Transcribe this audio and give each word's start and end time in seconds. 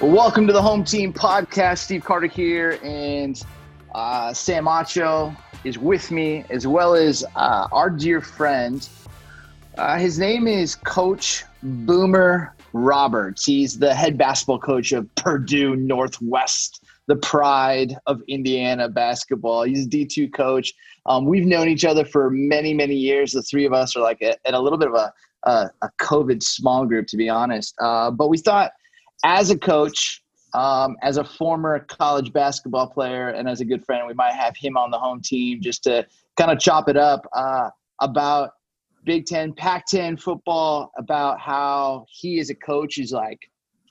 Welcome 0.00 0.46
to 0.46 0.52
the 0.52 0.62
Home 0.62 0.84
Team 0.84 1.12
Podcast. 1.12 1.78
Steve 1.78 2.04
Carter 2.04 2.28
here, 2.28 2.78
and 2.84 3.42
uh, 3.96 4.32
Sam 4.32 4.66
Acho 4.66 5.36
is 5.64 5.76
with 5.76 6.12
me, 6.12 6.44
as 6.50 6.68
well 6.68 6.94
as 6.94 7.24
uh, 7.34 7.66
our 7.72 7.90
dear 7.90 8.20
friend. 8.20 8.88
Uh, 9.76 9.98
his 9.98 10.16
name 10.16 10.46
is 10.46 10.76
Coach 10.76 11.44
Boomer 11.64 12.54
Roberts. 12.72 13.44
He's 13.44 13.76
the 13.76 13.92
head 13.92 14.16
basketball 14.16 14.60
coach 14.60 14.92
of 14.92 15.12
Purdue 15.16 15.74
Northwest, 15.74 16.84
the 17.08 17.16
pride 17.16 17.96
of 18.06 18.22
Indiana 18.28 18.88
basketball. 18.88 19.64
He's 19.64 19.86
a 19.86 19.88
D2 19.88 20.32
coach. 20.32 20.74
Um, 21.06 21.26
we've 21.26 21.44
known 21.44 21.68
each 21.68 21.84
other 21.84 22.04
for 22.04 22.30
many, 22.30 22.72
many 22.72 22.94
years. 22.94 23.32
The 23.32 23.42
three 23.42 23.64
of 23.64 23.72
us 23.72 23.96
are 23.96 24.00
like 24.00 24.22
at 24.22 24.38
a 24.46 24.60
little 24.60 24.78
bit 24.78 24.90
of 24.90 24.94
a, 24.94 25.12
a, 25.42 25.70
a 25.82 25.90
COVID 26.00 26.40
small 26.40 26.86
group, 26.86 27.08
to 27.08 27.16
be 27.16 27.28
honest. 27.28 27.74
Uh, 27.80 28.12
but 28.12 28.28
we 28.28 28.38
thought 28.38 28.70
as 29.24 29.50
a 29.50 29.58
coach, 29.58 30.22
um, 30.54 30.96
as 31.02 31.16
a 31.16 31.24
former 31.24 31.80
college 31.80 32.32
basketball 32.32 32.88
player, 32.88 33.28
and 33.28 33.48
as 33.48 33.60
a 33.60 33.64
good 33.64 33.84
friend, 33.84 34.06
we 34.06 34.14
might 34.14 34.34
have 34.34 34.56
him 34.56 34.76
on 34.76 34.90
the 34.90 34.98
home 34.98 35.20
team 35.20 35.60
just 35.60 35.82
to 35.84 36.06
kind 36.36 36.50
of 36.50 36.58
chop 36.58 36.88
it 36.88 36.96
up 36.96 37.26
uh, 37.34 37.70
about 38.00 38.50
Big 39.04 39.26
Ten, 39.26 39.52
Pac 39.52 39.86
10 39.86 40.16
football, 40.16 40.92
about 40.98 41.40
how 41.40 42.06
he 42.08 42.38
as 42.38 42.50
a 42.50 42.54
coach 42.54 42.98
is 42.98 43.12
like 43.12 43.38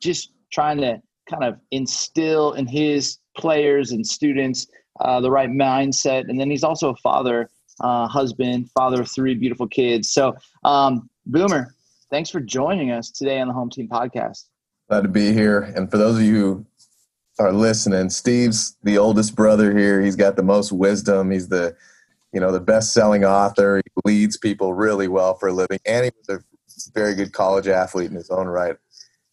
just 0.01 0.31
trying 0.51 0.77
to 0.77 1.01
kind 1.29 1.43
of 1.43 1.59
instill 1.71 2.53
in 2.53 2.67
his 2.67 3.17
players 3.37 3.91
and 3.91 4.05
students 4.05 4.67
uh, 5.01 5.19
the 5.19 5.29
right 5.29 5.49
mindset. 5.49 6.29
And 6.29 6.39
then 6.39 6.49
he's 6.49 6.63
also 6.63 6.89
a 6.89 6.95
father, 6.97 7.49
uh, 7.81 8.07
husband, 8.07 8.71
father 8.71 9.01
of 9.01 9.11
three 9.11 9.35
beautiful 9.35 9.67
kids. 9.67 10.09
So, 10.09 10.35
um, 10.63 11.09
Boomer, 11.25 11.73
thanks 12.09 12.29
for 12.29 12.39
joining 12.39 12.91
us 12.91 13.11
today 13.11 13.39
on 13.39 13.47
the 13.47 13.53
Home 13.53 13.69
Team 13.69 13.87
Podcast. 13.87 14.45
Glad 14.89 15.01
to 15.01 15.09
be 15.09 15.33
here. 15.33 15.61
And 15.75 15.91
for 15.91 15.97
those 15.97 16.15
of 16.15 16.23
you 16.23 16.33
who 16.41 16.65
are 17.39 17.51
listening, 17.51 18.09
Steve's 18.09 18.77
the 18.83 18.97
oldest 18.97 19.35
brother 19.35 19.77
here. 19.77 20.01
He's 20.01 20.15
got 20.15 20.37
the 20.37 20.43
most 20.43 20.71
wisdom. 20.71 21.29
He's 21.29 21.49
the, 21.49 21.75
you 22.31 22.39
know, 22.39 22.53
the 22.53 22.61
best-selling 22.61 23.25
author. 23.25 23.81
He 23.83 24.01
leads 24.05 24.37
people 24.37 24.73
really 24.73 25.09
well 25.09 25.35
for 25.35 25.49
a 25.49 25.53
living, 25.53 25.79
and 25.85 26.05
he 26.05 26.11
was 26.17 26.39
a 26.39 26.41
very 26.93 27.15
good 27.15 27.33
college 27.33 27.67
athlete 27.67 28.09
in 28.09 28.15
his 28.15 28.29
own 28.29 28.47
right 28.47 28.77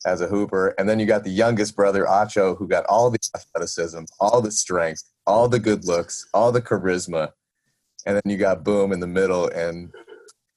as 0.05 0.20
a 0.20 0.27
hooper. 0.27 0.75
And 0.77 0.88
then 0.88 0.98
you 0.98 1.06
got 1.06 1.22
the 1.22 1.30
youngest 1.30 1.77
brother, 1.77 2.05
Acho, 2.05 2.58
who 2.58 2.66
got 2.66 2.84
all 2.86 3.10
the 3.10 3.19
athleticism, 3.36 4.05
all 4.19 4.42
the 4.42 4.50
strength, 4.50 5.05
all 5.25 5.48
the 5.48 5.60
good 5.60 5.84
looks, 5.84 6.27
all 6.34 6.50
the 6.50 6.62
charisma. 6.62 7.30
And 8.06 8.16
then 8.16 8.22
you 8.27 8.36
got 8.36 8.64
Boom 8.64 8.92
in 8.92 8.98
the 8.98 9.06
middle, 9.06 9.47
and 9.48 9.92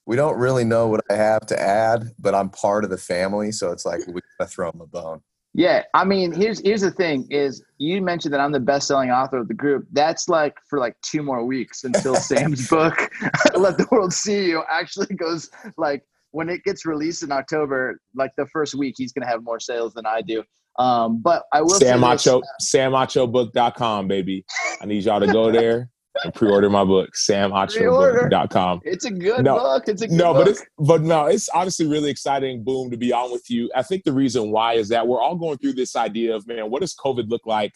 we 0.07 0.15
don't 0.15 0.39
really 0.39 0.63
know 0.63 0.87
what 0.87 1.01
I 1.11 1.15
have 1.15 1.45
to 1.47 1.61
add, 1.61 2.11
but 2.17 2.33
I'm 2.33 2.49
part 2.49 2.85
of 2.85 2.89
the 2.89 2.97
family, 2.97 3.51
so 3.51 3.71
it's 3.71 3.85
like 3.85 3.99
we 4.07 4.21
gotta 4.39 4.49
throw 4.49 4.71
him 4.71 4.79
a 4.81 4.87
bone. 4.87 5.21
Yeah, 5.53 5.83
I 5.93 6.05
mean, 6.05 6.31
here's 6.31 6.61
here's 6.61 6.81
the 6.81 6.91
thing: 6.91 7.27
is 7.29 7.63
you 7.77 8.01
mentioned 8.01 8.33
that 8.33 8.39
I'm 8.39 8.53
the 8.53 8.59
best-selling 8.59 9.11
author 9.11 9.37
of 9.37 9.49
the 9.49 9.53
group. 9.53 9.85
That's 9.91 10.29
like 10.29 10.55
for 10.69 10.79
like 10.79 10.95
two 11.01 11.21
more 11.21 11.43
weeks 11.43 11.83
until 11.83 12.15
Sam's 12.29 12.69
book 12.69 12.95
"Let 13.55 13.77
the 13.77 13.85
World 13.91 14.13
See 14.13 14.45
You" 14.45 14.63
actually 14.69 15.13
goes 15.15 15.49
like 15.77 16.03
when 16.31 16.47
it 16.49 16.63
gets 16.63 16.85
released 16.85 17.23
in 17.23 17.31
October. 17.33 17.99
Like 18.15 18.31
the 18.37 18.47
first 18.47 18.75
week, 18.75 18.95
he's 18.97 19.11
gonna 19.11 19.27
have 19.27 19.43
more 19.43 19.59
sales 19.59 19.93
than 19.93 20.05
I 20.05 20.21
do. 20.21 20.41
Um, 20.79 21.21
but 21.21 21.43
I 21.51 21.61
will 21.61 21.71
Sam 21.71 21.99
Acho, 22.01 22.41
SamAchoBook.com, 22.63 24.07
baby. 24.07 24.45
I 24.79 24.85
need 24.85 25.03
y'all 25.03 25.19
to 25.19 25.27
go 25.27 25.51
there 25.51 25.89
and 26.23 26.33
pre-order 26.33 26.69
my 26.69 26.83
book, 26.83 27.11
SamAchoBook.com. 27.13 28.81
It's 28.83 29.05
a 29.05 29.11
good 29.11 29.43
no, 29.43 29.57
book. 29.57 29.83
It's 29.87 30.01
a 30.01 30.07
no, 30.07 30.33
book. 30.33 30.45
but 30.45 30.51
it's 30.51 30.65
but 30.77 31.01
no, 31.01 31.25
it's 31.25 31.49
honestly 31.49 31.87
really 31.87 32.09
exciting. 32.09 32.63
Boom, 32.63 32.89
to 32.91 32.97
be 32.97 33.13
on 33.13 33.31
with 33.31 33.49
you. 33.49 33.69
I 33.75 33.83
think 33.83 34.03
the 34.03 34.13
reason 34.13 34.51
why 34.51 34.73
is 34.73 34.89
that 34.89 35.07
we're 35.07 35.21
all 35.21 35.35
going 35.35 35.57
through 35.57 35.73
this 35.73 35.95
idea 35.95 36.35
of 36.35 36.47
man, 36.47 36.69
what 36.69 36.81
does 36.81 36.95
COVID 36.95 37.29
look 37.29 37.45
like, 37.45 37.73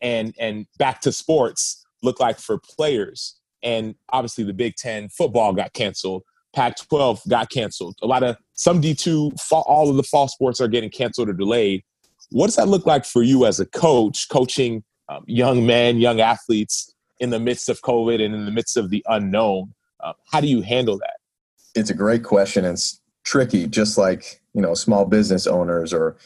and 0.00 0.34
and 0.38 0.66
back 0.78 1.00
to 1.02 1.12
sports 1.12 1.84
look 2.02 2.20
like 2.20 2.38
for 2.38 2.58
players. 2.58 3.38
And 3.62 3.94
obviously, 4.10 4.44
the 4.44 4.52
Big 4.52 4.74
Ten 4.76 5.08
football 5.08 5.52
got 5.52 5.72
canceled. 5.72 6.22
Pac-12 6.54 7.26
got 7.28 7.48
canceled. 7.50 7.96
A 8.02 8.06
lot 8.06 8.22
of 8.22 8.36
some 8.52 8.82
D2, 8.82 9.32
all 9.52 9.88
of 9.88 9.96
the 9.96 10.02
fall 10.02 10.28
sports 10.28 10.60
are 10.60 10.68
getting 10.68 10.90
canceled 10.90 11.30
or 11.30 11.32
delayed. 11.32 11.82
What 12.30 12.46
does 12.46 12.56
that 12.56 12.68
look 12.68 12.84
like 12.84 13.06
for 13.06 13.22
you 13.22 13.46
as 13.46 13.58
a 13.58 13.64
coach, 13.64 14.28
coaching 14.28 14.84
um, 15.08 15.24
young 15.26 15.64
men, 15.64 15.98
young 15.98 16.20
athletes 16.20 16.92
in 17.18 17.30
the 17.30 17.40
midst 17.40 17.68
of 17.68 17.80
COVID 17.82 18.24
and 18.24 18.34
in 18.34 18.44
the 18.44 18.50
midst 18.50 18.76
of 18.76 18.90
the 18.90 19.04
unknown? 19.08 19.74
Uh, 20.00 20.12
how 20.30 20.40
do 20.40 20.46
you 20.46 20.62
handle 20.62 20.98
that? 20.98 21.16
It's 21.74 21.90
a 21.90 21.94
great 21.94 22.24
question. 22.24 22.64
It's 22.64 23.00
tricky, 23.24 23.66
just 23.66 23.96
like 23.96 24.40
you 24.54 24.60
know, 24.60 24.74
small 24.74 25.06
business 25.06 25.46
owners 25.46 25.92
or 25.92 26.16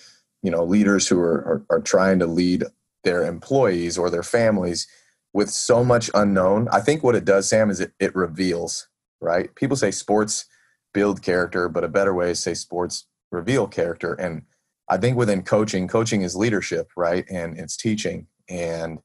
you 0.42 0.50
know, 0.50 0.64
leaders 0.64 1.08
who 1.08 1.18
are, 1.18 1.64
are, 1.70 1.76
are 1.76 1.80
trying 1.80 2.18
to 2.20 2.26
lead 2.26 2.64
their 3.04 3.24
employees 3.24 3.98
or 3.98 4.10
their 4.10 4.22
families 4.22 4.86
with 5.32 5.50
so 5.50 5.84
much 5.84 6.10
unknown. 6.14 6.68
I 6.72 6.80
think 6.80 7.02
what 7.02 7.14
it 7.14 7.24
does, 7.24 7.48
Sam, 7.48 7.70
is 7.70 7.80
it, 7.80 7.92
it 7.98 8.14
reveals. 8.14 8.88
Right? 9.20 9.54
People 9.54 9.76
say 9.76 9.90
sports 9.90 10.44
build 10.92 11.22
character, 11.22 11.68
but 11.68 11.84
a 11.84 11.88
better 11.88 12.14
way 12.14 12.30
is 12.30 12.38
say 12.38 12.54
sports 12.54 13.06
reveal 13.32 13.66
character. 13.66 14.14
And 14.14 14.42
I 14.88 14.98
think 14.98 15.16
within 15.16 15.42
coaching, 15.42 15.88
coaching 15.88 16.22
is 16.22 16.36
leadership, 16.36 16.90
right? 16.96 17.24
And 17.30 17.58
it's 17.58 17.76
teaching. 17.76 18.26
And 18.48 19.00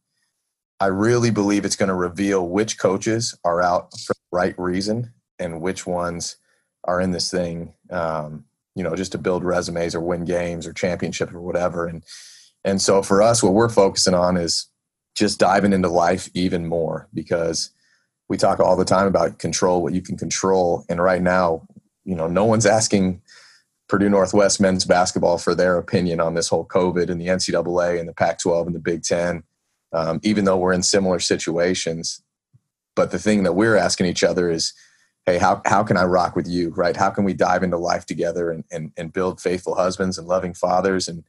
I 0.81 0.87
really 0.87 1.29
believe 1.29 1.63
it's 1.63 1.75
going 1.75 1.89
to 1.89 1.95
reveal 1.95 2.47
which 2.47 2.79
coaches 2.79 3.37
are 3.45 3.61
out 3.61 3.91
for 3.99 4.15
the 4.15 4.35
right 4.35 4.57
reason 4.57 5.13
and 5.37 5.61
which 5.61 5.85
ones 5.85 6.37
are 6.85 6.99
in 6.99 7.11
this 7.11 7.29
thing, 7.29 7.75
um, 7.91 8.45
you 8.73 8.83
know, 8.83 8.95
just 8.95 9.11
to 9.11 9.19
build 9.19 9.43
resumes 9.43 9.93
or 9.93 10.01
win 10.01 10.25
games 10.25 10.65
or 10.65 10.73
championships 10.73 11.33
or 11.33 11.39
whatever. 11.39 11.85
And 11.85 12.03
and 12.65 12.81
so 12.81 13.03
for 13.03 13.21
us, 13.21 13.43
what 13.43 13.53
we're 13.53 13.69
focusing 13.69 14.15
on 14.15 14.37
is 14.37 14.69
just 15.15 15.39
diving 15.39 15.71
into 15.71 15.87
life 15.87 16.29
even 16.33 16.65
more 16.65 17.07
because 17.13 17.69
we 18.27 18.37
talk 18.37 18.59
all 18.59 18.75
the 18.75 18.83
time 18.83 19.05
about 19.05 19.37
control 19.37 19.83
what 19.83 19.93
you 19.93 20.01
can 20.01 20.17
control. 20.17 20.83
And 20.89 20.99
right 20.99 21.21
now, 21.21 21.67
you 22.05 22.15
know, 22.15 22.27
no 22.27 22.45
one's 22.45 22.65
asking 22.65 23.21
Purdue 23.87 24.09
Northwest 24.09 24.59
men's 24.59 24.85
basketball 24.85 25.37
for 25.37 25.53
their 25.53 25.77
opinion 25.77 26.19
on 26.19 26.33
this 26.33 26.47
whole 26.47 26.65
COVID 26.65 27.11
and 27.11 27.21
the 27.21 27.27
NCAA 27.27 27.99
and 27.99 28.09
the 28.09 28.13
Pac 28.13 28.39
12 28.39 28.65
and 28.65 28.75
the 28.75 28.79
Big 28.79 29.03
Ten, 29.03 29.43
um, 29.93 30.19
even 30.23 30.45
though 30.45 30.57
we're 30.57 30.73
in 30.73 30.83
similar 30.83 31.19
situations. 31.19 32.23
But 32.95 33.11
the 33.11 33.19
thing 33.19 33.43
that 33.43 33.53
we're 33.53 33.77
asking 33.77 34.07
each 34.07 34.23
other 34.23 34.49
is, 34.49 34.73
hey, 35.25 35.37
how, 35.37 35.61
how 35.65 35.83
can 35.83 35.97
I 35.97 36.03
rock 36.03 36.35
with 36.35 36.47
you, 36.47 36.69
right? 36.69 36.95
How 36.95 37.09
can 37.09 37.23
we 37.23 37.33
dive 37.33 37.63
into 37.63 37.77
life 37.77 38.05
together 38.05 38.51
and, 38.51 38.63
and, 38.71 38.91
and 38.97 39.13
build 39.13 39.39
faithful 39.39 39.75
husbands 39.75 40.17
and 40.17 40.27
loving 40.27 40.53
fathers 40.53 41.07
and, 41.07 41.23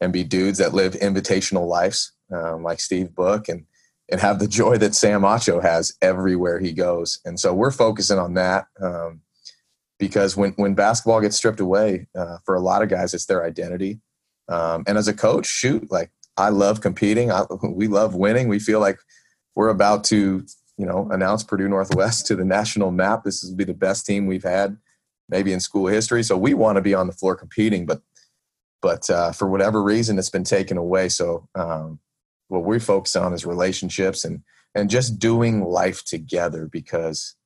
and 0.00 0.12
be 0.12 0.24
dudes 0.24 0.58
that 0.58 0.74
live 0.74 0.94
invitational 0.94 1.68
lives 1.68 2.12
um, 2.32 2.62
like 2.62 2.80
Steve 2.80 3.14
Book 3.14 3.48
and, 3.48 3.64
and 4.10 4.20
have 4.20 4.38
the 4.38 4.48
joy 4.48 4.76
that 4.78 4.94
Sam 4.94 5.22
Acho 5.22 5.62
has 5.62 5.96
everywhere 6.02 6.58
he 6.58 6.72
goes. 6.72 7.20
And 7.24 7.38
so 7.38 7.54
we're 7.54 7.70
focusing 7.70 8.18
on 8.18 8.34
that. 8.34 8.66
Um, 8.80 9.20
because 9.98 10.36
when 10.36 10.52
when 10.52 10.74
basketball 10.74 11.20
gets 11.20 11.36
stripped 11.36 11.60
away 11.60 12.06
uh, 12.14 12.38
for 12.44 12.54
a 12.54 12.60
lot 12.60 12.82
of 12.82 12.88
guys 12.88 13.14
it's 13.14 13.26
their 13.26 13.44
identity 13.44 14.00
um, 14.48 14.84
and 14.86 14.98
as 14.98 15.08
a 15.08 15.14
coach 15.14 15.46
shoot 15.46 15.90
like 15.90 16.10
i 16.36 16.48
love 16.48 16.80
competing. 16.80 17.30
I, 17.30 17.44
we 17.62 17.88
love 17.88 18.14
winning. 18.14 18.48
We 18.48 18.58
feel 18.58 18.80
like 18.80 18.98
we're 19.54 19.68
about 19.68 20.04
to 20.04 20.44
you 20.76 20.86
know 20.86 21.08
announce 21.10 21.42
purdue 21.42 21.68
northwest 21.68 22.26
to 22.26 22.36
the 22.36 22.44
national 22.44 22.90
map. 22.90 23.24
This 23.24 23.42
will 23.42 23.56
be 23.56 23.64
the 23.64 23.74
best 23.74 24.06
team 24.06 24.26
we've 24.26 24.44
had 24.44 24.76
maybe 25.28 25.52
in 25.52 25.60
school 25.60 25.86
history. 25.86 26.22
So 26.22 26.36
we 26.36 26.54
want 26.54 26.76
to 26.76 26.82
be 26.82 26.94
on 26.94 27.06
the 27.06 27.12
floor 27.12 27.36
competing 27.36 27.86
but 27.86 28.02
but 28.82 29.08
uh, 29.08 29.32
for 29.32 29.48
whatever 29.48 29.82
reason 29.82 30.18
it's 30.18 30.30
been 30.30 30.44
taken 30.44 30.76
away. 30.76 31.08
So 31.08 31.48
um, 31.54 32.00
what 32.48 32.64
we 32.64 32.78
focus 32.78 33.16
on 33.16 33.32
is 33.32 33.46
relationships 33.46 34.24
and 34.24 34.42
and 34.74 34.90
just 34.90 35.18
doing 35.18 35.64
life 35.64 36.04
together 36.04 36.68
because 36.70 37.36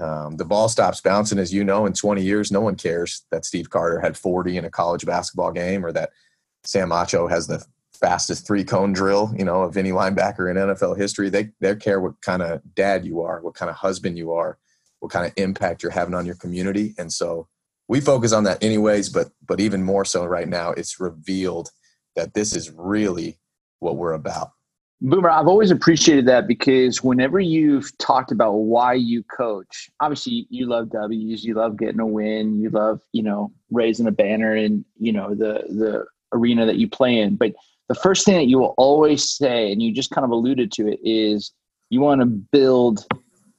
um, 0.00 0.36
the 0.36 0.44
ball 0.44 0.68
stops 0.68 1.00
bouncing, 1.00 1.38
as 1.38 1.52
you 1.52 1.64
know, 1.64 1.86
in 1.86 1.92
20 1.92 2.22
years, 2.22 2.50
no 2.50 2.60
one 2.60 2.76
cares 2.76 3.24
that 3.30 3.44
Steve 3.44 3.70
Carter 3.70 4.00
had 4.00 4.16
40 4.16 4.56
in 4.56 4.64
a 4.64 4.70
college 4.70 5.04
basketball 5.04 5.52
game 5.52 5.84
or 5.84 5.92
that 5.92 6.10
Sam 6.64 6.90
Acho 6.90 7.28
has 7.28 7.46
the 7.46 7.64
fastest 7.98 8.46
three 8.46 8.64
cone 8.64 8.92
drill, 8.92 9.32
you 9.36 9.44
know, 9.44 9.62
of 9.62 9.76
any 9.76 9.90
linebacker 9.90 10.50
in 10.50 10.56
NFL 10.56 10.96
history. 10.96 11.30
They, 11.30 11.50
they 11.60 11.74
care 11.76 12.00
what 12.00 12.20
kind 12.20 12.42
of 12.42 12.60
dad 12.74 13.04
you 13.04 13.22
are, 13.22 13.40
what 13.40 13.54
kind 13.54 13.70
of 13.70 13.76
husband 13.76 14.18
you 14.18 14.32
are, 14.32 14.58
what 15.00 15.12
kind 15.12 15.26
of 15.26 15.32
impact 15.36 15.82
you're 15.82 15.92
having 15.92 16.14
on 16.14 16.26
your 16.26 16.34
community. 16.34 16.94
And 16.98 17.12
so 17.12 17.48
we 17.88 18.00
focus 18.00 18.32
on 18.32 18.44
that 18.44 18.62
anyways, 18.62 19.08
but, 19.08 19.28
but 19.46 19.60
even 19.60 19.82
more 19.82 20.04
so 20.04 20.24
right 20.24 20.48
now, 20.48 20.70
it's 20.70 21.00
revealed 21.00 21.70
that 22.16 22.34
this 22.34 22.54
is 22.54 22.70
really 22.70 23.38
what 23.80 23.96
we're 23.96 24.12
about. 24.12 24.50
Boomer, 25.00 25.28
I've 25.28 25.48
always 25.48 25.70
appreciated 25.70 26.26
that 26.28 26.46
because 26.46 27.02
whenever 27.02 27.38
you've 27.38 27.96
talked 27.98 28.32
about 28.32 28.52
why 28.52 28.94
you 28.94 29.22
coach, 29.24 29.90
obviously 30.00 30.46
you 30.48 30.66
love 30.66 30.90
W's, 30.90 31.44
you 31.44 31.54
love 31.54 31.76
getting 31.76 32.00
a 32.00 32.06
win, 32.06 32.60
you 32.60 32.70
love, 32.70 33.02
you 33.12 33.22
know, 33.22 33.52
raising 33.70 34.06
a 34.06 34.12
banner 34.12 34.56
in, 34.56 34.84
you 34.98 35.12
know, 35.12 35.34
the 35.34 35.64
the 35.68 36.06
arena 36.32 36.64
that 36.64 36.76
you 36.76 36.88
play 36.88 37.18
in. 37.18 37.36
But 37.36 37.52
the 37.88 37.94
first 37.94 38.24
thing 38.24 38.36
that 38.36 38.46
you 38.46 38.58
will 38.58 38.74
always 38.78 39.28
say, 39.30 39.70
and 39.70 39.82
you 39.82 39.92
just 39.92 40.10
kind 40.10 40.24
of 40.24 40.30
alluded 40.30 40.72
to 40.72 40.88
it, 40.88 40.98
is 41.02 41.52
you 41.90 42.00
want 42.00 42.20
to 42.20 42.26
build 42.26 43.06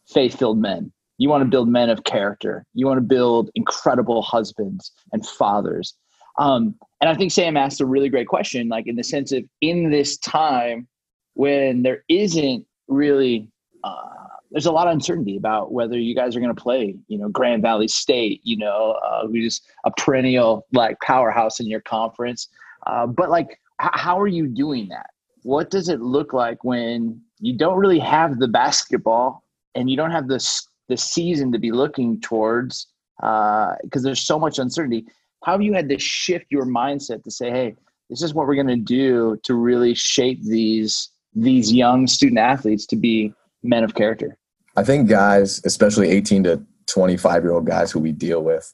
faith-filled 0.08 0.58
men. 0.58 0.92
You 1.18 1.30
want 1.30 1.44
to 1.44 1.50
build 1.50 1.70
men 1.70 1.90
of 1.90 2.04
character. 2.04 2.66
You 2.74 2.86
want 2.86 2.98
to 2.98 3.02
build 3.02 3.50
incredible 3.56 4.22
husbands 4.22 4.92
and 5.14 5.26
fathers. 5.26 5.94
Um, 6.38 6.76
and 7.00 7.10
I 7.10 7.16
think 7.16 7.32
Sam 7.32 7.56
asked 7.56 7.80
a 7.80 7.86
really 7.86 8.10
great 8.10 8.28
question, 8.28 8.68
like 8.68 8.88
in 8.88 8.96
the 8.96 9.04
sense 9.04 9.32
of 9.32 9.44
in 9.62 9.90
this 9.90 10.18
time 10.18 10.88
when 11.36 11.84
there 11.84 12.04
isn't 12.10 12.66
really 12.88 13.50
uh, 13.84 14.10
there's 14.52 14.66
a 14.66 14.72
lot 14.72 14.88
of 14.88 14.94
uncertainty 14.94 15.38
about 15.38 15.72
whether 15.72 15.98
you 15.98 16.16
guys 16.16 16.36
are 16.36 16.40
going 16.40 16.54
to 16.54 16.62
play, 16.62 16.96
you 17.08 17.18
know, 17.18 17.30
Grand 17.30 17.62
Valley 17.62 17.88
State, 17.88 18.42
you 18.44 18.58
know, 18.58 19.00
uh, 19.06 19.28
who's 19.28 19.62
a 19.86 19.92
perennial 19.92 20.66
like 20.74 20.98
powerhouse 21.02 21.60
in 21.60 21.68
your 21.68 21.82
conference. 21.82 22.48
Uh, 22.88 23.06
but 23.06 23.30
like, 23.30 23.60
how 23.80 24.20
are 24.20 24.28
you 24.28 24.48
doing 24.48 24.88
that? 24.90 25.10
What 25.44 25.70
does 25.70 25.90
it 25.90 26.02
look 26.02 26.34
like 26.34 26.64
when 26.64 27.22
you 27.40 27.58
don't 27.58 27.78
really 27.78 28.00
have 28.00 28.40
the 28.40 28.48
basketball 28.48 29.44
and 29.76 29.90
you 29.90 29.98
don't 29.98 30.12
have 30.12 30.28
this 30.28 30.68
the 30.88 30.98
season 30.98 31.52
to 31.52 31.60
be 31.60 31.72
looking 31.72 32.22
towards 32.22 32.88
because 33.18 33.80
uh, 33.82 34.00
there's 34.02 34.22
so 34.22 34.40
much 34.40 34.60
uncertainty? 34.60 35.06
How 35.44 35.54
have 35.54 35.62
you 35.62 35.74
had 35.74 35.90
to 35.90 36.00
shift 36.00 36.46
your 36.50 36.66
mindset 36.66 37.24
to 37.24 37.32
say, 37.32 37.52
hey, 37.52 37.76
this 38.10 38.22
is 38.22 38.34
what 38.34 38.48
we're 38.48 38.56
going 38.56 38.68
to 38.68 38.76
do 38.76 39.40
to 39.44 39.54
really 39.56 39.94
shape 39.94 40.44
these 40.44 41.10
these 41.34 41.72
young 41.72 42.08
student 42.08 42.40
athletes 42.40 42.86
to 42.88 42.96
be 42.96 43.34
men 43.62 43.84
of 43.84 43.94
character? 43.94 44.38
I 44.78 44.84
think 44.84 45.10
guys, 45.10 45.62
especially 45.66 46.10
18 46.10 46.44
to 46.46 46.62
25 46.88 47.44
year 47.44 47.54
old 47.54 47.66
guys 47.66 47.92
who 47.92 48.00
we 48.00 48.12
deal 48.12 48.42
with, 48.42 48.74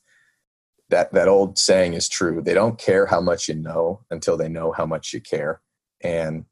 that, 0.92 1.12
that 1.14 1.28
old 1.28 1.58
saying 1.58 1.94
is 1.94 2.08
true. 2.08 2.42
They 2.42 2.54
don't 2.54 2.78
care 2.78 3.08
how 3.08 3.20
much 3.20 3.48
you 3.48 3.56
know 3.56 4.02
until 4.12 4.38
they 4.38 4.48
know 4.48 4.72
how 4.72 4.86
much 4.86 5.14
you 5.14 5.20
care. 5.20 5.62
And 6.02 6.46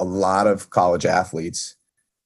a 0.00 0.04
lot 0.04 0.46
of 0.46 0.70
college 0.70 1.06
athletes 1.06 1.76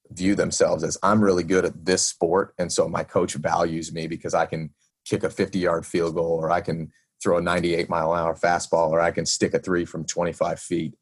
view 0.09 0.35
themselves 0.35 0.83
as 0.83 0.97
I'm 1.03 1.23
really 1.23 1.43
good 1.43 1.65
at 1.65 1.85
this 1.85 2.05
sport. 2.05 2.53
And 2.57 2.71
so 2.71 2.87
my 2.87 3.03
coach 3.03 3.33
values 3.33 3.93
me 3.93 4.07
because 4.07 4.33
I 4.33 4.45
can 4.45 4.71
kick 5.05 5.23
a 5.23 5.29
50 5.29 5.59
yard 5.59 5.85
field 5.85 6.15
goal 6.15 6.39
or 6.39 6.49
I 6.51 6.61
can 6.61 6.91
throw 7.21 7.37
a 7.37 7.41
98 7.41 7.89
mile 7.89 8.13
an 8.13 8.19
hour 8.19 8.35
fastball 8.35 8.89
or 8.89 9.01
I 9.01 9.11
can 9.11 9.25
stick 9.25 9.53
a 9.53 9.59
three 9.59 9.85
from 9.85 10.05
25 10.05 10.59
feet. 10.59 10.93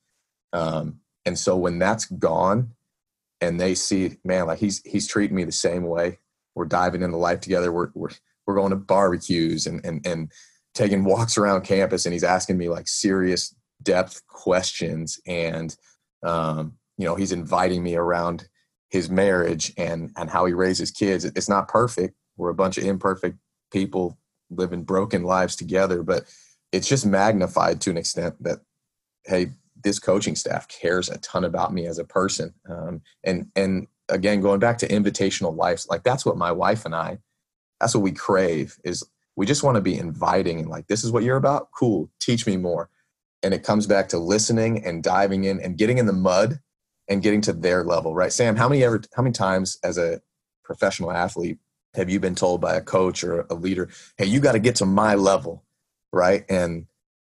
Um, 0.53 0.99
and 1.25 1.37
so 1.37 1.55
when 1.55 1.79
that's 1.79 2.05
gone, 2.05 2.71
and 3.41 3.59
they 3.59 3.75
see, 3.75 4.17
man, 4.23 4.47
like 4.47 4.59
he's 4.59 4.81
he's 4.85 5.07
treating 5.07 5.35
me 5.35 5.43
the 5.43 5.51
same 5.51 5.83
way. 5.83 6.19
We're 6.55 6.65
diving 6.65 7.01
into 7.01 7.17
life 7.17 7.41
together. 7.41 7.71
We're 7.71 7.89
we're 7.93 8.09
we're 8.45 8.55
going 8.55 8.71
to 8.71 8.75
barbecues 8.75 9.65
and 9.67 9.83
and 9.85 10.05
and 10.05 10.31
taking 10.73 11.03
walks 11.03 11.37
around 11.37 11.63
campus, 11.63 12.05
and 12.05 12.13
he's 12.13 12.23
asking 12.23 12.57
me 12.57 12.69
like 12.69 12.87
serious 12.87 13.55
depth 13.81 14.25
questions, 14.27 15.19
and 15.25 15.75
um, 16.23 16.73
you 16.97 17.05
know, 17.05 17.15
he's 17.15 17.31
inviting 17.31 17.83
me 17.83 17.95
around 17.95 18.47
his 18.89 19.09
marriage 19.09 19.73
and 19.77 20.11
and 20.15 20.29
how 20.29 20.45
he 20.45 20.53
raises 20.53 20.91
kids. 20.91 21.25
It's 21.25 21.49
not 21.49 21.67
perfect. 21.67 22.15
We're 22.37 22.49
a 22.49 22.55
bunch 22.55 22.77
of 22.77 22.85
imperfect 22.85 23.37
people 23.71 24.17
living 24.49 24.83
broken 24.83 25.23
lives 25.23 25.55
together, 25.55 26.03
but 26.03 26.25
it's 26.71 26.87
just 26.87 27.05
magnified 27.05 27.81
to 27.81 27.89
an 27.89 27.97
extent 27.97 28.41
that 28.43 28.59
hey 29.25 29.51
this 29.83 29.99
coaching 29.99 30.35
staff 30.35 30.67
cares 30.67 31.09
a 31.09 31.17
ton 31.19 31.43
about 31.43 31.73
me 31.73 31.85
as 31.85 31.99
a 31.99 32.03
person. 32.03 32.53
Um, 32.69 33.01
and 33.23 33.47
and 33.55 33.87
again, 34.09 34.41
going 34.41 34.59
back 34.59 34.77
to 34.79 34.87
invitational 34.87 35.55
life, 35.55 35.85
like 35.89 36.03
that's 36.03 36.25
what 36.25 36.37
my 36.37 36.51
wife 36.51 36.85
and 36.85 36.95
I, 36.95 37.19
that's 37.79 37.93
what 37.93 38.03
we 38.03 38.11
crave 38.11 38.77
is 38.83 39.03
we 39.35 39.45
just 39.45 39.63
want 39.63 39.75
to 39.75 39.81
be 39.81 39.97
inviting 39.97 40.59
and 40.59 40.69
like 40.69 40.87
this 40.87 41.03
is 41.03 41.11
what 41.11 41.23
you're 41.23 41.37
about. 41.37 41.69
Cool, 41.71 42.09
teach 42.19 42.47
me 42.47 42.57
more. 42.57 42.89
And 43.43 43.53
it 43.53 43.63
comes 43.63 43.85
back 43.85 44.09
to 44.09 44.17
listening 44.17 44.83
and 44.83 45.03
diving 45.03 45.43
in 45.43 45.59
and 45.59 45.77
getting 45.77 45.97
in 45.97 46.05
the 46.05 46.13
mud 46.13 46.59
and 47.07 47.21
getting 47.21 47.41
to 47.41 47.53
their 47.53 47.83
level, 47.83 48.15
right? 48.15 48.33
Sam, 48.33 48.55
how 48.55 48.67
many 48.69 48.83
ever 48.83 49.01
how 49.15 49.23
many 49.23 49.33
times 49.33 49.77
as 49.83 49.97
a 49.97 50.21
professional 50.63 51.11
athlete 51.11 51.59
have 51.93 52.09
you 52.09 52.19
been 52.19 52.35
told 52.35 52.61
by 52.61 52.75
a 52.75 52.81
coach 52.81 53.23
or 53.23 53.45
a 53.49 53.53
leader, 53.53 53.89
hey, 54.17 54.25
you 54.25 54.39
got 54.39 54.53
to 54.53 54.59
get 54.59 54.75
to 54.75 54.85
my 54.85 55.15
level, 55.15 55.63
right? 56.11 56.43
And 56.49 56.87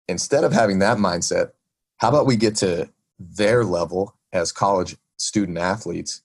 instead 0.08 0.44
of 0.44 0.54
having 0.54 0.80
that 0.80 0.98
mindset, 0.98 1.52
how 1.98 2.10
about 2.10 2.26
we 2.26 2.36
get 2.36 2.56
to 2.58 2.90
their 3.20 3.64
level 3.64 4.16
as 4.34 4.52
college 4.52 4.98
student 5.18 5.58
athletes 5.58 6.22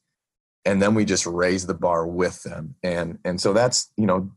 and 0.67 0.83
then 0.83 0.95
we 0.95 1.05
just 1.05 1.25
raise 1.25 1.65
the 1.65 1.75
bar 1.75 2.07
with 2.07 2.43
them. 2.43 2.75
And 2.83 3.19
and 3.25 3.41
so 3.41 3.55
that's 3.55 3.91
you 3.97 4.05
know 4.05 4.31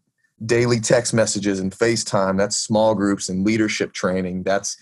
daily 0.46 0.80
text 0.80 1.14
messages 1.14 1.60
and 1.60 1.74
facetime 1.74 2.38
that's 2.38 2.56
small 2.56 2.96
groups 2.96 3.28
and 3.28 3.46
leadership 3.46 3.92
training. 3.92 4.44
That's 4.44 4.78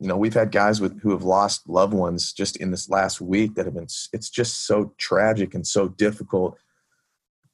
you 0.00 0.08
know 0.08 0.16
we've 0.16 0.34
had 0.34 0.50
guys 0.50 0.80
with 0.80 1.00
who 1.00 1.10
have 1.10 1.22
lost 1.22 1.68
loved 1.68 1.94
ones 1.94 2.32
just 2.32 2.56
in 2.56 2.70
this 2.70 2.88
last 2.88 3.20
week 3.20 3.54
that 3.54 3.66
have 3.66 3.74
been 3.74 3.86
it's 4.12 4.30
just 4.30 4.66
so 4.66 4.94
tragic 4.98 5.54
and 5.54 5.66
so 5.66 5.88
difficult. 5.88 6.58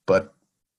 But 0.06 0.32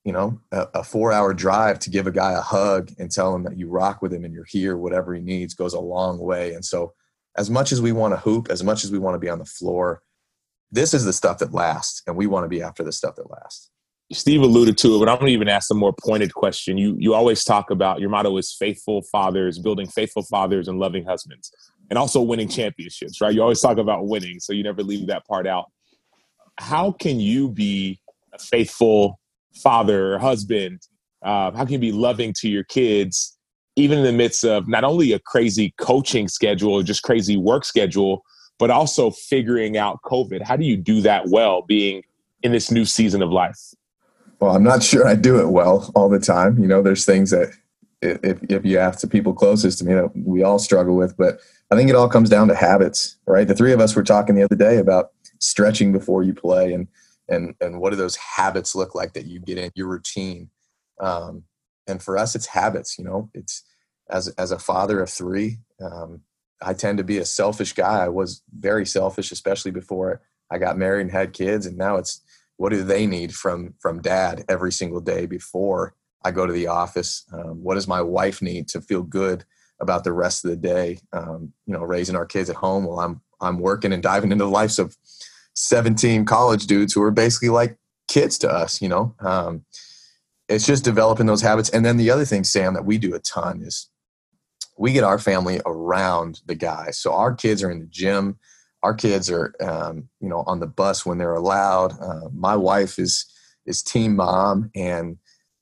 you 0.06 0.14
know 0.14 0.40
a, 0.52 0.68
a 0.76 0.84
four 0.84 1.12
hour 1.12 1.34
drive 1.34 1.80
to 1.80 1.90
give 1.90 2.08
a 2.08 2.12
guy 2.12 2.32
a 2.32 2.42
hug 2.42 2.92
and 2.98 3.12
tell 3.12 3.36
him 3.36 3.44
that 3.44 3.58
you 3.58 3.68
rock 3.68 4.02
with 4.02 4.14
him 4.14 4.24
and 4.24 4.34
you're 4.34 4.46
here 4.48 4.78
whatever 4.78 5.14
he 5.14 5.22
needs 5.22 5.54
goes 5.54 5.74
a 5.74 5.80
long 5.80 6.18
way. 6.18 6.54
And 6.54 6.64
so 6.64 6.94
as 7.36 7.50
much 7.50 7.72
as 7.72 7.82
we 7.82 7.92
want 7.92 8.14
to 8.14 8.20
hoop, 8.20 8.48
as 8.50 8.64
much 8.64 8.86
as 8.86 8.92
we 8.92 9.00
want 9.00 9.16
to 9.16 9.20
be 9.20 9.30
on 9.30 9.40
the 9.40 9.46
floor, 9.46 10.02
this 10.74 10.94
is 10.94 11.06
the 11.06 11.14
stuff 11.14 11.38
that 11.38 11.54
lasts, 11.54 12.02
and 12.08 12.18
we 12.18 12.28
want 12.28 12.44
to 12.44 12.50
be 12.50 12.62
after 12.62 12.84
the 12.84 12.92
stuff 12.92 13.16
that 13.16 13.30
lasts. 13.30 13.70
Steve 14.12 14.42
alluded 14.42 14.78
to 14.80 14.96
it, 14.96 15.00
but 15.00 15.08
I'm 15.08 15.16
going 15.18 15.28
to 15.28 15.34
even 15.34 15.48
ask 15.48 15.72
a 15.72 15.76
more 15.76 15.94
pointed 16.04 16.34
question. 16.34 16.78
You 16.78 16.96
you 17.00 17.14
always 17.14 17.44
talk 17.44 17.70
about 17.70 18.00
your 18.00 18.10
motto 18.10 18.36
is 18.38 18.56
faithful 18.58 19.04
fathers, 19.12 19.60
building 19.60 19.88
faithful 19.88 20.24
fathers 20.24 20.68
and 20.68 20.80
loving 20.80 21.06
husbands, 21.06 21.52
and 21.90 21.98
also 21.98 22.22
winning 22.22 22.50
championships, 22.50 23.22
right? 23.22 23.34
You 23.34 23.42
always 23.42 23.62
talk 23.62 23.78
about 23.78 24.08
winning, 24.08 24.40
so 24.40 24.52
you 24.52 24.64
never 24.64 24.84
leave 24.84 25.08
that 25.08 25.26
part 25.26 25.48
out. 25.48 25.66
How 26.60 26.92
can 26.92 27.20
you 27.20 27.50
be 27.50 28.00
a 28.34 28.40
faithful 28.40 29.20
father 29.64 30.16
or 30.16 30.20
husband? 30.20 30.82
Uh, 31.24 31.52
how 31.52 31.64
can 31.64 31.74
you 31.74 31.80
be 31.80 31.92
loving 31.92 32.34
to 32.38 32.50
your 32.50 32.64
kids 32.66 33.38
even 33.76 34.00
in 34.00 34.04
the 34.04 34.12
midst 34.12 34.44
of 34.44 34.68
not 34.68 34.84
only 34.84 35.14
a 35.14 35.20
crazy 35.20 35.74
coaching 35.80 36.28
schedule, 36.28 36.74
or 36.74 36.84
just 36.84 37.04
crazy 37.04 37.38
work 37.38 37.66
schedule, 37.66 38.24
but 38.60 38.70
also 38.70 39.12
figuring 39.12 39.78
out 39.78 40.02
COVID. 40.04 40.42
How 40.42 40.56
do 40.56 40.66
you 40.66 40.78
do 40.78 41.02
that 41.02 41.28
well 41.30 41.62
being 41.62 42.04
in 42.42 42.52
this 42.52 42.72
new 42.72 42.86
season 42.86 43.22
of 43.22 43.32
life? 43.32 43.74
Well, 44.40 44.56
I'm 44.56 44.64
not 44.64 44.84
sure 44.84 45.08
I 45.08 45.16
do 45.16 45.40
it 45.40 45.50
well 45.50 45.92
all 45.96 46.10
the 46.10 46.20
time. 46.20 46.60
You 46.60 46.68
know, 46.68 46.82
there's 46.82 47.06
things 47.06 47.32
that 47.32 47.54
if, 48.02 48.40
if 48.50 48.66
you 48.66 48.78
ask 48.78 49.00
the 49.00 49.08
people 49.08 49.34
closest 49.34 49.80
to 49.80 49.86
me 49.86 49.94
that 49.94 50.12
we 50.16 50.44
all 50.44 50.60
struggle 50.60 50.96
with, 50.96 51.16
but 51.18 51.40
I 51.72 51.76
think 51.76 51.90
it 51.90 51.96
all 51.96 52.10
comes 52.10 52.30
down 52.30 52.50
to 52.50 52.56
habits, 52.56 53.18
right? 53.26 53.48
The 53.48 53.56
three 53.56 53.72
of 53.72 53.80
us 53.80 53.96
were 53.96 54.04
talking 54.04 54.36
the 54.36 54.44
other 54.44 54.56
day 54.56 54.78
about 54.78 55.12
stretching 55.40 55.92
before 55.92 56.24
you 56.24 56.34
play 56.34 56.74
and, 56.74 56.88
and, 57.30 57.56
and 57.62 57.80
what 57.80 57.92
do 57.92 57.96
those 57.96 58.18
habits 58.18 58.76
look 58.76 58.96
like 58.96 59.14
that 59.14 59.26
you 59.26 59.40
get 59.40 59.58
in 59.58 59.72
your 59.76 59.88
routine? 59.88 60.50
Um, 61.00 61.46
and 61.88 62.02
for 62.02 62.18
us 62.18 62.36
it's 62.36 62.46
habits 62.46 62.98
you 62.98 63.04
know 63.04 63.30
it's 63.34 63.64
as 64.10 64.28
as 64.30 64.52
a 64.52 64.60
father 64.60 65.02
of 65.02 65.10
three 65.10 65.58
um, 65.82 66.22
i 66.64 66.74
tend 66.74 66.98
to 66.98 67.04
be 67.04 67.18
a 67.18 67.26
selfish 67.26 67.74
guy. 67.74 68.04
I 68.04 68.10
was 68.10 68.42
very 68.58 68.86
selfish 68.86 69.32
especially 69.32 69.72
before 69.72 70.22
i 70.52 70.58
got 70.58 70.78
married 70.78 71.02
and 71.02 71.12
had 71.12 71.34
kids 71.34 71.66
and 71.66 71.78
now 71.78 71.98
it's 71.98 72.22
what 72.58 72.70
do 72.70 72.84
they 72.84 73.06
need 73.06 73.34
from 73.34 73.74
from 73.80 74.02
dad 74.02 74.46
every 74.50 74.72
single 74.72 75.02
day 75.02 75.26
before 75.26 75.96
i 76.24 76.32
go 76.32 76.46
to 76.46 76.54
the 76.54 76.68
office? 76.68 77.26
Um, 77.34 77.64
what 77.64 77.76
does 77.76 77.88
my 77.88 78.02
wife 78.02 78.42
need 78.42 78.68
to 78.70 78.82
feel 78.82 79.04
good 79.04 79.46
about 79.82 80.04
the 80.04 80.14
rest 80.14 80.46
of 80.46 80.52
the 80.52 80.58
day? 80.58 81.00
Um, 81.12 81.54
you 81.66 81.74
know 81.74 81.84
raising 81.84 82.16
our 82.16 82.26
kids 82.26 82.50
at 82.50 82.56
home 82.58 82.86
while 82.86 83.00
i'm 83.00 83.22
i'm 83.42 83.60
working 83.60 83.94
and 83.94 84.04
diving 84.04 84.32
into 84.32 84.46
the 84.46 84.50
lives 84.50 84.80
of 84.80 84.98
17 85.56 86.26
college 86.26 86.66
dudes 86.66 86.94
who 86.94 87.04
are 87.04 87.12
basically 87.12 87.50
like 87.50 87.78
kids 88.08 88.38
to 88.40 88.50
us 88.50 88.82
you 88.82 88.90
know? 88.90 89.16
Um, 89.20 89.66
it's 90.50 90.66
just 90.66 90.84
developing 90.84 91.26
those 91.26 91.42
habits. 91.42 91.70
And 91.70 91.86
then 91.86 91.98
the 91.98 92.12
other 92.12 92.26
thing, 92.26 92.44
Sam, 92.44 92.74
that 92.74 92.86
we 92.86 92.98
do 92.98 93.16
a 93.16 93.20
ton 93.20 93.62
is 93.62 93.90
we 94.78 94.94
get 94.94 95.04
our 95.04 95.20
family 95.20 95.62
around 95.66 96.42
the 96.46 96.56
guys. 96.56 96.98
So 96.98 97.14
our 97.14 97.34
kids 97.34 97.64
are 97.64 97.72
in 97.72 97.80
the 97.80 97.86
gym. 97.88 98.38
Our 98.82 98.94
kids 98.94 99.30
are, 99.30 99.54
um, 99.62 100.10
you 100.20 100.28
know, 100.28 100.44
on 100.48 100.60
the 100.60 100.68
bus 100.68 101.06
when 101.06 101.18
they're 101.18 101.36
allowed. 101.36 101.94
Uh, 102.02 102.30
my 102.34 102.56
wife 102.56 103.00
is 103.00 103.26
is 103.66 103.82
team 103.82 104.16
mom, 104.18 104.70
and 104.76 105.18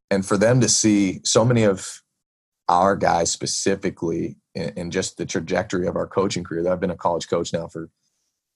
and 0.09 0.25
for 0.25 0.37
them 0.37 0.59
to 0.61 0.69
see 0.69 1.21
so 1.23 1.45
many 1.45 1.63
of 1.63 2.01
our 2.67 2.95
guys 2.95 3.31
specifically 3.31 4.37
and, 4.55 4.91
just 4.91 5.17
the 5.17 5.25
trajectory 5.25 5.87
of 5.87 5.95
our 5.95 6.07
coaching 6.07 6.43
career. 6.43 6.69
I've 6.71 6.79
been 6.79 6.89
a 6.89 6.95
college 6.95 7.27
coach 7.29 7.51
now 7.53 7.67
for 7.67 7.89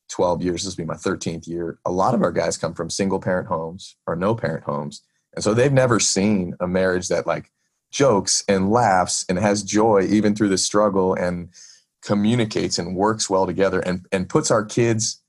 12 0.09 0.41
years. 0.41 0.63
This 0.63 0.77
will 0.77 0.85
be 0.85 0.87
my 0.87 0.95
13th 0.95 1.47
year. 1.47 1.79
A 1.85 1.91
lot 1.91 2.13
of 2.13 2.21
our 2.21 2.31
guys 2.31 2.57
come 2.57 2.73
from 2.73 2.89
single 2.89 3.19
parent 3.19 3.47
homes 3.47 3.97
or 4.07 4.15
no 4.15 4.33
parent 4.33 4.63
homes 4.63 5.01
and 5.35 5.43
so 5.43 5.53
they've 5.53 5.71
never 5.71 5.99
seen 5.99 6.55
a 6.59 6.67
marriage 6.67 7.09
that 7.09 7.27
like 7.27 7.51
jokes 7.95 8.43
and 8.49 8.69
laughs 8.69 9.25
and 9.29 9.39
has 9.39 9.63
joy 9.63 10.05
even 10.09 10.35
through 10.35 10.49
the 10.49 10.57
struggle 10.57 11.13
and 11.13 11.47
communicates 12.03 12.77
and 12.77 12.93
works 12.93 13.29
well 13.29 13.45
together 13.45 13.79
and, 13.79 14.05
and 14.11 14.27
puts 14.27 14.51
our 14.51 14.65
kids 14.65 15.21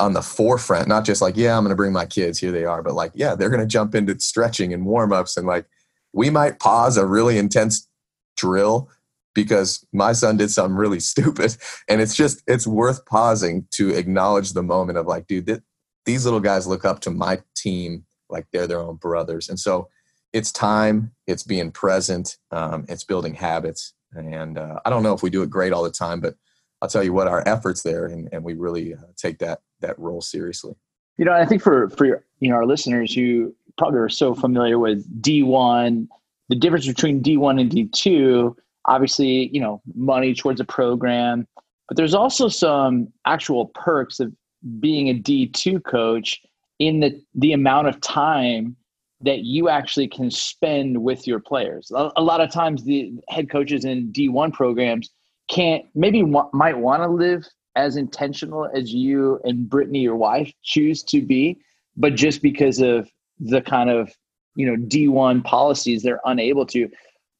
on 0.00 0.12
the 0.12 0.20
forefront, 0.20 0.88
not 0.88 1.04
just 1.04 1.22
like, 1.22 1.36
yeah, 1.36 1.56
I'm 1.56 1.62
going 1.62 1.70
to 1.70 1.76
bring 1.76 1.92
my 1.92 2.04
kids, 2.04 2.40
here 2.40 2.50
they 2.50 2.64
are, 2.64 2.82
but 2.82 2.94
like, 2.94 3.12
yeah, 3.14 3.36
they're 3.36 3.50
going 3.50 3.60
to 3.60 3.68
jump 3.68 3.94
into 3.94 4.18
stretching 4.18 4.72
and 4.72 4.84
warm 4.84 5.12
ups. 5.12 5.36
And 5.36 5.46
like, 5.46 5.64
we 6.12 6.28
might 6.28 6.58
pause 6.58 6.96
a 6.96 7.06
really 7.06 7.38
intense 7.38 7.88
drill 8.36 8.90
because 9.32 9.86
my 9.92 10.12
son 10.12 10.36
did 10.36 10.50
something 10.50 10.76
really 10.76 11.00
stupid. 11.12 11.56
And 11.88 12.00
it's 12.00 12.16
just, 12.16 12.42
it's 12.48 12.66
worth 12.66 13.06
pausing 13.06 13.68
to 13.74 13.90
acknowledge 13.90 14.54
the 14.54 14.62
moment 14.64 14.98
of 14.98 15.06
like, 15.06 15.28
dude, 15.28 15.46
th- 15.46 15.60
these 16.04 16.24
little 16.24 16.40
guys 16.40 16.66
look 16.66 16.84
up 16.84 16.98
to 17.00 17.12
my 17.12 17.40
team 17.54 18.04
like 18.28 18.46
they're 18.52 18.66
their 18.66 18.80
own 18.80 18.96
brothers. 18.96 19.48
And 19.48 19.60
so 19.60 19.88
it's 20.32 20.52
time, 20.52 21.12
it's 21.26 21.42
being 21.42 21.70
present, 21.70 22.38
um, 22.50 22.84
it's 22.88 23.04
building 23.04 23.34
habits. 23.34 23.94
And 24.12 24.58
uh, 24.58 24.80
I 24.84 24.90
don't 24.90 25.02
know 25.02 25.14
if 25.14 25.22
we 25.22 25.30
do 25.30 25.42
it 25.42 25.50
great 25.50 25.72
all 25.72 25.82
the 25.82 25.90
time, 25.90 26.20
but 26.20 26.34
I'll 26.82 26.88
tell 26.88 27.04
you 27.04 27.12
what, 27.12 27.28
our 27.28 27.46
efforts 27.46 27.82
there, 27.82 28.06
and, 28.06 28.28
and 28.32 28.42
we 28.42 28.54
really 28.54 28.94
uh, 28.94 28.98
take 29.16 29.38
that 29.38 29.60
that 29.80 29.98
role 29.98 30.20
seriously. 30.20 30.74
You 31.16 31.24
know, 31.24 31.32
I 31.32 31.46
think 31.46 31.62
for 31.62 31.88
for 31.90 32.06
your, 32.06 32.24
you 32.40 32.50
know 32.50 32.56
our 32.56 32.66
listeners 32.66 33.14
who 33.14 33.54
probably 33.78 34.00
are 34.00 34.08
so 34.08 34.34
familiar 34.34 34.78
with 34.78 35.06
D 35.22 35.42
one, 35.44 36.08
the 36.48 36.56
difference 36.56 36.86
between 36.86 37.22
D 37.22 37.36
one 37.36 37.58
and 37.60 37.70
D 37.70 37.86
two, 37.86 38.56
obviously, 38.86 39.48
you 39.52 39.60
know, 39.60 39.80
money 39.94 40.34
towards 40.34 40.60
a 40.60 40.64
program, 40.64 41.46
but 41.88 41.96
there's 41.96 42.14
also 42.14 42.48
some 42.48 43.08
actual 43.26 43.66
perks 43.66 44.18
of 44.18 44.32
being 44.80 45.08
a 45.08 45.14
D 45.14 45.46
two 45.46 45.78
coach 45.80 46.42
in 46.80 47.00
the 47.00 47.22
the 47.36 47.52
amount 47.52 47.86
of 47.86 48.00
time 48.00 48.76
that 49.22 49.44
you 49.44 49.68
actually 49.68 50.08
can 50.08 50.30
spend 50.30 51.02
with 51.02 51.26
your 51.26 51.40
players. 51.40 51.90
A, 51.94 52.10
a 52.16 52.22
lot 52.22 52.40
of 52.40 52.50
times, 52.50 52.84
the 52.84 53.12
head 53.28 53.50
coaches 53.50 53.84
in 53.84 54.12
D1 54.12 54.52
programs 54.52 55.10
can't, 55.48 55.84
maybe 55.94 56.22
might 56.22 56.78
want 56.78 57.02
to 57.02 57.08
live 57.08 57.46
as 57.76 57.96
intentional 57.96 58.68
as 58.74 58.92
you 58.92 59.40
and 59.44 59.68
Brittany, 59.68 60.00
your 60.00 60.16
wife, 60.16 60.52
choose 60.62 61.02
to 61.04 61.22
be, 61.22 61.58
but 61.96 62.14
just 62.14 62.42
because 62.42 62.80
of 62.80 63.08
the 63.38 63.60
kind 63.62 63.90
of 63.90 64.12
you 64.54 64.66
know 64.66 64.76
D1 64.86 65.44
policies, 65.44 66.02
they're 66.02 66.20
unable 66.24 66.66
to. 66.66 66.88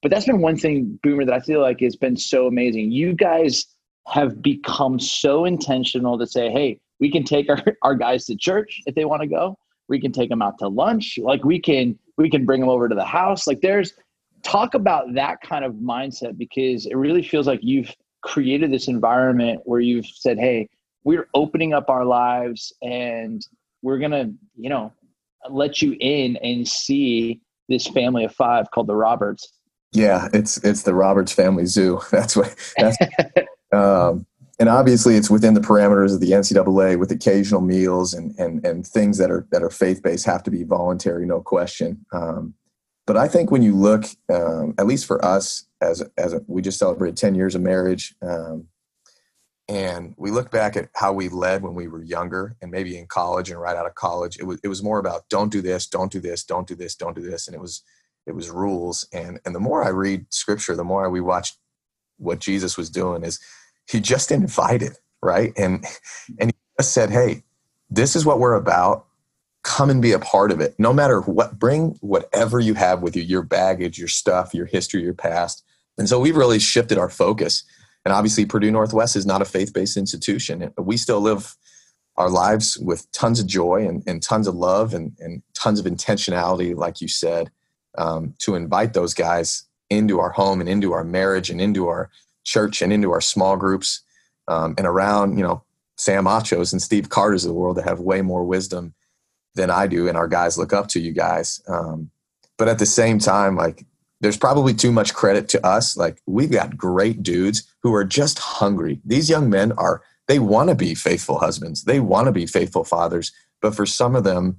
But 0.00 0.10
that's 0.10 0.26
been 0.26 0.40
one 0.40 0.56
thing, 0.56 0.98
Boomer, 1.02 1.24
that 1.26 1.34
I 1.34 1.40
feel 1.40 1.60
like 1.60 1.80
has 1.80 1.96
been 1.96 2.16
so 2.16 2.46
amazing. 2.46 2.90
You 2.90 3.12
guys 3.12 3.66
have 4.08 4.42
become 4.42 4.98
so 4.98 5.44
intentional 5.44 6.18
to 6.18 6.26
say, 6.26 6.50
hey, 6.50 6.80
we 6.98 7.10
can 7.10 7.22
take 7.22 7.48
our, 7.48 7.62
our 7.82 7.94
guys 7.94 8.24
to 8.26 8.36
church 8.36 8.80
if 8.86 8.94
they 8.94 9.04
want 9.04 9.22
to 9.22 9.28
go 9.28 9.56
we 9.88 10.00
can 10.00 10.12
take 10.12 10.28
them 10.28 10.42
out 10.42 10.58
to 10.58 10.68
lunch. 10.68 11.18
Like 11.20 11.44
we 11.44 11.60
can 11.60 11.98
we 12.16 12.30
can 12.30 12.44
bring 12.44 12.60
them 12.60 12.68
over 12.68 12.88
to 12.88 12.94
the 12.94 13.04
house. 13.04 13.46
Like 13.46 13.60
there's 13.60 13.92
talk 14.42 14.74
about 14.74 15.14
that 15.14 15.40
kind 15.40 15.64
of 15.64 15.74
mindset 15.74 16.36
because 16.36 16.86
it 16.86 16.96
really 16.96 17.22
feels 17.22 17.46
like 17.46 17.60
you've 17.62 17.94
created 18.22 18.72
this 18.72 18.88
environment 18.88 19.60
where 19.64 19.80
you've 19.80 20.06
said 20.06 20.38
hey 20.38 20.68
we're 21.04 21.28
opening 21.34 21.72
up 21.72 21.90
our 21.90 22.04
lives 22.04 22.72
and 22.82 23.46
we're 23.82 23.98
gonna 23.98 24.30
you 24.56 24.70
know 24.70 24.92
let 25.50 25.82
you 25.82 25.96
in 26.00 26.36
and 26.36 26.66
see 26.66 27.40
this 27.68 27.86
family 27.88 28.24
of 28.24 28.34
five 28.34 28.70
called 28.70 28.86
the 28.86 28.94
roberts. 28.94 29.58
Yeah 29.92 30.28
it's 30.32 30.58
it's 30.58 30.82
the 30.82 30.94
roberts 30.94 31.32
family 31.32 31.66
zoo. 31.66 32.00
That's 32.10 32.36
what 32.36 32.54
that's 32.76 32.96
um 33.72 34.26
and 34.58 34.68
obviously 34.68 35.16
it's 35.16 35.30
within 35.30 35.54
the 35.54 35.60
parameters 35.60 36.14
of 36.14 36.20
the 36.20 36.30
NCAA 36.30 36.98
with 36.98 37.10
occasional 37.10 37.60
meals 37.60 38.14
and 38.14 38.38
and 38.38 38.64
and 38.64 38.86
things 38.86 39.18
that 39.18 39.30
are 39.30 39.46
that 39.50 39.62
are 39.62 39.70
faith 39.70 40.02
based 40.02 40.26
have 40.26 40.42
to 40.44 40.50
be 40.50 40.64
voluntary, 40.64 41.26
no 41.26 41.40
question. 41.40 42.04
Um, 42.12 42.54
but 43.06 43.16
I 43.16 43.28
think 43.28 43.50
when 43.50 43.62
you 43.62 43.74
look, 43.74 44.04
um, 44.32 44.74
at 44.78 44.86
least 44.86 45.06
for 45.06 45.24
us, 45.24 45.64
as 45.80 46.02
as 46.16 46.32
a, 46.32 46.42
we 46.46 46.62
just 46.62 46.78
celebrated 46.78 47.16
ten 47.16 47.34
years 47.34 47.54
of 47.54 47.62
marriage, 47.62 48.14
um, 48.22 48.68
and 49.68 50.14
we 50.16 50.30
look 50.30 50.50
back 50.50 50.76
at 50.76 50.90
how 50.94 51.12
we 51.12 51.28
led 51.28 51.62
when 51.62 51.74
we 51.74 51.88
were 51.88 52.02
younger, 52.02 52.56
and 52.60 52.70
maybe 52.70 52.96
in 52.96 53.06
college 53.06 53.50
and 53.50 53.60
right 53.60 53.76
out 53.76 53.86
of 53.86 53.94
college, 53.94 54.38
it 54.38 54.44
was 54.44 54.60
it 54.62 54.68
was 54.68 54.82
more 54.82 54.98
about 54.98 55.28
don't 55.28 55.50
do 55.50 55.62
this, 55.62 55.86
don't 55.86 56.12
do 56.12 56.20
this, 56.20 56.44
don't 56.44 56.68
do 56.68 56.74
this, 56.74 56.94
don't 56.94 57.16
do 57.16 57.22
this, 57.22 57.48
and 57.48 57.54
it 57.54 57.60
was 57.60 57.82
it 58.26 58.32
was 58.32 58.50
rules. 58.50 59.06
And 59.12 59.40
and 59.44 59.54
the 59.54 59.60
more 59.60 59.82
I 59.82 59.88
read 59.88 60.26
scripture, 60.30 60.76
the 60.76 60.84
more 60.84 61.08
we 61.10 61.20
watch 61.20 61.54
what 62.18 62.38
Jesus 62.38 62.76
was 62.76 62.88
doing 62.88 63.24
is 63.24 63.40
he 63.92 64.00
just 64.00 64.32
invited, 64.32 64.94
right? 65.22 65.52
And 65.56 65.84
and 66.40 66.50
he 66.50 66.56
just 66.80 66.92
said, 66.92 67.10
"Hey, 67.10 67.44
this 67.90 68.16
is 68.16 68.24
what 68.24 68.38
we're 68.38 68.54
about. 68.54 69.06
Come 69.62 69.90
and 69.90 70.02
be 70.02 70.12
a 70.12 70.18
part 70.18 70.50
of 70.50 70.60
it. 70.60 70.74
No 70.78 70.92
matter 70.92 71.20
what, 71.20 71.58
bring 71.58 71.96
whatever 72.00 72.58
you 72.58 72.74
have 72.74 73.02
with 73.02 73.14
you, 73.14 73.22
your 73.22 73.42
baggage, 73.42 73.98
your 73.98 74.08
stuff, 74.08 74.54
your 74.54 74.66
history, 74.66 75.02
your 75.02 75.14
past." 75.14 75.62
And 75.98 76.08
so 76.08 76.18
we've 76.18 76.36
really 76.36 76.58
shifted 76.58 76.98
our 76.98 77.10
focus. 77.10 77.64
And 78.04 78.12
obviously, 78.12 78.46
Purdue 78.46 78.70
Northwest 78.70 79.14
is 79.14 79.26
not 79.26 79.42
a 79.42 79.44
faith-based 79.44 79.96
institution. 79.96 80.72
We 80.78 80.96
still 80.96 81.20
live 81.20 81.54
our 82.16 82.30
lives 82.30 82.78
with 82.78 83.10
tons 83.12 83.40
of 83.40 83.46
joy 83.46 83.86
and, 83.86 84.02
and 84.06 84.22
tons 84.22 84.48
of 84.48 84.54
love 84.54 84.94
and, 84.94 85.16
and 85.20 85.42
tons 85.54 85.78
of 85.78 85.86
intentionality, 85.86 86.74
like 86.74 87.00
you 87.00 87.08
said, 87.08 87.50
um, 87.98 88.34
to 88.38 88.54
invite 88.54 88.94
those 88.94 89.14
guys 89.14 89.64
into 89.88 90.18
our 90.18 90.30
home 90.30 90.60
and 90.60 90.68
into 90.68 90.92
our 90.92 91.04
marriage 91.04 91.50
and 91.50 91.60
into 91.60 91.86
our 91.86 92.10
church 92.44 92.82
and 92.82 92.92
into 92.92 93.12
our 93.12 93.20
small 93.20 93.56
groups 93.56 94.02
um, 94.48 94.74
and 94.78 94.86
around, 94.86 95.36
you 95.36 95.44
know, 95.44 95.62
Sam 95.96 96.24
Achos 96.24 96.72
and 96.72 96.82
Steve 96.82 97.08
Carter's 97.08 97.44
of 97.44 97.48
the 97.48 97.54
world 97.54 97.76
that 97.76 97.84
have 97.84 98.00
way 98.00 98.22
more 98.22 98.44
wisdom 98.44 98.94
than 99.54 99.70
I 99.70 99.86
do, 99.86 100.08
and 100.08 100.16
our 100.16 100.28
guys 100.28 100.58
look 100.58 100.72
up 100.72 100.88
to 100.88 101.00
you 101.00 101.12
guys. 101.12 101.62
Um, 101.68 102.10
but 102.58 102.68
at 102.68 102.78
the 102.78 102.86
same 102.86 103.18
time, 103.18 103.56
like 103.56 103.84
there's 104.20 104.36
probably 104.36 104.72
too 104.72 104.92
much 104.92 105.14
credit 105.14 105.48
to 105.50 105.66
us. 105.66 105.96
Like 105.96 106.22
we've 106.26 106.50
got 106.50 106.76
great 106.76 107.22
dudes 107.22 107.64
who 107.82 107.94
are 107.94 108.04
just 108.04 108.38
hungry. 108.38 109.00
These 109.04 109.28
young 109.28 109.50
men 109.50 109.72
are 109.72 110.02
they 110.28 110.38
want 110.38 110.68
to 110.68 110.74
be 110.74 110.94
faithful 110.94 111.38
husbands, 111.38 111.84
they 111.84 112.00
want 112.00 112.26
to 112.26 112.32
be 112.32 112.46
faithful 112.46 112.84
fathers, 112.84 113.32
but 113.60 113.74
for 113.74 113.84
some 113.84 114.16
of 114.16 114.24
them, 114.24 114.58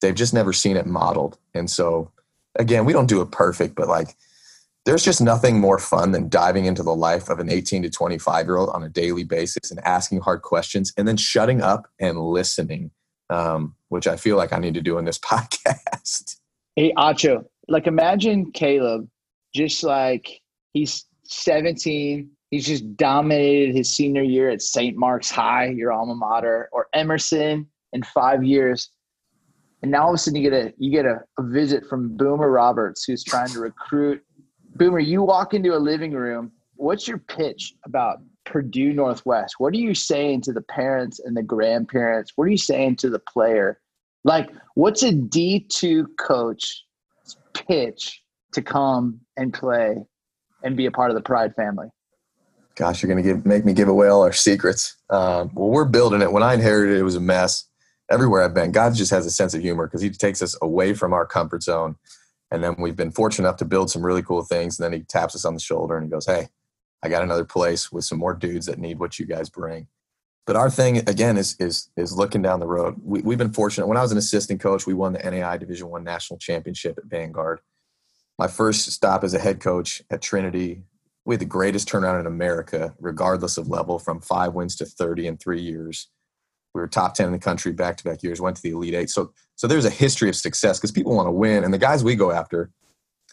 they've 0.00 0.14
just 0.14 0.34
never 0.34 0.52
seen 0.52 0.76
it 0.76 0.86
modeled. 0.86 1.38
And 1.54 1.70
so, 1.70 2.12
again, 2.56 2.84
we 2.84 2.92
don't 2.92 3.08
do 3.08 3.20
it 3.22 3.32
perfect, 3.32 3.74
but 3.74 3.88
like 3.88 4.14
there's 4.88 5.04
just 5.04 5.20
nothing 5.20 5.60
more 5.60 5.78
fun 5.78 6.12
than 6.12 6.30
diving 6.30 6.64
into 6.64 6.82
the 6.82 6.94
life 6.94 7.28
of 7.28 7.40
an 7.40 7.50
18 7.50 7.82
to 7.82 7.90
25 7.90 8.46
year 8.46 8.56
old 8.56 8.70
on 8.70 8.82
a 8.82 8.88
daily 8.88 9.22
basis 9.22 9.70
and 9.70 9.78
asking 9.84 10.18
hard 10.18 10.40
questions 10.40 10.94
and 10.96 11.06
then 11.06 11.18
shutting 11.18 11.60
up 11.60 11.86
and 12.00 12.18
listening, 12.18 12.90
um, 13.28 13.74
which 13.90 14.06
I 14.06 14.16
feel 14.16 14.38
like 14.38 14.50
I 14.54 14.58
need 14.58 14.72
to 14.74 14.80
do 14.80 14.96
in 14.96 15.04
this 15.04 15.18
podcast. 15.18 16.36
Hey, 16.74 16.94
Acho, 16.96 17.44
like 17.68 17.86
imagine 17.86 18.50
Caleb 18.50 19.06
just 19.54 19.84
like 19.84 20.40
he's 20.72 21.04
17. 21.24 22.30
He's 22.50 22.66
just 22.66 22.96
dominated 22.96 23.76
his 23.76 23.94
senior 23.94 24.22
year 24.22 24.48
at 24.48 24.62
St. 24.62 24.96
Mark's 24.96 25.30
High, 25.30 25.66
your 25.66 25.92
alma 25.92 26.14
mater, 26.14 26.70
or 26.72 26.86
Emerson 26.94 27.66
in 27.92 28.02
five 28.04 28.42
years. 28.42 28.88
And 29.82 29.90
now 29.90 30.04
all 30.04 30.08
of 30.08 30.14
a 30.14 30.18
sudden 30.18 30.40
you 30.40 30.50
get 30.50 30.58
a 30.58 30.72
you 30.78 30.90
get 30.90 31.04
a, 31.04 31.18
a 31.38 31.42
visit 31.42 31.84
from 31.90 32.16
Boomer 32.16 32.50
Roberts, 32.50 33.04
who's 33.04 33.22
trying 33.22 33.48
to 33.48 33.60
recruit 33.60 34.22
Boomer, 34.78 35.00
you 35.00 35.22
walk 35.22 35.54
into 35.54 35.74
a 35.74 35.78
living 35.78 36.12
room. 36.12 36.52
What's 36.76 37.08
your 37.08 37.18
pitch 37.18 37.74
about 37.84 38.20
Purdue 38.46 38.92
Northwest? 38.92 39.56
What 39.58 39.74
are 39.74 39.78
you 39.78 39.92
saying 39.92 40.42
to 40.42 40.52
the 40.52 40.62
parents 40.62 41.18
and 41.18 41.36
the 41.36 41.42
grandparents? 41.42 42.32
What 42.36 42.44
are 42.44 42.50
you 42.50 42.56
saying 42.56 42.96
to 42.96 43.10
the 43.10 43.18
player? 43.18 43.80
Like, 44.22 44.48
what's 44.74 45.02
a 45.02 45.12
D2 45.12 46.06
coach 46.18 46.84
pitch 47.54 48.22
to 48.52 48.62
come 48.62 49.20
and 49.36 49.52
play 49.52 49.96
and 50.62 50.76
be 50.76 50.86
a 50.86 50.92
part 50.92 51.10
of 51.10 51.16
the 51.16 51.22
Pride 51.22 51.54
family? 51.56 51.88
Gosh, 52.76 53.02
you're 53.02 53.12
going 53.12 53.22
to 53.22 53.28
give 53.28 53.44
make 53.44 53.64
me 53.64 53.72
give 53.72 53.88
away 53.88 54.06
all 54.06 54.22
our 54.22 54.32
secrets. 54.32 54.96
Um, 55.10 55.50
well, 55.54 55.70
we're 55.70 55.84
building 55.84 56.22
it. 56.22 56.30
When 56.30 56.44
I 56.44 56.54
inherited 56.54 56.94
it, 56.94 57.00
it 57.00 57.04
was 57.04 57.16
a 57.16 57.20
mess. 57.20 57.64
Everywhere 58.10 58.42
I've 58.42 58.54
been, 58.54 58.70
God 58.70 58.94
just 58.94 59.10
has 59.10 59.26
a 59.26 59.30
sense 59.30 59.52
of 59.54 59.60
humor 59.60 59.88
because 59.88 60.00
He 60.00 60.10
takes 60.10 60.40
us 60.40 60.56
away 60.62 60.94
from 60.94 61.12
our 61.12 61.26
comfort 61.26 61.64
zone 61.64 61.96
and 62.50 62.62
then 62.62 62.76
we've 62.78 62.96
been 62.96 63.10
fortunate 63.10 63.46
enough 63.46 63.58
to 63.58 63.64
build 63.64 63.90
some 63.90 64.04
really 64.04 64.22
cool 64.22 64.42
things. 64.42 64.78
And 64.78 64.84
then 64.84 64.98
he 64.98 65.04
taps 65.04 65.34
us 65.34 65.44
on 65.44 65.54
the 65.54 65.60
shoulder 65.60 65.96
and 65.96 66.04
he 66.04 66.10
goes, 66.10 66.26
Hey, 66.26 66.48
I 67.02 67.08
got 67.08 67.22
another 67.22 67.44
place 67.44 67.92
with 67.92 68.04
some 68.04 68.18
more 68.18 68.34
dudes 68.34 68.66
that 68.66 68.78
need 68.78 68.98
what 68.98 69.18
you 69.18 69.26
guys 69.26 69.50
bring. 69.50 69.86
But 70.46 70.56
our 70.56 70.70
thing 70.70 70.98
again 71.08 71.36
is 71.36 71.56
is 71.60 71.90
is 71.96 72.16
looking 72.16 72.40
down 72.40 72.60
the 72.60 72.66
road. 72.66 72.96
We, 73.04 73.20
we've 73.20 73.36
been 73.36 73.52
fortunate. 73.52 73.86
When 73.86 73.98
I 73.98 74.02
was 74.02 74.12
an 74.12 74.18
assistant 74.18 74.60
coach, 74.60 74.86
we 74.86 74.94
won 74.94 75.12
the 75.12 75.30
NAI 75.30 75.58
Division 75.58 75.88
One 75.88 76.04
national 76.04 76.38
championship 76.38 76.96
at 76.96 77.04
Vanguard. 77.04 77.60
My 78.38 78.46
first 78.46 78.90
stop 78.90 79.24
as 79.24 79.34
a 79.34 79.38
head 79.38 79.60
coach 79.60 80.00
at 80.10 80.22
Trinity, 80.22 80.84
we 81.26 81.34
had 81.34 81.40
the 81.40 81.44
greatest 81.44 81.86
turnout 81.86 82.18
in 82.18 82.26
America, 82.26 82.94
regardless 82.98 83.58
of 83.58 83.68
level, 83.68 83.98
from 83.98 84.22
five 84.22 84.54
wins 84.54 84.74
to 84.76 84.86
thirty 84.86 85.26
in 85.26 85.36
three 85.36 85.60
years. 85.60 86.08
We 86.74 86.80
were 86.80 86.88
top 86.88 87.12
ten 87.12 87.26
in 87.26 87.32
the 87.32 87.38
country 87.38 87.72
back 87.72 87.98
to 87.98 88.04
back 88.04 88.22
years. 88.22 88.40
Went 88.40 88.56
to 88.56 88.62
the 88.62 88.70
Elite 88.70 88.94
Eight. 88.94 89.10
So 89.10 89.34
so 89.58 89.66
there's 89.66 89.84
a 89.84 89.90
history 89.90 90.28
of 90.28 90.36
success 90.36 90.78
because 90.78 90.92
people 90.92 91.16
want 91.16 91.26
to 91.26 91.32
win. 91.32 91.64
And 91.64 91.74
the 91.74 91.78
guys 91.78 92.04
we 92.04 92.14
go 92.14 92.30
after, 92.30 92.70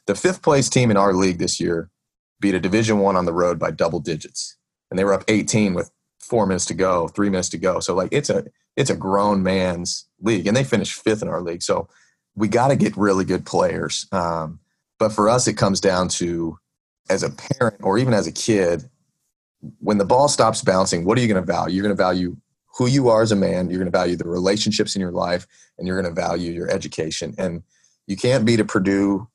the 0.07 0.15
fifth 0.15 0.41
place 0.41 0.69
team 0.69 0.89
in 0.89 0.97
our 0.97 1.13
league 1.13 1.37
this 1.37 1.59
year 1.59 1.91
beat 2.39 2.55
a 2.55 2.59
Division 2.59 2.97
One 2.97 3.15
on 3.15 3.25
the 3.25 3.33
road 3.33 3.59
by 3.59 3.69
double 3.69 3.99
digits, 3.99 4.57
and 4.89 4.97
they 4.97 5.03
were 5.03 5.13
up 5.13 5.23
18 5.27 5.75
with 5.75 5.91
four 6.19 6.47
minutes 6.47 6.65
to 6.65 6.73
go, 6.73 7.07
three 7.07 7.29
minutes 7.29 7.49
to 7.49 7.59
go. 7.59 7.79
So 7.79 7.93
like 7.93 8.09
it's 8.11 8.31
a 8.31 8.43
it's 8.75 8.89
a 8.89 8.95
grown 8.95 9.43
man's 9.43 10.07
league, 10.19 10.47
and 10.47 10.57
they 10.57 10.63
finished 10.63 10.99
fifth 10.99 11.21
in 11.21 11.27
our 11.27 11.41
league. 11.41 11.61
So 11.61 11.87
we 12.33 12.47
got 12.47 12.69
to 12.69 12.75
get 12.75 12.97
really 12.97 13.23
good 13.23 13.45
players. 13.45 14.07
Um, 14.11 14.59
but 14.97 15.09
for 15.09 15.29
us, 15.29 15.47
it 15.47 15.53
comes 15.53 15.79
down 15.79 16.09
to 16.09 16.57
as 17.07 17.21
a 17.21 17.29
parent 17.29 17.77
or 17.83 17.99
even 17.99 18.15
as 18.15 18.25
a 18.25 18.31
kid, 18.31 18.89
when 19.79 19.99
the 19.99 20.05
ball 20.05 20.27
stops 20.27 20.63
bouncing, 20.63 21.05
what 21.05 21.19
are 21.19 21.21
you 21.21 21.27
going 21.27 21.41
to 21.41 21.45
value? 21.45 21.75
You're 21.75 21.83
going 21.83 21.95
to 21.95 22.03
value 22.03 22.35
who 22.77 22.87
you 22.87 23.09
are 23.09 23.21
as 23.21 23.31
a 23.31 23.35
man. 23.35 23.69
You're 23.69 23.79
going 23.79 23.91
to 23.91 23.97
value 23.97 24.15
the 24.15 24.27
relationships 24.27 24.95
in 24.95 25.01
your 25.01 25.11
life, 25.11 25.47
and 25.77 25.87
you're 25.87 26.01
going 26.01 26.13
to 26.13 26.21
value 26.21 26.51
your 26.51 26.69
education. 26.69 27.33
And 27.37 27.63
you 28.07 28.17
can't 28.17 28.45
beat 28.45 28.59
a 28.59 28.65
Purdue 28.65 29.27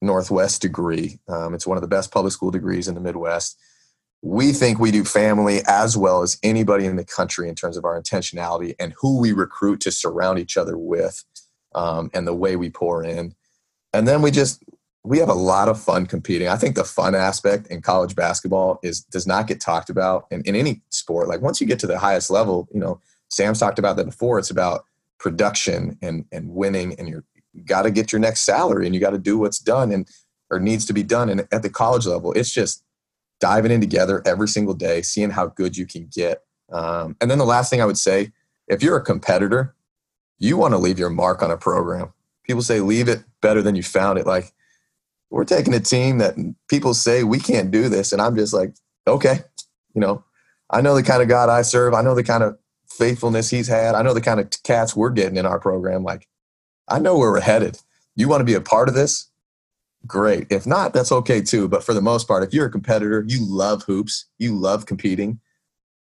Northwest 0.00 0.62
degree. 0.62 1.18
Um, 1.28 1.54
it's 1.54 1.66
one 1.66 1.76
of 1.76 1.82
the 1.82 1.88
best 1.88 2.10
public 2.10 2.32
school 2.32 2.50
degrees 2.50 2.88
in 2.88 2.94
the 2.94 3.00
Midwest. 3.00 3.58
We 4.20 4.52
think 4.52 4.78
we 4.78 4.90
do 4.90 5.04
family 5.04 5.60
as 5.66 5.96
well 5.96 6.22
as 6.22 6.38
anybody 6.42 6.86
in 6.86 6.96
the 6.96 7.04
country 7.04 7.48
in 7.48 7.54
terms 7.54 7.76
of 7.76 7.84
our 7.84 8.00
intentionality 8.00 8.74
and 8.80 8.94
who 9.00 9.20
we 9.20 9.32
recruit 9.32 9.80
to 9.82 9.92
surround 9.92 10.40
each 10.40 10.56
other 10.56 10.76
with, 10.76 11.24
um, 11.74 12.10
and 12.12 12.26
the 12.26 12.34
way 12.34 12.56
we 12.56 12.68
pour 12.68 13.04
in. 13.04 13.34
And 13.92 14.08
then 14.08 14.22
we 14.22 14.32
just 14.32 14.62
we 15.08 15.18
have 15.18 15.30
a 15.30 15.34
lot 15.34 15.68
of 15.68 15.80
fun 15.80 16.04
competing. 16.04 16.48
I 16.48 16.56
think 16.56 16.74
the 16.74 16.84
fun 16.84 17.14
aspect 17.14 17.68
in 17.68 17.80
college 17.80 18.14
basketball 18.14 18.78
is 18.82 19.00
does 19.00 19.26
not 19.26 19.46
get 19.46 19.58
talked 19.58 19.88
about 19.88 20.26
in, 20.30 20.42
in 20.42 20.54
any 20.54 20.82
sport. 20.90 21.28
Like 21.28 21.40
once 21.40 21.62
you 21.62 21.66
get 21.66 21.78
to 21.78 21.86
the 21.86 21.98
highest 21.98 22.30
level, 22.30 22.68
you 22.74 22.78
know, 22.78 23.00
Sam's 23.30 23.58
talked 23.58 23.78
about 23.78 23.96
that 23.96 24.04
before. 24.04 24.38
It's 24.38 24.50
about 24.50 24.84
production 25.18 25.98
and 26.02 26.26
and 26.30 26.50
winning, 26.50 26.94
and 26.98 27.08
you're, 27.08 27.24
you 27.54 27.62
got 27.62 27.82
to 27.82 27.90
get 27.90 28.12
your 28.12 28.20
next 28.20 28.42
salary, 28.42 28.84
and 28.84 28.94
you 28.94 29.00
got 29.00 29.10
to 29.12 29.18
do 29.18 29.38
what's 29.38 29.58
done 29.58 29.92
and 29.92 30.06
or 30.50 30.60
needs 30.60 30.84
to 30.86 30.92
be 30.92 31.02
done. 31.02 31.30
And 31.30 31.48
at 31.52 31.62
the 31.62 31.70
college 31.70 32.06
level, 32.06 32.32
it's 32.34 32.52
just 32.52 32.84
diving 33.40 33.72
in 33.72 33.80
together 33.80 34.22
every 34.26 34.48
single 34.48 34.74
day, 34.74 35.00
seeing 35.00 35.30
how 35.30 35.46
good 35.46 35.74
you 35.74 35.86
can 35.86 36.06
get. 36.14 36.42
Um, 36.70 37.16
and 37.22 37.30
then 37.30 37.38
the 37.38 37.46
last 37.46 37.70
thing 37.70 37.80
I 37.80 37.86
would 37.86 37.98
say, 37.98 38.32
if 38.66 38.82
you're 38.82 38.96
a 38.96 39.02
competitor, 39.02 39.74
you 40.38 40.58
want 40.58 40.74
to 40.74 40.78
leave 40.78 40.98
your 40.98 41.08
mark 41.08 41.42
on 41.42 41.50
a 41.50 41.56
program. 41.56 42.12
People 42.44 42.62
say 42.62 42.80
leave 42.80 43.08
it 43.08 43.24
better 43.40 43.62
than 43.62 43.74
you 43.74 43.82
found 43.82 44.18
it. 44.18 44.26
Like 44.26 44.52
we're 45.30 45.44
taking 45.44 45.74
a 45.74 45.80
team 45.80 46.18
that 46.18 46.36
people 46.68 46.94
say 46.94 47.22
we 47.22 47.38
can't 47.38 47.70
do 47.70 47.88
this, 47.88 48.12
and 48.12 48.22
I'm 48.22 48.36
just 48.36 48.54
like, 48.54 48.74
okay, 49.06 49.40
you 49.94 50.00
know, 50.00 50.24
I 50.70 50.80
know 50.80 50.94
the 50.94 51.02
kind 51.02 51.22
of 51.22 51.28
God 51.28 51.48
I 51.48 51.62
serve. 51.62 51.94
I 51.94 52.02
know 52.02 52.14
the 52.14 52.24
kind 52.24 52.42
of 52.42 52.58
faithfulness 52.88 53.50
he's 53.50 53.68
had. 53.68 53.94
I 53.94 54.02
know 54.02 54.14
the 54.14 54.20
kind 54.20 54.40
of 54.40 54.50
cats 54.64 54.96
we're 54.96 55.10
getting 55.10 55.36
in 55.36 55.46
our 55.46 55.58
program. 55.58 56.02
Like, 56.02 56.28
I 56.88 56.98
know 56.98 57.16
where 57.16 57.30
we're 57.30 57.40
headed. 57.40 57.78
You 58.16 58.28
want 58.28 58.40
to 58.40 58.44
be 58.44 58.54
a 58.54 58.60
part 58.60 58.88
of 58.88 58.94
this? 58.94 59.30
Great. 60.06 60.46
If 60.50 60.66
not, 60.66 60.92
that's 60.92 61.12
okay 61.12 61.40
too. 61.40 61.68
But 61.68 61.84
for 61.84 61.94
the 61.94 62.00
most 62.00 62.28
part, 62.28 62.42
if 62.42 62.54
you're 62.54 62.66
a 62.66 62.70
competitor, 62.70 63.24
you 63.26 63.44
love 63.44 63.82
hoops, 63.84 64.26
you 64.38 64.54
love 64.56 64.86
competing, 64.86 65.40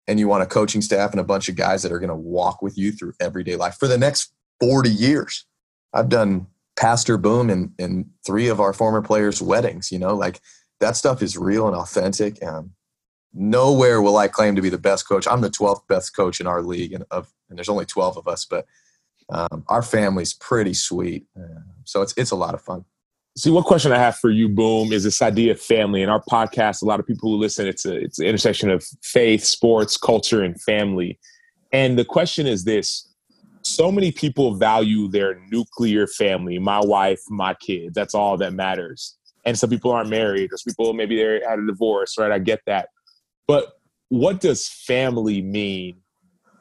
and 0.08 0.20
you 0.20 0.28
want 0.28 0.44
a 0.44 0.48
coaching 0.48 0.82
staff 0.82 1.12
and 1.12 1.20
a 1.20 1.24
bunch 1.24 1.50
of 1.50 1.56
guys 1.56 1.82
that 1.84 1.92
are 1.92 2.00
going 2.00 2.10
to 2.10 2.16
walk 2.16 2.62
with 2.62 2.78
you 2.78 2.92
through 2.92 3.14
everyday 3.20 3.56
life 3.56 3.76
for 3.76 3.88
the 3.88 3.98
next 3.98 4.34
40 4.60 4.90
years. 4.90 5.46
I've 5.94 6.10
done 6.10 6.48
Pastor 6.76 7.18
Boom 7.18 7.50
in, 7.50 7.74
in 7.80 8.10
three 8.26 8.48
of 8.48 8.60
our 8.60 8.74
former 8.74 9.02
players' 9.02 9.42
weddings, 9.42 9.92
you 9.92 10.00
know, 10.00 10.16
like 10.16 10.42
that 10.80 10.96
stuff 10.96 11.22
is 11.22 11.38
real 11.38 11.68
and 11.68 11.76
authentic. 11.76 12.42
And 12.42 12.72
nowhere 13.34 14.02
will 14.02 14.18
I 14.18 14.28
claim 14.28 14.56
to 14.56 14.62
be 14.62 14.70
the 14.70 14.78
best 14.78 15.08
coach. 15.08 15.28
I'm 15.28 15.42
the 15.42 15.50
12th 15.50 15.88
best 15.88 16.16
coach 16.16 16.40
in 16.40 16.48
our 16.48 16.62
league, 16.62 16.94
and 16.94 17.06
of 17.12 17.32
and 17.50 17.58
there's 17.58 17.70
only 17.70 17.86
12 17.86 18.18
of 18.18 18.28
us, 18.28 18.46
but 18.46 18.66
um, 19.30 19.64
our 19.68 19.82
family's 19.82 20.34
pretty 20.34 20.74
sweet. 20.74 21.26
Uh, 21.38 21.62
so 21.84 22.02
it's 22.02 22.14
it's 22.18 22.32
a 22.32 22.36
lot 22.36 22.54
of 22.54 22.62
fun. 22.62 22.86
See, 23.38 23.52
one 23.52 23.64
question 23.64 23.92
I 23.92 23.98
have 23.98 24.16
for 24.18 24.30
you, 24.30 24.48
Boom, 24.48 24.94
is 24.94 25.04
this 25.04 25.22
idea 25.22 25.52
of 25.52 25.60
family. 25.60 26.02
In 26.02 26.10
our 26.10 26.24
podcast, 26.24 26.82
a 26.82 26.86
lot 26.86 27.02
of 27.02 27.08
people 27.08 27.30
who 27.30 27.38
listen, 27.38 27.68
it's 27.68 27.86
a 27.86 27.96
it's 27.96 28.20
an 28.20 28.26
intersection 28.26 28.70
of 28.70 28.84
faith, 29.02 29.44
sports, 29.44 29.98
culture, 29.98 30.42
and 30.42 30.60
family. 30.62 31.20
And 31.72 32.00
the 32.00 32.06
question 32.06 32.48
is 32.48 32.64
this: 32.64 33.08
so 33.66 33.92
many 33.92 34.12
people 34.12 34.54
value 34.54 35.08
their 35.08 35.42
nuclear 35.52 36.06
family, 36.06 36.60
my 36.60 36.80
wife, 36.80 37.20
my 37.30 37.56
kids. 37.56 37.96
That's 37.96 38.14
all 38.14 38.38
that 38.38 38.54
matters. 38.54 39.18
And 39.44 39.58
some 39.58 39.70
people 39.70 39.92
aren't 39.92 40.10
married, 40.10 40.54
or 40.54 40.58
some 40.58 40.72
people 40.72 40.94
maybe 40.94 41.16
they 41.16 41.42
had 41.48 41.60
a 41.60 41.66
divorce, 41.66 42.16
right? 42.18 42.32
I 42.32 42.40
get 42.40 42.62
that. 42.68 42.90
But 43.48 43.74
what 44.10 44.40
does 44.40 44.68
family 44.68 45.42
mean 45.42 45.98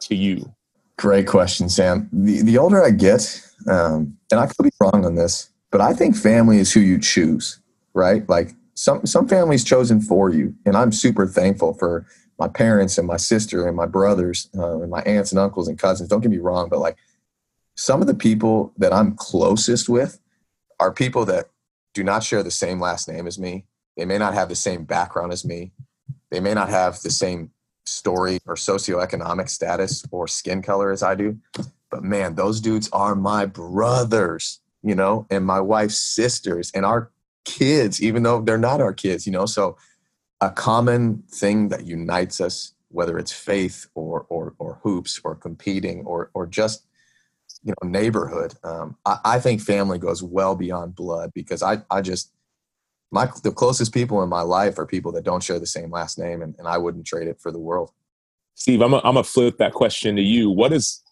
to 0.01 0.15
you? 0.15 0.55
Great 0.97 1.27
question, 1.27 1.69
Sam. 1.69 2.09
The, 2.13 2.43
the 2.43 2.59
older 2.59 2.83
I 2.83 2.91
get, 2.91 3.43
um, 3.69 4.17
and 4.31 4.41
I 4.41 4.47
could 4.47 4.63
be 4.63 4.71
wrong 4.81 5.05
on 5.05 5.15
this, 5.15 5.51
but 5.71 5.81
I 5.81 5.93
think 5.93 6.17
family 6.17 6.59
is 6.59 6.73
who 6.73 6.81
you 6.81 6.99
choose, 6.99 7.61
right? 7.93 8.27
Like 8.29 8.53
some 8.75 9.05
some 9.05 9.29
families 9.29 9.65
chosen 9.65 10.01
for 10.01 10.31
you, 10.31 10.55
and 10.65 10.77
I'm 10.77 10.93
super 10.93 11.27
thankful 11.27 11.75
for 11.75 12.07
my 12.39 12.49
parents 12.49 12.99
and 12.99 13.07
my 13.07 13.17
sister 13.17 13.67
and 13.67 13.77
my 13.77 13.87
brothers 13.87 14.49
uh, 14.57 14.81
and 14.81 14.91
my 14.91 15.03
aunts 15.03 15.33
and 15.33 15.39
uncles 15.39 15.69
and 15.69 15.79
cousins. 15.79 16.09
Don't 16.09 16.21
get 16.21 16.31
me 16.31 16.39
wrong, 16.39 16.69
but 16.69 16.81
like 16.81 16.97
some 17.77 18.01
of 18.01 18.07
the 18.07 18.15
people 18.15 18.73
that 18.79 18.93
I'm 18.93 19.15
closest 19.15 19.89
with 19.89 20.21
are 20.81 20.93
people 20.93 21.25
that 21.27 21.51
do 21.93 22.03
not 22.03 22.23
share 22.25 22.43
the 22.43 22.51
same 22.51 22.81
last 22.81 23.09
name 23.09 23.27
as 23.27 23.39
me. 23.39 23.65
They 23.97 24.05
may 24.05 24.19
not 24.19 24.35
have 24.35 24.49
the 24.49 24.57
same 24.57 24.85
background 24.85 25.33
as 25.33 25.45
me. 25.45 25.73
They 26.31 26.41
may 26.41 26.55
not 26.55 26.69
have 26.69 27.01
the 27.01 27.11
same 27.11 27.51
story 27.87 28.39
or 28.47 28.55
socioeconomic 28.55 29.49
status 29.49 30.05
or 30.11 30.27
skin 30.27 30.63
color 30.63 30.91
as 30.91 31.03
I 31.03 31.15
do. 31.15 31.39
But 31.91 32.03
man, 32.03 32.35
those 32.35 32.61
dudes 32.61 32.89
are 32.93 33.15
my 33.15 33.47
brothers, 33.47 34.61
you 34.83 34.95
know, 34.95 35.27
and 35.31 35.45
my 35.45 35.61
wife's 35.61 35.99
sisters 35.99 36.73
and 36.75 36.85
our 36.85 37.13
kids, 37.45 38.03
even 38.03 38.23
though 38.23 38.41
they're 38.41 38.59
not 38.59 38.81
our 38.81 38.93
kids, 38.93 39.27
you 39.27 39.33
know. 39.33 39.47
So 39.47 39.77
a 40.45 40.51
common 40.51 41.23
thing 41.31 41.69
that 41.69 41.87
unites 41.87 42.41
us, 42.41 42.75
whether 42.89 43.19
it's 43.19 43.33
faith 43.33 43.87
or 43.95 44.27
or 44.29 44.55
or 44.59 44.79
hoops 44.83 45.21
or 45.25 45.35
competing 45.35 46.05
or 46.05 46.31
or 46.35 46.47
just 46.47 46.85
you 47.63 47.73
know 47.73 47.89
neighborhood. 47.89 48.55
Um, 48.63 48.97
I, 49.07 49.19
I 49.25 49.41
think 49.41 49.61
family 49.61 49.99
goes 49.99 50.23
well 50.23 50.55
beyond 50.55 50.95
blood 50.95 51.33
because 51.35 51.63
I 51.63 51.79
I 51.91 52.03
just 52.03 52.33
my 53.11 53.29
the 53.43 53.53
closest 53.53 53.95
people 53.95 54.23
in 54.23 54.29
my 54.29 54.43
life 54.43 54.79
are 54.79 54.87
people 54.87 55.13
that 55.13 55.25
don't 55.25 55.43
share 55.43 55.59
the 55.59 55.67
same 55.67 55.91
last 55.91 56.19
name, 56.19 56.43
and, 56.43 56.55
and 56.59 56.69
I 56.69 56.79
wouldn't 56.79 57.07
trade 57.07 57.29
it 57.29 57.41
for 57.41 57.51
the 57.51 57.59
world. 57.59 57.91
Steve, 58.55 58.83
I'm 58.83 58.91
gonna 58.91 59.25
flip 59.25 59.59
that 59.59 59.73
question 59.73 60.17
to 60.17 60.23
you. 60.23 60.51
What 60.51 60.73
is 60.73 61.03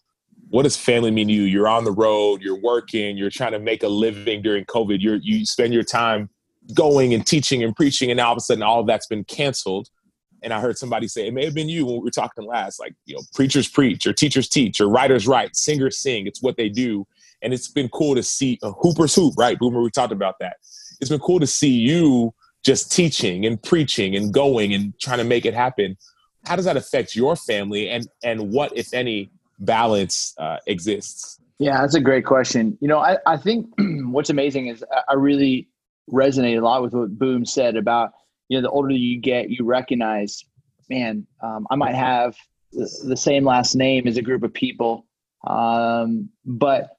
what 0.49 0.63
does 0.63 0.77
family 0.77 1.09
mean 1.09 1.27
to 1.29 1.33
you? 1.33 1.43
You're 1.43 1.67
on 1.67 1.83
the 1.83 1.91
road, 1.91 2.43
you're 2.43 2.61
working, 2.61 3.17
you're 3.17 3.31
trying 3.31 3.53
to 3.53 3.59
make 3.59 3.81
a 3.81 3.87
living 3.87 4.43
during 4.43 4.65
COVID. 4.65 4.97
You're 4.99 5.15
you 5.15 5.45
spend 5.45 5.73
your 5.73 5.83
time 5.83 6.29
going 6.73 7.13
and 7.13 7.25
teaching 7.25 7.63
and 7.63 7.75
preaching, 7.75 8.11
and 8.11 8.17
now 8.17 8.27
all 8.27 8.33
of 8.33 8.37
a 8.37 8.41
sudden 8.41 8.63
all 8.63 8.81
of 8.81 8.87
that's 8.87 9.07
been 9.07 9.23
canceled. 9.23 9.89
And 10.41 10.51
I 10.51 10.59
heard 10.59 10.77
somebody 10.77 11.07
say 11.07 11.27
it 11.27 11.33
may 11.33 11.45
have 11.45 11.53
been 11.53 11.69
you 11.69 11.85
when 11.85 11.95
we 11.95 12.01
were 12.01 12.11
talking 12.11 12.45
last, 12.45 12.79
like 12.79 12.93
you 13.05 13.15
know, 13.15 13.21
preachers 13.33 13.67
preach 13.67 14.05
or 14.05 14.11
teachers 14.13 14.49
teach 14.49 14.81
or 14.81 14.89
writers 14.89 15.25
write, 15.25 15.55
singers 15.55 15.99
sing. 15.99 16.27
It's 16.27 16.41
what 16.41 16.57
they 16.57 16.69
do, 16.69 17.07
and 17.41 17.53
it's 17.53 17.69
been 17.69 17.89
cool 17.89 18.15
to 18.15 18.23
see 18.23 18.59
a 18.61 18.71
hoopers 18.71 19.15
hoop, 19.15 19.35
right? 19.37 19.57
Boomer, 19.57 19.81
we 19.81 19.89
talked 19.89 20.11
about 20.11 20.35
that 20.39 20.57
it's 21.03 21.09
been 21.09 21.19
cool 21.19 21.39
to 21.39 21.47
see 21.47 21.69
you 21.69 22.33
just 22.63 22.91
teaching 22.91 23.45
and 23.45 23.61
preaching 23.61 24.15
and 24.15 24.33
going 24.33 24.73
and 24.73 24.97
trying 24.99 25.17
to 25.17 25.23
make 25.25 25.45
it 25.45 25.53
happen. 25.53 25.97
How 26.45 26.55
does 26.55 26.65
that 26.65 26.77
affect 26.77 27.15
your 27.15 27.35
family, 27.35 27.89
and 27.89 28.07
and 28.23 28.51
what, 28.51 28.75
if 28.75 28.93
any, 28.93 29.29
balance 29.59 30.33
uh, 30.37 30.57
exists? 30.67 31.39
Yeah, 31.59 31.81
that's 31.81 31.95
a 31.95 32.01
great 32.01 32.25
question. 32.25 32.77
You 32.81 32.87
know, 32.87 32.99
I, 32.99 33.17
I 33.25 33.37
think 33.37 33.67
what's 33.77 34.29
amazing 34.29 34.67
is 34.67 34.83
I 35.09 35.13
really 35.13 35.67
resonate 36.11 36.57
a 36.57 36.63
lot 36.63 36.81
with 36.81 36.93
what 36.93 37.17
Boom 37.17 37.45
said 37.45 37.75
about, 37.75 38.11
you 38.49 38.57
know, 38.57 38.61
the 38.61 38.69
older 38.69 38.93
you 38.93 39.19
get, 39.19 39.49
you 39.49 39.63
recognize, 39.65 40.43
man, 40.89 41.25
um, 41.41 41.67
I 41.69 41.75
might 41.75 41.95
have 41.95 42.35
the, 42.71 42.89
the, 43.05 43.17
same 43.17 43.45
last 43.45 43.75
name 43.75 44.07
as 44.07 44.17
a 44.17 44.21
group 44.21 44.43
of 44.43 44.53
people. 44.53 45.05
Um, 45.47 46.29
but 46.45 46.97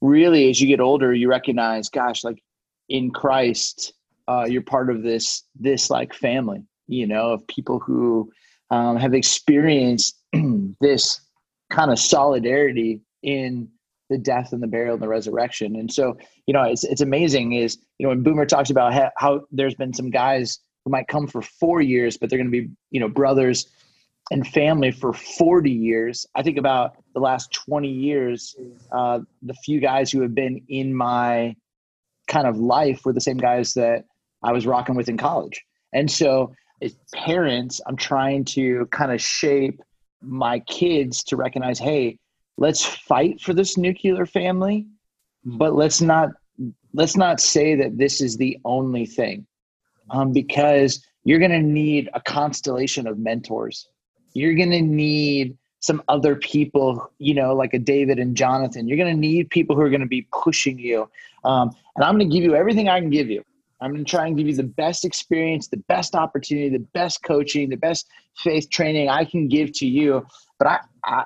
really, 0.00 0.50
as 0.50 0.60
you 0.60 0.68
get 0.68 0.80
older, 0.80 1.12
you 1.12 1.28
recognize, 1.28 1.88
gosh, 1.88 2.24
like 2.24 2.42
in 2.88 3.10
Christ, 3.10 3.94
uh, 4.28 4.46
you're 4.48 4.62
part 4.62 4.90
of 4.90 5.02
this 5.02 5.44
this 5.58 5.90
like 5.90 6.12
family, 6.12 6.64
you 6.88 7.06
know, 7.06 7.32
of 7.32 7.46
people 7.46 7.78
who 7.78 8.30
um, 8.70 8.96
have 8.96 9.14
experienced 9.14 10.20
this 10.80 11.20
kind 11.70 11.90
of 11.90 11.98
solidarity 11.98 13.00
in 13.22 13.68
the 14.08 14.18
death 14.18 14.52
and 14.52 14.62
the 14.62 14.66
burial 14.66 14.94
and 14.94 15.02
the 15.02 15.08
resurrection. 15.08 15.76
And 15.76 15.92
so, 15.92 16.16
you 16.46 16.54
know, 16.54 16.62
it's 16.62 16.84
it's 16.84 17.00
amazing 17.00 17.52
is 17.52 17.78
you 17.98 18.04
know 18.04 18.10
when 18.10 18.22
Boomer 18.22 18.46
talks 18.46 18.70
about 18.70 18.92
how, 18.92 19.10
how 19.16 19.40
there's 19.50 19.74
been 19.74 19.92
some 19.92 20.10
guys 20.10 20.58
who 20.84 20.90
might 20.90 21.08
come 21.08 21.26
for 21.26 21.42
four 21.42 21.80
years, 21.80 22.16
but 22.16 22.30
they're 22.30 22.38
going 22.38 22.50
to 22.50 22.62
be 22.62 22.70
you 22.90 23.00
know 23.00 23.08
brothers 23.08 23.66
and 24.30 24.46
family 24.46 24.90
for 24.90 25.12
40 25.12 25.70
years. 25.70 26.26
I 26.34 26.42
think 26.42 26.58
about 26.58 26.96
the 27.14 27.20
last 27.20 27.52
20 27.52 27.88
years, 27.88 28.56
uh, 28.90 29.20
the 29.42 29.54
few 29.64 29.80
guys 29.80 30.10
who 30.10 30.20
have 30.22 30.34
been 30.34 30.62
in 30.68 30.94
my 30.94 31.54
kind 32.26 32.46
of 32.46 32.58
life 32.58 33.04
were 33.04 33.12
the 33.12 33.20
same 33.20 33.36
guys 33.36 33.74
that 33.74 34.04
I 34.42 34.52
was 34.52 34.66
rocking 34.66 34.96
with 34.96 35.08
in 35.08 35.16
college. 35.16 35.64
And 35.92 36.10
so, 36.10 36.52
as 36.82 36.96
parents, 37.14 37.80
I'm 37.86 37.96
trying 37.96 38.44
to 38.46 38.86
kind 38.90 39.12
of 39.12 39.20
shape 39.20 39.80
my 40.20 40.58
kids 40.60 41.22
to 41.24 41.36
recognize 41.36 41.78
hey, 41.78 42.18
let's 42.58 42.84
fight 42.84 43.40
for 43.40 43.54
this 43.54 43.76
nuclear 43.76 44.26
family, 44.26 44.86
but 45.44 45.74
let's 45.74 46.00
not 46.00 46.30
let's 46.92 47.16
not 47.16 47.40
say 47.40 47.74
that 47.74 47.98
this 47.98 48.20
is 48.20 48.36
the 48.36 48.58
only 48.64 49.06
thing 49.06 49.46
um, 50.10 50.32
because 50.32 51.04
you're 51.24 51.38
going 51.38 51.50
to 51.50 51.62
need 51.62 52.08
a 52.14 52.20
constellation 52.20 53.06
of 53.06 53.18
mentors 53.18 53.88
you're 54.36 54.54
going 54.54 54.70
to 54.70 54.82
need 54.82 55.56
some 55.80 56.02
other 56.08 56.36
people, 56.36 57.10
you 57.18 57.34
know, 57.34 57.54
like 57.54 57.72
a 57.72 57.78
David 57.78 58.18
and 58.18 58.36
Jonathan. 58.36 58.86
You're 58.86 58.98
going 58.98 59.14
to 59.14 59.18
need 59.18 59.48
people 59.48 59.74
who 59.74 59.82
are 59.82 59.88
going 59.88 60.02
to 60.02 60.06
be 60.06 60.28
pushing 60.30 60.78
you. 60.78 61.08
Um, 61.44 61.74
and 61.96 62.04
I'm 62.04 62.18
going 62.18 62.28
to 62.28 62.34
give 62.34 62.44
you 62.44 62.54
everything 62.54 62.88
I 62.88 63.00
can 63.00 63.08
give 63.08 63.30
you. 63.30 63.42
I'm 63.80 63.92
going 63.92 64.04
to 64.04 64.10
try 64.10 64.26
and 64.26 64.36
give 64.36 64.46
you 64.46 64.54
the 64.54 64.62
best 64.62 65.04
experience, 65.04 65.68
the 65.68 65.82
best 65.88 66.14
opportunity, 66.14 66.68
the 66.68 66.86
best 66.92 67.22
coaching, 67.22 67.70
the 67.70 67.76
best 67.76 68.06
faith 68.36 68.68
training 68.68 69.08
I 69.08 69.24
can 69.24 69.48
give 69.48 69.72
to 69.74 69.86
you. 69.86 70.26
But 70.58 70.68
I, 70.68 70.80
I, 71.04 71.24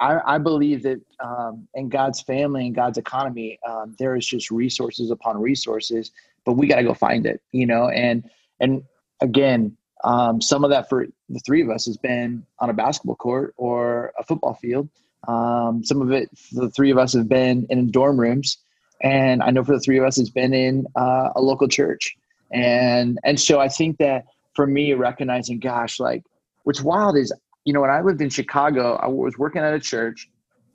I, 0.00 0.34
I 0.34 0.38
believe 0.38 0.82
that 0.82 1.00
um, 1.20 1.68
in 1.74 1.88
God's 1.88 2.20
family 2.20 2.66
and 2.66 2.74
God's 2.74 2.98
economy, 2.98 3.58
um, 3.66 3.94
there 3.98 4.16
is 4.16 4.26
just 4.26 4.50
resources 4.50 5.10
upon 5.10 5.40
resources, 5.40 6.10
but 6.44 6.54
we 6.54 6.66
got 6.66 6.76
to 6.76 6.82
go 6.82 6.94
find 6.94 7.26
it, 7.26 7.40
you 7.52 7.66
know. 7.66 7.88
And 7.88 8.28
and 8.60 8.82
again, 9.20 9.76
um, 10.04 10.40
some 10.40 10.64
of 10.64 10.70
that 10.70 10.88
for 10.88 11.06
the 11.28 11.40
three 11.40 11.62
of 11.62 11.70
us 11.70 11.86
has 11.86 11.96
been 11.96 12.44
on 12.58 12.70
a 12.70 12.74
basketball 12.74 13.16
court 13.16 13.54
or 13.56 14.12
a 14.18 14.24
football 14.24 14.54
field. 14.54 14.88
Um, 15.26 15.82
some 15.84 16.02
of 16.02 16.12
it, 16.12 16.28
the 16.52 16.70
three 16.70 16.90
of 16.90 16.98
us 16.98 17.14
have 17.14 17.28
been 17.28 17.66
in 17.70 17.90
dorm 17.90 18.20
rooms. 18.20 18.58
and 19.02 19.42
I 19.42 19.50
know 19.50 19.64
for 19.64 19.72
the 19.72 19.80
three 19.80 19.98
of 19.98 20.04
us, 20.04 20.18
it's 20.18 20.30
been 20.30 20.52
in 20.52 20.86
uh, 20.96 21.30
a 21.34 21.40
local 21.40 21.68
church, 21.68 22.16
and 22.52 23.18
and 23.24 23.40
so 23.40 23.60
I 23.60 23.68
think 23.68 23.98
that 23.98 24.24
for 24.54 24.66
me, 24.66 24.92
recognizing, 24.94 25.58
gosh, 25.58 25.98
like 25.98 26.22
what's 26.64 26.82
wild 26.82 27.16
is, 27.16 27.32
you 27.64 27.72
know, 27.72 27.80
when 27.80 27.90
I 27.90 28.00
lived 28.00 28.20
in 28.20 28.30
Chicago, 28.30 28.96
I 28.96 29.06
was 29.06 29.38
working 29.38 29.62
at 29.62 29.74
a 29.74 29.80
church, 29.80 30.28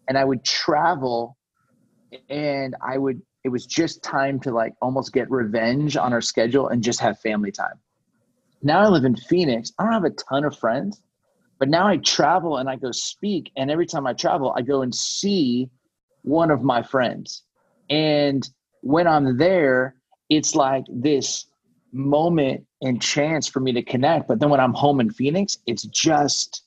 and 0.07 0.17
I 0.17 0.25
would 0.25 0.43
travel, 0.43 1.37
and 2.29 2.75
I 2.81 2.97
would. 2.97 3.21
It 3.43 3.49
was 3.49 3.65
just 3.65 4.03
time 4.03 4.39
to 4.41 4.51
like 4.51 4.73
almost 4.81 5.13
get 5.13 5.31
revenge 5.31 5.95
on 5.95 6.11
our 6.11 6.21
schedule 6.21 6.67
and 6.67 6.83
just 6.83 6.99
have 6.99 7.19
family 7.19 7.51
time. 7.51 7.79
Now 8.61 8.81
I 8.81 8.87
live 8.89 9.05
in 9.05 9.15
Phoenix. 9.15 9.71
I 9.79 9.83
don't 9.83 9.93
have 9.93 10.03
a 10.03 10.09
ton 10.09 10.43
of 10.43 10.57
friends, 10.57 11.01
but 11.57 11.69
now 11.69 11.87
I 11.87 11.97
travel 11.97 12.57
and 12.57 12.69
I 12.69 12.75
go 12.75 12.91
speak. 12.91 13.51
And 13.55 13.71
every 13.71 13.85
time 13.85 14.05
I 14.05 14.13
travel, 14.13 14.53
I 14.57 14.61
go 14.61 14.81
and 14.81 14.93
see 14.93 15.69
one 16.23 16.51
of 16.51 16.63
my 16.63 16.81
friends. 16.83 17.43
And 17.89 18.47
when 18.81 19.07
I'm 19.07 19.37
there, 19.37 19.95
it's 20.29 20.55
like 20.55 20.83
this 20.89 21.45
moment 21.91 22.65
and 22.81 23.01
chance 23.01 23.47
for 23.47 23.61
me 23.61 23.71
to 23.73 23.81
connect. 23.81 24.27
But 24.27 24.39
then 24.39 24.49
when 24.49 24.59
I'm 24.59 24.73
home 24.73 24.99
in 24.99 25.09
Phoenix, 25.09 25.57
it's 25.65 25.83
just 25.83 26.63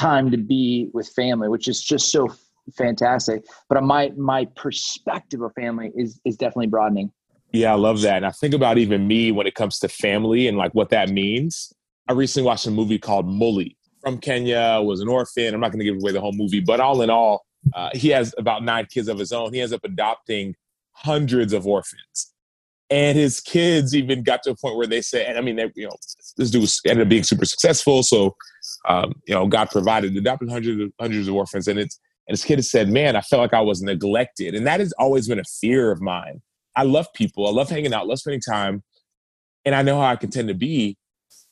time 0.00 0.30
to 0.30 0.38
be 0.38 0.88
with 0.94 1.08
family, 1.08 1.48
which 1.48 1.68
is 1.68 1.82
just 1.82 2.10
so 2.10 2.28
fantastic. 2.76 3.44
But 3.68 3.82
my 3.84 4.10
my 4.16 4.46
perspective 4.56 5.42
of 5.42 5.52
family 5.54 5.92
is 5.94 6.20
is 6.24 6.36
definitely 6.36 6.68
broadening. 6.68 7.12
Yeah, 7.52 7.72
I 7.72 7.76
love 7.76 8.00
that. 8.02 8.18
And 8.18 8.26
I 8.26 8.30
think 8.30 8.54
about 8.54 8.78
even 8.78 9.06
me 9.06 9.32
when 9.32 9.46
it 9.46 9.54
comes 9.54 9.78
to 9.80 9.88
family 9.88 10.46
and 10.48 10.56
like 10.56 10.72
what 10.72 10.90
that 10.90 11.10
means. 11.10 11.72
I 12.08 12.12
recently 12.12 12.46
watched 12.46 12.66
a 12.66 12.70
movie 12.70 12.98
called 12.98 13.26
Mully 13.28 13.76
from 14.00 14.18
Kenya, 14.18 14.80
was 14.82 15.00
an 15.00 15.08
orphan. 15.08 15.52
I'm 15.52 15.60
not 15.60 15.72
going 15.72 15.80
to 15.80 15.84
give 15.84 15.96
away 15.96 16.12
the 16.12 16.20
whole 16.20 16.32
movie, 16.32 16.60
but 16.60 16.80
all 16.80 17.02
in 17.02 17.10
all, 17.10 17.44
uh, 17.74 17.90
he 17.92 18.08
has 18.08 18.34
about 18.38 18.64
nine 18.64 18.86
kids 18.90 19.08
of 19.08 19.18
his 19.18 19.32
own. 19.32 19.52
He 19.52 19.60
ends 19.60 19.72
up 19.72 19.82
adopting 19.84 20.54
hundreds 20.92 21.52
of 21.52 21.66
orphans. 21.66 22.29
And 22.90 23.16
his 23.16 23.40
kids 23.40 23.94
even 23.94 24.24
got 24.24 24.42
to 24.42 24.50
a 24.50 24.56
point 24.56 24.76
where 24.76 24.86
they 24.86 25.00
said, 25.00 25.26
and 25.26 25.38
I 25.38 25.40
mean, 25.42 25.56
they, 25.56 25.70
you 25.76 25.86
know, 25.86 25.96
this 26.36 26.50
dude 26.50 26.62
was, 26.62 26.80
ended 26.84 27.06
up 27.06 27.08
being 27.08 27.22
super 27.22 27.44
successful. 27.44 28.02
So, 28.02 28.34
um, 28.88 29.14
you 29.26 29.34
know, 29.34 29.46
God 29.46 29.70
provided, 29.70 30.16
adopted 30.16 30.50
hundreds 30.50 30.82
of, 30.82 30.92
hundreds 31.00 31.28
of 31.28 31.34
orphans. 31.34 31.68
And 31.68 31.78
it's, 31.78 32.00
and 32.26 32.32
his 32.32 32.44
kid 32.44 32.58
has 32.58 32.70
said, 32.70 32.88
man, 32.88 33.14
I 33.14 33.20
felt 33.20 33.40
like 33.40 33.54
I 33.54 33.60
was 33.60 33.80
neglected. 33.80 34.54
And 34.54 34.66
that 34.66 34.80
has 34.80 34.92
always 34.98 35.28
been 35.28 35.38
a 35.38 35.44
fear 35.44 35.92
of 35.92 36.00
mine 36.00 36.42
I 36.76 36.84
love 36.84 37.12
people. 37.12 37.46
I 37.46 37.50
love 37.50 37.68
hanging 37.68 37.92
out, 37.92 38.06
love 38.06 38.18
spending 38.18 38.40
time. 38.40 38.82
And 39.64 39.74
I 39.74 39.82
know 39.82 40.00
how 40.00 40.06
I 40.06 40.16
can 40.16 40.30
tend 40.30 40.48
to 40.48 40.54
be. 40.54 40.96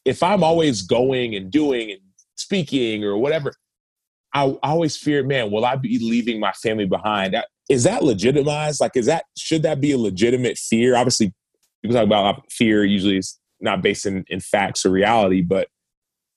If 0.04 0.22
I'm 0.22 0.42
always 0.42 0.82
going 0.82 1.34
and 1.34 1.50
doing 1.50 1.90
and 1.90 2.00
speaking 2.36 3.04
or 3.04 3.18
whatever, 3.18 3.52
I, 4.34 4.44
I 4.62 4.70
always 4.70 4.96
fear, 4.96 5.22
man, 5.24 5.50
will 5.50 5.64
I 5.64 5.76
be 5.76 5.98
leaving 5.98 6.38
my 6.40 6.52
family 6.52 6.86
behind? 6.86 7.36
Is 7.68 7.84
that 7.84 8.02
legitimized? 8.02 8.80
Like, 8.80 8.96
is 8.96 9.06
that, 9.06 9.24
should 9.36 9.62
that 9.62 9.80
be 9.80 9.92
a 9.92 9.98
legitimate 9.98 10.58
fear? 10.58 10.96
Obviously, 10.96 11.32
people 11.82 11.96
talk 11.96 12.06
about 12.06 12.50
fear 12.50 12.84
usually 12.84 13.18
is 13.18 13.38
not 13.60 13.82
based 13.82 14.06
in, 14.06 14.24
in 14.28 14.40
facts 14.40 14.84
or 14.86 14.90
reality, 14.90 15.42
but 15.42 15.68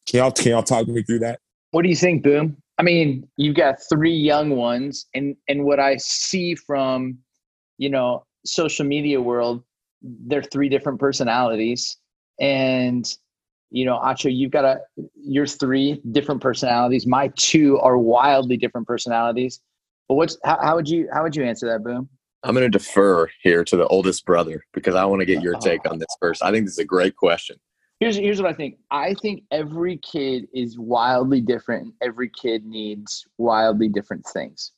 can 0.08 0.20
y'all, 0.20 0.32
can 0.32 0.52
y'all 0.52 0.64
talk 0.64 0.88
me 0.88 1.04
through 1.04 1.20
that? 1.20 1.40
What 1.72 1.84
do 1.84 1.90
you 1.90 1.96
think, 1.96 2.24
Boom? 2.24 2.58
I 2.78 2.84
mean, 2.84 3.28
you've 3.38 3.56
got 3.56 3.76
three 3.90 4.16
young 4.16 4.56
ones, 4.56 5.06
and 5.14 5.36
and 5.48 5.66
what 5.66 5.80
I 5.80 5.98
see 5.98 6.56
from, 6.56 7.20
you 7.78 7.90
know, 7.90 8.26
social 8.44 8.86
media 8.86 9.22
world, 9.22 9.64
they're 10.02 10.42
three 10.42 10.68
different 10.68 11.00
personalities. 11.00 11.98
And, 12.40 13.06
you 13.72 13.86
know, 13.86 14.00
Acho, 14.00 14.34
you've 14.34 14.52
got 14.52 14.66
a, 14.66 14.82
your 15.16 15.48
three 15.48 16.02
different 16.12 16.42
personalities. 16.42 17.08
My 17.08 17.32
two 17.36 17.80
are 17.80 17.98
wildly 17.98 18.58
different 18.58 18.88
personalities. 18.88 19.60
But 20.08 20.16
what's, 20.16 20.38
how, 20.44 20.60
how 20.62 20.76
would 20.76 20.88
you, 20.88 21.08
how 21.14 21.24
would 21.24 21.36
you 21.36 21.44
answer 21.44 21.68
that, 21.68 21.84
Boom? 21.84 22.10
I'm 22.44 22.54
going 22.56 22.70
to 22.70 22.78
defer 22.78 23.30
here 23.42 23.64
to 23.64 23.78
the 23.78 23.88
oldest 23.88 24.26
brother 24.26 24.64
because 24.74 24.96
I 24.96 25.06
want 25.06 25.22
to 25.22 25.26
get 25.26 25.42
your 25.42 25.56
take 25.62 25.90
on 25.90 26.00
this 26.00 26.16
first. 26.20 26.44
I 26.44 26.52
think 26.52 26.66
this 26.66 26.74
is 26.74 26.80
a 26.80 26.86
great 26.86 27.16
question. 27.16 27.58
Here's, 28.00 28.16
here's 28.16 28.42
what 28.42 28.50
I 28.50 28.54
think. 28.54 28.78
I 28.90 29.14
think 29.14 29.44
every 29.52 29.98
kid 29.98 30.48
is 30.54 30.78
wildly 30.78 31.40
different. 31.40 31.84
and 31.84 31.94
Every 32.02 32.30
kid 32.30 32.66
needs 32.66 33.26
wildly 33.38 33.90
different 33.90 34.26
things. 34.34 34.72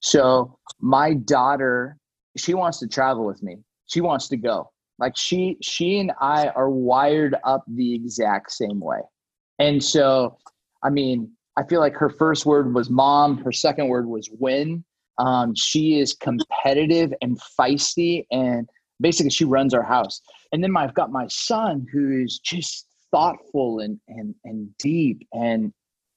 So 0.00 0.58
my 0.80 1.14
daughter 1.14 1.96
she 2.36 2.54
wants 2.54 2.78
to 2.80 2.86
travel 2.86 3.24
with 3.24 3.42
me. 3.42 3.58
She 3.86 4.00
wants 4.00 4.28
to 4.28 4.36
go. 4.36 4.70
Like 4.98 5.16
she 5.16 5.58
she 5.60 5.98
and 5.98 6.12
I 6.20 6.48
are 6.48 6.70
wired 6.70 7.36
up 7.44 7.64
the 7.68 7.94
exact 7.94 8.52
same 8.52 8.80
way. 8.80 9.00
And 9.58 9.82
so, 9.82 10.38
I 10.82 10.90
mean, 10.90 11.30
I 11.56 11.64
feel 11.64 11.80
like 11.80 11.94
her 11.94 12.10
first 12.10 12.46
word 12.46 12.74
was 12.74 12.90
mom, 12.90 13.38
her 13.38 13.52
second 13.52 13.88
word 13.88 14.06
was 14.06 14.28
win. 14.38 14.84
Um, 15.18 15.54
she 15.54 15.98
is 15.98 16.12
competitive 16.12 17.12
and 17.22 17.40
feisty, 17.58 18.26
and 18.30 18.68
basically, 19.00 19.30
she 19.30 19.44
runs 19.44 19.72
our 19.72 19.82
house. 19.82 20.20
And 20.52 20.62
then 20.62 20.76
I've 20.76 20.94
got 20.94 21.10
my 21.10 21.26
son 21.28 21.86
who 21.92 22.22
is 22.22 22.38
just 22.38 22.86
thoughtful 23.10 23.80
and 23.80 23.98
and 24.08 24.34
and 24.44 24.68
deep 24.78 25.26
and 25.32 25.72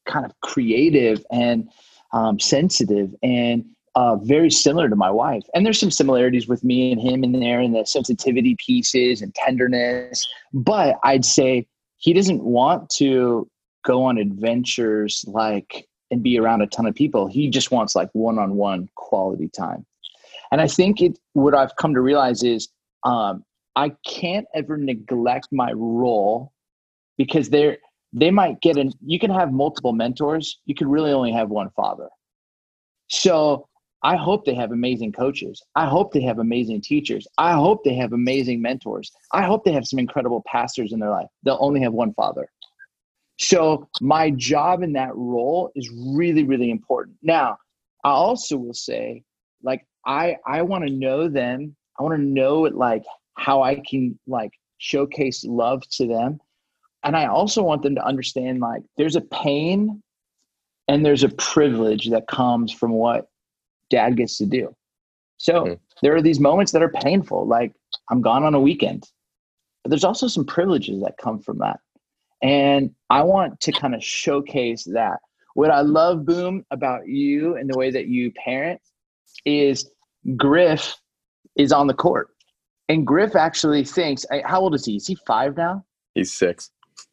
kind 0.05 0.25
of 0.25 0.33
creative 0.41 1.23
and 1.31 1.69
um, 2.13 2.39
sensitive. 2.39 3.13
And 3.23 3.65
uh, 3.95 4.15
very 4.17 4.49
similar 4.49 4.89
to 4.89 4.95
my 4.95 5.09
wife. 5.09 5.43
And 5.53 5.65
there's 5.65 5.79
some 5.79 5.91
similarities 5.91 6.47
with 6.47 6.63
me 6.63 6.91
and 6.91 7.01
him 7.01 7.23
in 7.23 7.31
there 7.33 7.59
and 7.59 7.75
the 7.75 7.85
sensitivity 7.85 8.55
pieces 8.55 9.21
and 9.21 9.33
tenderness. 9.35 10.27
But 10.53 10.97
I'd 11.03 11.25
say 11.25 11.67
he 11.97 12.13
doesn't 12.13 12.43
want 12.43 12.89
to 12.91 13.49
go 13.85 14.03
on 14.03 14.17
adventures 14.17 15.23
like 15.27 15.87
and 16.11 16.23
be 16.23 16.39
around 16.39 16.61
a 16.61 16.67
ton 16.67 16.85
of 16.85 16.95
people. 16.95 17.27
He 17.27 17.49
just 17.49 17.71
wants 17.71 17.95
like 17.95 18.09
one 18.13 18.39
on 18.39 18.55
one 18.55 18.89
quality 18.95 19.49
time. 19.49 19.85
And 20.51 20.61
I 20.61 20.67
think 20.67 21.01
it 21.01 21.19
what 21.33 21.55
I've 21.55 21.75
come 21.75 21.93
to 21.93 22.01
realize 22.01 22.43
is 22.43 22.69
um, 23.03 23.43
I 23.75 23.91
can't 24.05 24.47
ever 24.55 24.77
neglect 24.77 25.49
my 25.51 25.71
role 25.73 26.51
because 27.17 27.49
they're 27.49 27.77
they 28.11 28.31
might 28.31 28.59
get 28.61 28.77
in 28.77 28.91
you 29.05 29.19
can 29.19 29.29
have 29.29 29.51
multiple 29.51 29.93
mentors 29.93 30.59
you 30.65 30.73
can 30.73 30.87
really 30.87 31.11
only 31.11 31.31
have 31.31 31.49
one 31.49 31.69
father 31.75 32.07
so 33.07 33.68
I 34.03 34.15
hope 34.15 34.45
they 34.45 34.53
have 34.53 34.71
amazing 34.71 35.11
coaches. 35.11 35.61
I 35.75 35.85
hope 35.85 36.13
they 36.13 36.21
have 36.21 36.39
amazing 36.39 36.81
teachers. 36.81 37.27
I 37.37 37.53
hope 37.53 37.83
they 37.83 37.95
have 37.95 38.13
amazing 38.13 38.61
mentors. 38.61 39.11
I 39.33 39.43
hope 39.43 39.65
they 39.65 39.73
have 39.73 39.85
some 39.85 39.99
incredible 39.99 40.43
pastors 40.47 40.93
in 40.93 40.99
their 40.99 41.09
life. 41.09 41.27
They'll 41.43 41.57
only 41.59 41.81
have 41.81 41.93
one 41.93 42.13
father. 42.13 42.49
So, 43.37 43.87
my 44.01 44.31
job 44.31 44.83
in 44.83 44.93
that 44.93 45.15
role 45.15 45.71
is 45.75 45.89
really, 45.89 46.43
really 46.43 46.71
important. 46.71 47.17
Now, 47.21 47.57
I 48.03 48.09
also 48.09 48.57
will 48.57 48.73
say, 48.73 49.23
like, 49.63 49.85
I 50.05 50.37
I 50.45 50.61
want 50.61 50.85
to 50.87 50.93
know 50.93 51.27
them. 51.27 51.75
I 51.99 52.03
want 52.03 52.15
to 52.15 52.23
know 52.23 52.61
like 52.61 53.03
how 53.35 53.61
I 53.63 53.81
can 53.89 54.17
like 54.27 54.51
showcase 54.77 55.43
love 55.45 55.83
to 55.91 56.07
them. 56.07 56.39
And 57.03 57.15
I 57.15 57.27
also 57.27 57.63
want 57.63 57.81
them 57.81 57.95
to 57.95 58.05
understand 58.05 58.59
like 58.59 58.83
there's 58.97 59.15
a 59.15 59.21
pain 59.21 60.01
and 60.87 61.05
there's 61.05 61.23
a 61.23 61.29
privilege 61.29 62.09
that 62.09 62.27
comes 62.27 62.73
from 62.73 62.91
what 62.91 63.27
dad 63.89 64.17
gets 64.17 64.37
to 64.37 64.45
do. 64.45 64.75
So 65.37 65.53
mm-hmm. 65.53 65.73
there 66.01 66.15
are 66.15 66.21
these 66.21 66.39
moments 66.39 66.71
that 66.73 66.83
are 66.83 66.89
painful, 66.89 67.47
like 67.47 67.73
I'm 68.09 68.21
gone 68.21 68.43
on 68.43 68.55
a 68.55 68.59
weekend, 68.59 69.07
but 69.83 69.89
there's 69.89 70.03
also 70.03 70.27
some 70.27 70.45
privileges 70.45 71.01
that 71.01 71.15
come 71.21 71.39
from 71.39 71.59
that. 71.59 71.79
And 72.41 72.91
I 73.09 73.23
want 73.23 73.59
to 73.61 73.71
kind 73.71 73.95
of 73.95 74.03
showcase 74.03 74.83
that. 74.93 75.19
What 75.55 75.71
I 75.71 75.81
love, 75.81 76.25
Boom, 76.25 76.65
about 76.71 77.07
you 77.07 77.55
and 77.55 77.69
the 77.69 77.77
way 77.77 77.91
that 77.91 78.07
you 78.07 78.31
parent 78.43 78.79
is 79.45 79.89
Griff 80.37 80.95
is 81.57 81.71
on 81.71 81.87
the 81.87 81.93
court. 81.93 82.29
And 82.87 83.05
Griff 83.05 83.35
actually 83.35 83.83
thinks, 83.83 84.25
how 84.45 84.61
old 84.61 84.75
is 84.75 84.85
he? 84.85 84.95
Is 84.95 85.07
he 85.07 85.17
five 85.27 85.57
now? 85.57 85.85
He's 86.15 86.33
six. 86.33 86.71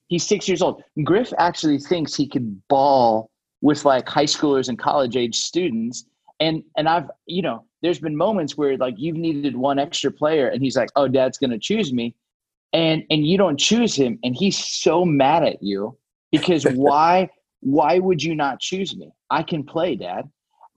He's 0.08 0.26
six 0.26 0.48
years 0.48 0.62
old. 0.62 0.82
Griff 1.02 1.32
actually 1.38 1.78
thinks 1.78 2.14
he 2.14 2.28
could 2.28 2.62
ball 2.68 3.30
with 3.60 3.84
like 3.84 4.08
high 4.08 4.24
schoolers 4.24 4.68
and 4.68 4.78
college 4.78 5.16
age 5.16 5.36
students 5.36 6.04
and 6.40 6.62
and 6.77 6.88
I've 6.88 7.11
you 7.27 7.42
know 7.42 7.64
there's 7.83 7.99
been 7.99 8.16
moments 8.16 8.57
where 8.57 8.77
like 8.77 8.94
you've 8.99 9.16
needed 9.16 9.57
one 9.57 9.79
extra 9.79 10.11
player 10.11 10.49
and 10.49 10.62
he's 10.62 10.77
like 10.77 10.90
oh 10.96 11.09
dad's 11.09 11.38
gonna 11.38 11.59
choose 11.59 11.92
me. 11.92 12.14
And 12.72 13.05
and 13.11 13.27
you 13.27 13.38
don't 13.38 13.59
choose 13.59 13.94
him 13.94 14.18
and 14.22 14.35
he's 14.35 14.59
so 14.59 15.05
mad 15.05 15.44
at 15.44 15.62
you 15.62 15.96
because 16.33 16.64
why 16.75 17.31
why 17.61 17.99
would 17.99 18.22
you 18.22 18.35
not 18.35 18.61
choose 18.61 18.96
me? 18.96 19.11
I 19.31 19.42
can 19.42 19.64
play 19.64 19.96
dad. 19.96 20.29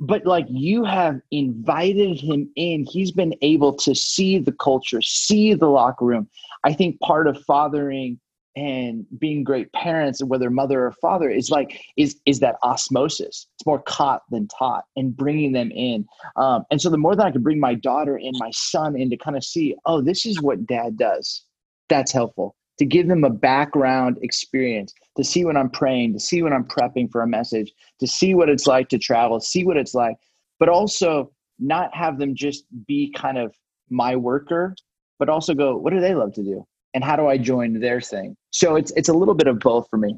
But 0.01 0.25
like 0.25 0.45
you 0.49 0.85
have 0.85 1.19
invited 1.31 2.21
him 2.21 2.49
in. 2.55 2.85
He's 2.89 3.11
been 3.11 3.35
able 3.41 3.73
to 3.73 3.93
see 3.93 4.39
the 4.39 4.53
culture 4.53 5.01
see 5.01 5.53
the 5.53 5.67
locker 5.67 6.05
room. 6.05 6.29
I 6.63 6.73
think 6.73 6.99
part 7.01 7.27
of 7.27 7.43
fathering 7.45 8.19
and 8.59 9.05
being 9.19 9.43
great 9.43 9.71
parents 9.73 10.23
whether 10.23 10.49
mother 10.49 10.85
or 10.85 10.91
father 10.91 11.29
is 11.29 11.49
like 11.49 11.81
is 11.97 12.17
is 12.25 12.39
that 12.39 12.55
osmosis. 12.63 13.47
It's 13.55 13.65
more 13.65 13.81
caught 13.81 14.23
than 14.29 14.47
taught 14.47 14.83
and 14.95 15.15
bringing 15.15 15.53
them 15.53 15.71
in. 15.71 16.05
Um, 16.35 16.65
and 16.71 16.81
so 16.81 16.89
the 16.89 16.97
more 16.97 17.15
that 17.15 17.25
i 17.25 17.31
can 17.31 17.41
bring 17.41 17.59
my 17.59 17.75
daughter 17.75 18.17
and 18.17 18.35
my 18.37 18.51
son 18.51 18.95
in 18.99 19.09
to 19.09 19.17
kind 19.17 19.37
of 19.37 19.43
see 19.43 19.75
oh 19.85 20.01
this 20.01 20.25
is 20.25 20.41
what 20.41 20.65
dad 20.67 20.97
does. 20.97 21.43
That's 21.87 22.11
helpful. 22.11 22.55
To 22.79 22.85
give 22.85 23.07
them 23.07 23.23
a 23.23 23.29
background 23.29 24.19
experience 24.21 24.93
to 25.17 25.23
see 25.23 25.45
when 25.45 25.57
i'm 25.57 25.69
praying 25.69 26.13
to 26.13 26.19
see 26.19 26.41
when 26.43 26.53
i'm 26.53 26.65
prepping 26.65 27.11
for 27.11 27.21
a 27.21 27.27
message 27.27 27.71
to 27.99 28.07
see 28.07 28.33
what 28.33 28.49
it's 28.49 28.67
like 28.67 28.89
to 28.89 28.97
travel 28.97 29.39
see 29.39 29.65
what 29.65 29.77
it's 29.77 29.93
like 29.93 30.15
but 30.59 30.69
also 30.69 31.31
not 31.59 31.93
have 31.93 32.17
them 32.17 32.35
just 32.35 32.65
be 32.87 33.11
kind 33.15 33.37
of 33.37 33.53
my 33.89 34.15
worker, 34.15 34.75
but 35.17 35.29
also 35.29 35.53
go, 35.53 35.75
what 35.75 35.93
do 35.93 35.99
they 35.99 36.15
love 36.15 36.33
to 36.33 36.43
do? 36.43 36.65
And 36.93 37.03
how 37.03 37.15
do 37.15 37.27
I 37.27 37.37
join 37.37 37.79
their 37.79 38.01
thing? 38.01 38.35
So 38.51 38.75
it's 38.75 38.91
it's 38.95 39.09
a 39.09 39.13
little 39.13 39.35
bit 39.35 39.47
of 39.47 39.59
both 39.59 39.87
for 39.89 39.97
me. 39.97 40.15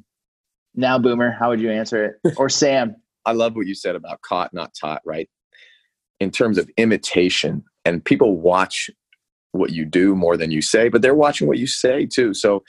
Now, 0.74 0.98
Boomer, 0.98 1.32
how 1.32 1.50
would 1.50 1.60
you 1.60 1.72
answer 1.72 2.06
it? 2.06 2.34
Or 2.38 2.50
Sam? 2.50 2.96
I 3.26 3.34
love 3.34 3.56
what 3.56 3.68
you 3.68 3.76
said 3.76 3.96
about 3.96 4.22
caught, 4.22 4.54
not 4.54 4.74
taught, 4.80 5.02
right? 5.06 5.30
In 6.20 6.32
terms 6.32 6.58
of 6.58 6.70
imitation, 6.78 7.64
and 7.86 8.04
people 8.04 8.40
watch 8.40 8.90
what 9.52 9.72
you 9.72 9.86
do 9.86 10.16
more 10.16 10.38
than 10.38 10.52
you 10.52 10.62
say, 10.62 10.88
but 10.90 11.02
they're 11.02 11.16
watching 11.16 11.48
what 11.48 11.58
you 11.58 11.68
say 11.68 12.06
too. 12.06 12.34
So, 12.34 12.64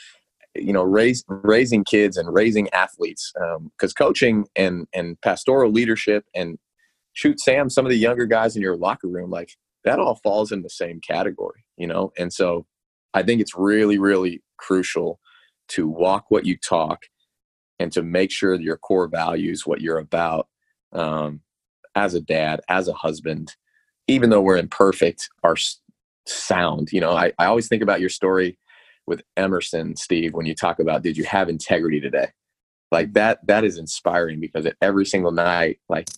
you 0.54 0.72
know, 0.72 0.82
raise, 0.82 1.24
raising 1.28 1.84
kids 1.84 2.16
and 2.16 2.32
raising 2.32 2.68
athletes, 2.70 3.32
because 3.34 3.92
um, 3.92 3.94
coaching 3.96 4.46
and 4.56 4.86
and 4.92 5.20
pastoral 5.20 5.70
leadership 5.70 6.24
and 6.34 6.58
shoot, 7.12 7.40
Sam, 7.40 7.70
some 7.70 7.86
of 7.86 7.90
the 7.90 7.96
younger 7.96 8.26
guys 8.26 8.56
in 8.56 8.62
your 8.62 8.76
locker 8.76 9.08
room, 9.08 9.30
like 9.30 9.52
that 9.84 9.98
all 9.98 10.16
falls 10.16 10.52
in 10.52 10.62
the 10.62 10.70
same 10.70 11.00
category, 11.00 11.64
you 11.76 11.86
know. 11.86 12.12
And 12.18 12.32
so, 12.32 12.66
I 13.14 13.22
think 13.22 13.40
it's 13.40 13.56
really, 13.56 13.98
really 13.98 14.42
crucial 14.56 15.20
to 15.68 15.88
walk 15.88 16.26
what 16.28 16.46
you 16.46 16.56
talk 16.56 17.04
and 17.78 17.92
to 17.92 18.02
make 18.02 18.30
sure 18.30 18.54
your 18.54 18.76
core 18.76 19.08
values, 19.08 19.66
what 19.66 19.80
you're 19.80 19.98
about, 19.98 20.48
um, 20.92 21.40
as 21.94 22.14
a 22.14 22.20
dad, 22.20 22.60
as 22.68 22.88
a 22.88 22.92
husband, 22.92 23.54
even 24.08 24.30
though 24.30 24.40
we're 24.40 24.56
imperfect, 24.56 25.28
are 25.42 25.56
sound. 26.26 26.92
You 26.92 27.00
know, 27.00 27.12
I, 27.12 27.32
I 27.38 27.46
always 27.46 27.68
think 27.68 27.82
about 27.82 28.00
your 28.00 28.08
story 28.08 28.58
with 29.06 29.22
Emerson, 29.36 29.96
Steve, 29.96 30.32
when 30.32 30.46
you 30.46 30.54
talk 30.54 30.78
about 30.78 31.02
did 31.02 31.16
you 31.16 31.24
have 31.24 31.48
integrity 31.48 32.00
today? 32.00 32.28
Like 32.90 33.14
that, 33.14 33.44
that 33.46 33.64
is 33.64 33.78
inspiring 33.78 34.38
because 34.38 34.66
every 34.80 35.06
single 35.06 35.32
night, 35.32 35.80
like 35.88 36.08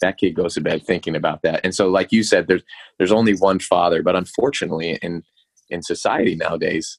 that 0.00 0.18
kid 0.18 0.34
goes 0.34 0.54
to 0.54 0.60
bed 0.60 0.84
thinking 0.86 1.16
about 1.16 1.42
that. 1.42 1.60
And 1.64 1.74
so, 1.74 1.88
like 1.88 2.12
you 2.12 2.22
said, 2.22 2.46
there's 2.46 2.62
there's 2.98 3.12
only 3.12 3.34
one 3.34 3.58
father, 3.58 4.02
but 4.02 4.16
unfortunately, 4.16 4.98
in 5.02 5.22
in 5.70 5.82
society 5.82 6.34
nowadays, 6.34 6.98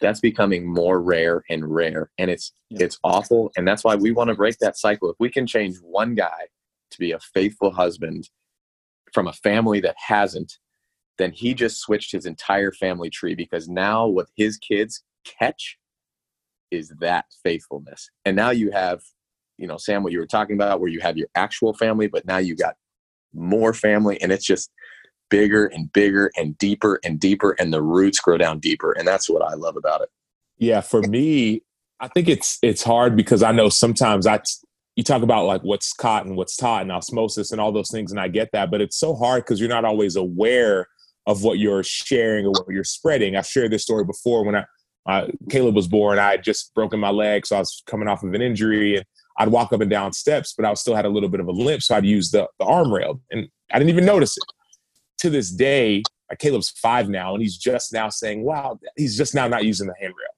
that's 0.00 0.20
becoming 0.20 0.72
more 0.72 1.00
rare 1.00 1.42
and 1.50 1.74
rare, 1.74 2.10
and 2.18 2.30
it's 2.30 2.52
yeah. 2.70 2.84
it's 2.84 2.98
awful. 3.02 3.50
And 3.56 3.66
that's 3.66 3.84
why 3.84 3.96
we 3.96 4.12
want 4.12 4.28
to 4.28 4.34
break 4.34 4.58
that 4.58 4.76
cycle. 4.76 5.10
If 5.10 5.16
we 5.18 5.30
can 5.30 5.46
change 5.46 5.76
one 5.82 6.14
guy 6.14 6.46
to 6.90 6.98
be 6.98 7.12
a 7.12 7.18
faithful 7.18 7.72
husband 7.72 8.30
from 9.12 9.26
a 9.26 9.32
family 9.32 9.80
that 9.80 9.96
hasn't, 9.98 10.58
then 11.18 11.32
he 11.32 11.54
just 11.54 11.80
switched 11.80 12.12
his 12.12 12.26
entire 12.26 12.72
family 12.72 13.10
tree 13.10 13.34
because 13.34 13.68
now 13.68 14.06
what 14.06 14.28
his 14.36 14.56
kids 14.56 15.02
catch 15.24 15.78
is 16.70 16.92
that 17.00 17.24
faithfulness. 17.42 18.10
And 18.24 18.36
now 18.36 18.50
you 18.50 18.70
have, 18.70 19.00
you 19.56 19.66
know, 19.66 19.78
Sam, 19.78 20.02
what 20.02 20.12
you 20.12 20.18
were 20.18 20.26
talking 20.26 20.56
about, 20.56 20.80
where 20.80 20.90
you 20.90 21.00
have 21.00 21.16
your 21.16 21.28
actual 21.34 21.74
family, 21.74 22.06
but 22.06 22.26
now 22.26 22.38
you 22.38 22.54
got 22.54 22.74
more 23.34 23.74
family, 23.74 24.20
and 24.22 24.32
it's 24.32 24.46
just 24.46 24.70
bigger 25.30 25.66
and 25.66 25.92
bigger 25.92 26.30
and 26.36 26.56
deeper 26.58 27.00
and 27.04 27.18
deeper, 27.20 27.56
and 27.58 27.72
the 27.72 27.82
roots 27.82 28.20
grow 28.20 28.38
down 28.38 28.58
deeper. 28.58 28.92
And 28.92 29.06
that's 29.06 29.28
what 29.28 29.42
I 29.42 29.54
love 29.54 29.76
about 29.76 30.02
it. 30.02 30.10
Yeah, 30.58 30.80
for 30.80 31.02
me, 31.02 31.62
I 32.00 32.08
think 32.08 32.28
it's 32.28 32.58
it's 32.62 32.82
hard 32.82 33.16
because 33.16 33.42
I 33.42 33.52
know 33.52 33.68
sometimes 33.68 34.26
I 34.26 34.40
you 34.96 35.04
talk 35.04 35.22
about 35.22 35.46
like 35.46 35.62
what's 35.62 35.92
caught 35.92 36.26
and 36.26 36.36
what's 36.36 36.56
taught 36.56 36.82
and 36.82 36.90
osmosis 36.90 37.52
and 37.52 37.60
all 37.60 37.72
those 37.72 37.90
things, 37.90 38.10
and 38.10 38.20
I 38.20 38.28
get 38.28 38.50
that, 38.52 38.70
but 38.70 38.80
it's 38.80 38.98
so 38.98 39.14
hard 39.14 39.44
because 39.44 39.60
you're 39.60 39.68
not 39.68 39.84
always 39.84 40.16
aware 40.16 40.88
of 41.26 41.44
what 41.44 41.58
you're 41.58 41.84
sharing 41.84 42.46
or 42.46 42.50
what 42.50 42.70
you're 42.70 42.82
spreading. 42.82 43.36
I've 43.36 43.46
shared 43.46 43.70
this 43.70 43.82
story 43.82 44.02
before 44.02 44.44
when 44.44 44.56
I, 44.56 44.64
uh, 45.06 45.28
Caleb 45.50 45.76
was 45.76 45.86
born. 45.86 46.18
I 46.18 46.32
had 46.32 46.42
just 46.42 46.74
broken 46.74 46.98
my 46.98 47.10
leg, 47.10 47.46
so 47.46 47.56
I 47.56 47.58
was 47.60 47.82
coming 47.86 48.08
off 48.08 48.24
of 48.24 48.32
an 48.34 48.42
injury, 48.42 48.96
and 48.96 49.04
I'd 49.38 49.50
walk 49.50 49.72
up 49.72 49.80
and 49.80 49.90
down 49.90 50.12
steps, 50.12 50.54
but 50.56 50.66
I 50.66 50.74
still 50.74 50.96
had 50.96 51.04
a 51.04 51.10
little 51.10 51.28
bit 51.28 51.40
of 51.40 51.46
a 51.46 51.52
limp, 51.52 51.82
so 51.82 51.94
I'd 51.94 52.04
use 52.04 52.30
the, 52.30 52.48
the 52.58 52.64
arm 52.64 52.92
rail, 52.92 53.20
and 53.30 53.46
I 53.70 53.78
didn't 53.78 53.90
even 53.90 54.04
notice 54.04 54.36
it. 54.36 54.44
To 55.18 55.30
this 55.30 55.50
day, 55.50 56.02
like 56.30 56.38
Caleb's 56.38 56.70
five 56.70 57.08
now, 57.08 57.34
and 57.34 57.42
he's 57.42 57.56
just 57.56 57.92
now 57.92 58.08
saying, 58.08 58.44
"Wow, 58.44 58.78
he's 58.96 59.16
just 59.16 59.34
now 59.34 59.48
not 59.48 59.64
using 59.64 59.88
the 59.88 59.94
handrail." 60.00 60.28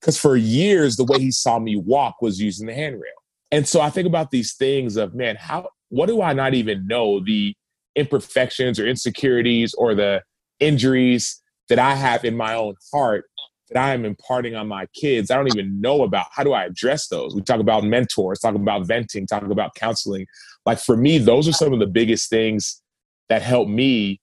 Because 0.00 0.18
for 0.18 0.36
years, 0.36 0.96
the 0.96 1.04
way 1.04 1.18
he 1.18 1.30
saw 1.30 1.58
me 1.58 1.76
walk 1.76 2.20
was 2.20 2.40
using 2.40 2.66
the 2.66 2.74
handrail. 2.74 3.12
And 3.50 3.66
so 3.66 3.80
I 3.80 3.88
think 3.88 4.06
about 4.06 4.30
these 4.30 4.52
things 4.52 4.96
of, 4.96 5.14
man, 5.14 5.36
how, 5.36 5.70
what 5.88 6.06
do 6.06 6.20
I 6.20 6.32
not 6.32 6.52
even 6.52 6.86
know? 6.86 7.20
The 7.20 7.54
imperfections 7.96 8.78
or 8.78 8.86
insecurities 8.86 9.72
or 9.74 9.94
the 9.94 10.22
injuries 10.60 11.40
that 11.68 11.78
I 11.78 11.94
have 11.94 12.24
in 12.24 12.36
my 12.36 12.54
own 12.54 12.74
heart 12.92 13.24
that 13.70 13.82
I 13.82 13.94
am 13.94 14.04
imparting 14.04 14.54
on 14.54 14.68
my 14.68 14.86
kids. 14.94 15.30
I 15.30 15.36
don't 15.36 15.48
even 15.48 15.80
know 15.80 16.02
about. 16.02 16.26
How 16.32 16.42
do 16.42 16.52
I 16.52 16.64
address 16.64 17.08
those? 17.08 17.34
We 17.34 17.40
talk 17.42 17.60
about 17.60 17.84
mentors, 17.84 18.40
talk 18.40 18.54
about 18.54 18.86
venting, 18.86 19.26
talk 19.26 19.42
about 19.42 19.74
counseling. 19.74 20.26
Like 20.66 20.78
for 20.78 20.96
me, 20.96 21.18
those 21.18 21.48
are 21.48 21.52
some 21.52 21.72
of 21.72 21.78
the 21.78 21.86
biggest 21.86 22.28
things 22.28 22.82
that 23.28 23.40
help 23.40 23.68
me 23.68 24.20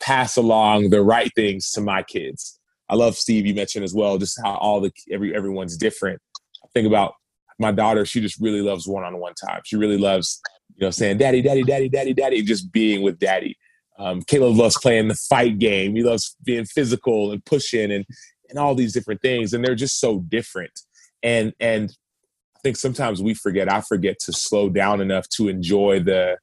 pass 0.00 0.36
along 0.36 0.90
the 0.90 1.02
right 1.02 1.30
things 1.34 1.70
to 1.72 1.80
my 1.80 2.02
kids. 2.02 2.58
I 2.88 2.94
love 2.94 3.16
Steve. 3.16 3.46
You 3.46 3.54
mentioned 3.54 3.84
as 3.84 3.94
well 3.94 4.18
just 4.18 4.38
how 4.42 4.54
all 4.56 4.80
the 4.80 4.92
every 5.10 5.34
everyone's 5.34 5.76
different. 5.76 6.20
I 6.64 6.68
think 6.74 6.86
about 6.86 7.14
my 7.58 7.72
daughter. 7.72 8.04
She 8.06 8.20
just 8.20 8.40
really 8.40 8.62
loves 8.62 8.86
one-on-one 8.86 9.34
time. 9.34 9.60
She 9.64 9.76
really 9.76 9.98
loves 9.98 10.40
you 10.76 10.86
know 10.86 10.90
saying 10.90 11.18
"daddy, 11.18 11.42
daddy, 11.42 11.62
daddy, 11.62 11.88
daddy, 11.88 12.14
daddy," 12.14 12.42
just 12.42 12.72
being 12.72 13.02
with 13.02 13.18
daddy. 13.18 13.56
Um, 13.98 14.22
Caleb 14.22 14.56
loves 14.56 14.78
playing 14.80 15.08
the 15.08 15.14
fight 15.14 15.58
game. 15.58 15.96
He 15.96 16.02
loves 16.02 16.36
being 16.44 16.64
physical 16.64 17.32
and 17.32 17.44
pushing 17.44 17.90
and 17.90 18.04
and 18.48 18.58
all 18.58 18.74
these 18.74 18.92
different 18.92 19.20
things. 19.20 19.52
And 19.52 19.64
they're 19.64 19.74
just 19.74 20.00
so 20.00 20.20
different. 20.20 20.80
And 21.22 21.52
and 21.60 21.92
I 22.56 22.60
think 22.60 22.76
sometimes 22.76 23.22
we 23.22 23.34
forget. 23.34 23.70
I 23.70 23.80
forget 23.80 24.18
to 24.20 24.32
slow 24.32 24.68
down 24.68 25.00
enough 25.00 25.28
to 25.30 25.48
enjoy 25.48 26.00
the 26.00 26.38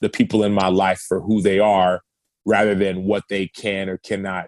the 0.00 0.08
people 0.08 0.44
in 0.44 0.52
my 0.52 0.68
life 0.68 1.02
for 1.08 1.20
who 1.20 1.40
they 1.40 1.58
are, 1.58 2.02
rather 2.46 2.74
than 2.74 3.04
what 3.04 3.24
they 3.28 3.48
can 3.48 3.88
or 3.88 3.98
cannot 3.98 4.46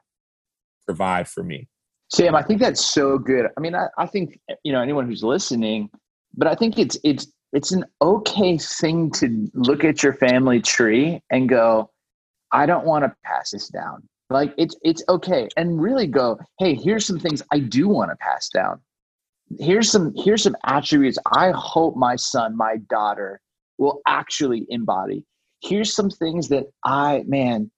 provide 0.86 1.28
for 1.28 1.42
me. 1.42 1.68
Sam, 2.10 2.34
I 2.34 2.42
think 2.42 2.60
that's 2.60 2.82
so 2.82 3.18
good. 3.18 3.46
I 3.56 3.60
mean, 3.60 3.74
I, 3.74 3.88
I 3.98 4.06
think 4.06 4.40
you 4.64 4.72
know 4.72 4.80
anyone 4.80 5.06
who's 5.06 5.22
listening, 5.22 5.90
but 6.34 6.48
I 6.48 6.54
think 6.54 6.78
it's 6.78 6.96
it's 7.04 7.26
it's 7.52 7.72
an 7.72 7.84
okay 8.00 8.56
thing 8.56 9.10
to 9.12 9.50
look 9.52 9.84
at 9.84 10.02
your 10.02 10.14
family 10.14 10.60
tree 10.60 11.20
and 11.30 11.48
go, 11.48 11.90
I 12.52 12.66
don't 12.66 12.86
want 12.86 13.04
to 13.04 13.14
pass 13.24 13.50
this 13.50 13.68
down. 13.68 14.08
Like 14.30 14.54
it's 14.56 14.74
it's 14.82 15.02
okay, 15.10 15.48
and 15.56 15.80
really 15.80 16.06
go. 16.06 16.38
Hey, 16.58 16.74
here's 16.74 17.04
some 17.04 17.18
things 17.18 17.42
I 17.52 17.58
do 17.58 17.88
want 17.88 18.10
to 18.10 18.16
pass 18.16 18.48
down. 18.48 18.80
Here's 19.58 19.90
some 19.90 20.14
here's 20.16 20.42
some 20.42 20.56
attributes 20.64 21.18
I 21.34 21.52
hope 21.54 21.94
my 21.96 22.16
son, 22.16 22.56
my 22.56 22.76
daughter 22.88 23.40
will 23.76 24.00
actually 24.06 24.66
embody. 24.70 25.24
Here's 25.62 25.92
some 25.94 26.10
things 26.10 26.48
that 26.48 26.64
I 26.84 27.24
man 27.26 27.70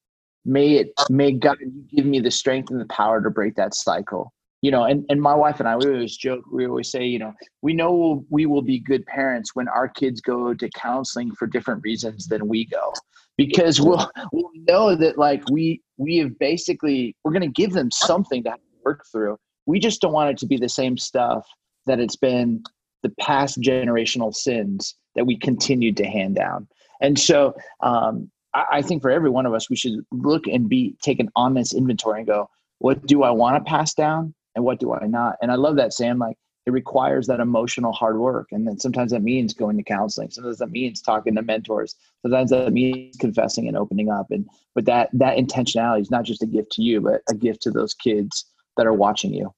may 0.45 0.75
it 0.75 0.93
may 1.09 1.33
God 1.33 1.59
give 1.95 2.07
me 2.07 2.21
the 2.21 2.31
strength 2.31 2.71
and 2.71 2.81
the 2.81 2.87
power 2.87 3.23
to 3.23 3.31
break 3.31 3.55
that 3.57 3.75
cycle. 3.75 4.33
You 4.63 4.71
know 4.71 4.85
and, 4.85 5.07
and 5.09 5.23
my 5.23 5.35
wife 5.35 5.59
and 5.59 5.67
i 5.67 5.75
we 5.75 5.87
always 5.87 6.19
joke 6.19 6.45
we 6.53 6.67
always 6.67 6.91
say 6.91 7.07
you 7.07 7.19
know 7.19 7.33
we 7.63 7.73
know 7.73 8.27
we 8.29 8.45
will 8.45 8.61
be 8.61 8.79
good 8.79 9.07
parents 9.07 9.55
when 9.55 9.69
our 9.69 9.89
kids 9.89 10.21
go 10.21 10.53
to 10.53 10.69
counseling 10.71 11.33
for 11.33 11.47
different 11.47 11.83
reasons 11.83 12.27
than 12.27 12.47
we 12.47 12.67
go. 12.67 12.93
Because 13.39 13.81
we'll 13.81 14.11
we'll 14.33 14.51
know 14.55 14.95
that 14.97 15.17
like 15.17 15.43
we 15.51 15.81
we 15.97 16.19
have 16.19 16.39
basically 16.39 17.17
we're 17.25 17.33
going 17.33 17.41
to 17.41 17.49
give 17.49 17.73
them 17.73 17.91
something 17.91 18.43
to 18.45 18.55
work 18.85 19.05
through. 19.11 19.39
We 19.65 19.79
just 19.79 20.03
don't 20.03 20.13
want 20.13 20.31
it 20.31 20.39
to 20.39 20.47
be 20.47 20.59
the 20.59 20.69
same 20.69 20.99
stuff 20.99 21.49
that 21.87 22.01
it's 22.01 22.17
been 22.17 22.63
the 23.03 23.11
past 23.21 23.61
generational 23.61 24.35
sins 24.35 24.95
that 25.15 25.27
we 25.27 25.37
continued 25.39 25.97
to 25.97 26.05
hand 26.05 26.37
down. 26.37 26.69
And 27.01 27.19
so 27.19 27.55
um, 27.81 28.31
I, 28.55 28.65
I 28.73 28.83
think 28.83 29.03
for 29.03 29.11
every 29.11 29.31
one 29.31 29.47
of 29.47 29.55
us 29.55 29.71
we 29.71 29.77
should 29.77 30.05
look 30.11 30.47
and 30.47 30.69
be 30.69 30.97
take 31.03 31.21
an 31.21 31.31
honest 31.37 31.75
inventory 31.75 32.19
and 32.21 32.27
go 32.27 32.49
what 32.79 33.07
do 33.07 33.23
i 33.23 33.31
want 33.31 33.57
to 33.57 33.69
pass 33.69 33.95
down 33.95 34.35
and 34.55 34.65
what 34.65 34.81
do 34.81 34.93
I 34.93 35.07
not? 35.07 35.37
And 35.41 35.51
I 35.51 35.55
love 35.55 35.77
that, 35.77 35.93
Sam. 35.93 36.19
Like 36.19 36.37
it 36.67 36.73
requires 36.73 37.27
that 37.27 37.41
emotional 37.41 37.93
hard 37.93 38.19
work. 38.19 38.49
And 38.53 38.67
then 38.67 38.79
sometimes 38.79 39.13
that 39.13 39.23
means 39.23 39.55
going 39.55 39.77
to 39.77 39.83
counseling. 39.83 40.31
Sometimes 40.31 40.59
that 40.59 40.71
means 40.71 41.01
talking 41.01 41.35
to 41.35 41.43
mentors. 41.43 41.97
Sometimes 42.23 42.51
that 42.51 42.73
means 42.73 43.17
confessing 43.17 43.69
and 43.69 43.77
opening 43.77 44.11
up. 44.11 44.27
And 44.31 44.49
but 44.75 44.85
that 44.87 45.11
that 45.13 45.37
intentionality 45.37 46.03
is 46.03 46.11
not 46.11 46.25
just 46.25 46.43
a 46.43 46.47
gift 46.47 46.73
to 46.73 46.83
you, 46.83 47.01
but 47.01 47.23
a 47.29 47.35
gift 47.35 47.63
to 47.63 47.71
those 47.71 47.95
kids 47.95 48.45
that 48.77 48.87
are 48.87 48.93
watching 48.93 49.33
you. 49.33 49.53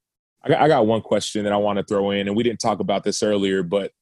I 0.45 0.49
got, 0.49 0.61
I 0.63 0.69
got 0.69 0.87
one 0.87 1.03
question 1.03 1.45
that 1.45 1.53
I 1.53 1.57
want 1.57 1.79
to 1.79 1.85
throw 1.85 2.11
in, 2.11 2.27
and 2.27 2.37
we 2.37 2.43
didn't 2.43 2.61
talk 2.61 2.81
about 2.81 3.05
this 3.05 3.23
earlier, 3.23 3.63
but 3.63 3.93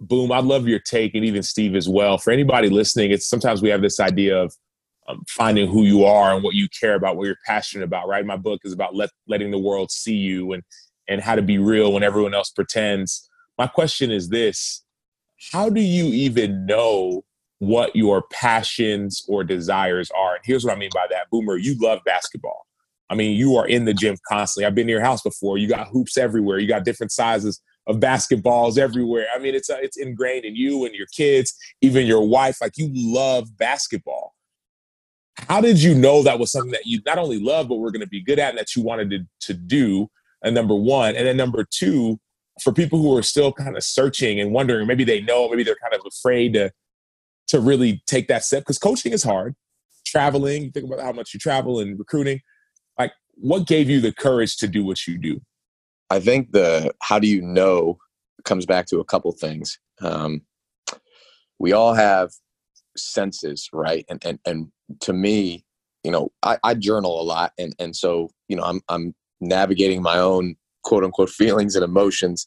boom, 0.00 0.32
I 0.32 0.40
love 0.40 0.66
your 0.66 0.80
take, 0.80 1.14
and 1.14 1.24
even 1.24 1.42
Steve 1.42 1.74
as 1.74 1.88
well. 1.88 2.18
For 2.18 2.32
anybody 2.32 2.68
listening, 2.68 3.10
it's 3.10 3.28
sometimes 3.28 3.62
we 3.62 3.68
have 3.70 3.82
this 3.82 4.00
idea 4.00 4.40
of 4.40 4.54
um, 5.08 5.22
finding 5.28 5.68
who 5.68 5.84
you 5.84 6.04
are 6.04 6.34
and 6.34 6.42
what 6.42 6.54
you 6.54 6.68
care 6.68 6.94
about, 6.94 7.16
what 7.16 7.26
you're 7.26 7.36
passionate 7.46 7.84
about. 7.84 8.08
Right, 8.08 8.24
my 8.24 8.36
book 8.36 8.60
is 8.64 8.72
about 8.72 8.94
let, 8.94 9.10
letting 9.28 9.50
the 9.50 9.58
world 9.58 9.90
see 9.90 10.16
you 10.16 10.52
and 10.52 10.62
and 11.08 11.20
how 11.20 11.34
to 11.34 11.42
be 11.42 11.58
real 11.58 11.92
when 11.92 12.02
everyone 12.02 12.34
else 12.34 12.50
pretends. 12.50 13.28
My 13.58 13.66
question 13.66 14.10
is 14.10 14.28
this: 14.28 14.82
How 15.52 15.68
do 15.68 15.80
you 15.80 16.06
even 16.06 16.66
know 16.66 17.24
what 17.58 17.94
your 17.94 18.24
passions 18.32 19.24
or 19.28 19.44
desires 19.44 20.10
are? 20.16 20.34
And 20.34 20.44
here's 20.44 20.64
what 20.64 20.74
I 20.74 20.78
mean 20.78 20.90
by 20.94 21.06
that, 21.10 21.30
Boomer. 21.30 21.56
You 21.56 21.76
love 21.80 22.00
basketball. 22.04 22.66
I 23.10 23.14
mean, 23.14 23.36
you 23.36 23.56
are 23.56 23.66
in 23.66 23.84
the 23.84 23.92
gym 23.92 24.16
constantly. 24.26 24.66
I've 24.66 24.74
been 24.74 24.86
to 24.86 24.92
your 24.92 25.02
house 25.02 25.22
before. 25.22 25.58
You 25.58 25.68
got 25.68 25.88
hoops 25.88 26.16
everywhere. 26.16 26.58
You 26.58 26.66
got 26.66 26.84
different 26.84 27.12
sizes 27.12 27.60
of 27.86 27.96
basketballs 27.96 28.78
everywhere. 28.78 29.26
I 29.34 29.38
mean, 29.38 29.54
it's 29.54 29.70
uh, 29.70 29.78
it's 29.80 29.96
ingrained 29.96 30.44
in 30.44 30.56
you 30.56 30.84
and 30.84 30.94
your 30.94 31.06
kids, 31.14 31.54
even 31.80 32.06
your 32.06 32.26
wife. 32.26 32.58
Like 32.60 32.76
you 32.76 32.90
love 32.92 33.56
basketball 33.56 34.34
how 35.36 35.60
did 35.60 35.82
you 35.82 35.94
know 35.94 36.22
that 36.22 36.38
was 36.38 36.52
something 36.52 36.70
that 36.70 36.86
you 36.86 37.00
not 37.06 37.18
only 37.18 37.38
love 37.38 37.68
but 37.68 37.76
were 37.76 37.90
going 37.90 38.00
to 38.00 38.06
be 38.06 38.22
good 38.22 38.38
at 38.38 38.50
and 38.50 38.58
that 38.58 38.76
you 38.76 38.82
wanted 38.82 39.10
to, 39.10 39.18
to 39.40 39.54
do 39.54 40.08
and 40.42 40.54
number 40.54 40.74
one 40.74 41.16
and 41.16 41.26
then 41.26 41.36
number 41.36 41.66
two 41.70 42.18
for 42.62 42.72
people 42.72 43.00
who 43.00 43.16
are 43.16 43.22
still 43.22 43.52
kind 43.52 43.76
of 43.76 43.82
searching 43.82 44.40
and 44.40 44.52
wondering 44.52 44.86
maybe 44.86 45.04
they 45.04 45.20
know 45.20 45.48
maybe 45.48 45.62
they're 45.62 45.76
kind 45.82 45.94
of 45.94 46.00
afraid 46.06 46.54
to 46.54 46.70
to 47.46 47.60
really 47.60 48.02
take 48.06 48.28
that 48.28 48.44
step 48.44 48.62
because 48.62 48.78
coaching 48.78 49.12
is 49.12 49.22
hard 49.22 49.54
traveling 50.06 50.70
think 50.70 50.86
about 50.86 51.00
how 51.00 51.12
much 51.12 51.34
you 51.34 51.40
travel 51.40 51.80
and 51.80 51.98
recruiting 51.98 52.40
like 52.98 53.12
what 53.34 53.66
gave 53.66 53.90
you 53.90 54.00
the 54.00 54.12
courage 54.12 54.56
to 54.56 54.68
do 54.68 54.84
what 54.84 55.06
you 55.06 55.18
do 55.18 55.40
i 56.10 56.20
think 56.20 56.52
the 56.52 56.92
how 57.02 57.18
do 57.18 57.26
you 57.26 57.40
know 57.42 57.98
comes 58.44 58.66
back 58.66 58.86
to 58.86 59.00
a 59.00 59.04
couple 59.04 59.32
things 59.32 59.78
um, 60.02 60.42
we 61.58 61.72
all 61.72 61.94
have 61.94 62.30
senses 62.96 63.68
right 63.72 64.04
and 64.08 64.24
and, 64.24 64.38
and 64.44 64.70
to 65.00 65.12
me 65.12 65.64
you 66.04 66.10
know 66.10 66.30
I, 66.42 66.58
I 66.62 66.74
journal 66.74 67.20
a 67.20 67.22
lot 67.22 67.52
and 67.58 67.74
and 67.78 67.96
so 67.96 68.30
you 68.48 68.56
know 68.56 68.62
i'm 68.62 68.80
i'm 68.88 69.14
navigating 69.40 70.02
my 70.02 70.18
own 70.18 70.56
quote 70.84 71.04
unquote 71.04 71.30
feelings 71.30 71.74
and 71.74 71.84
emotions. 71.84 72.46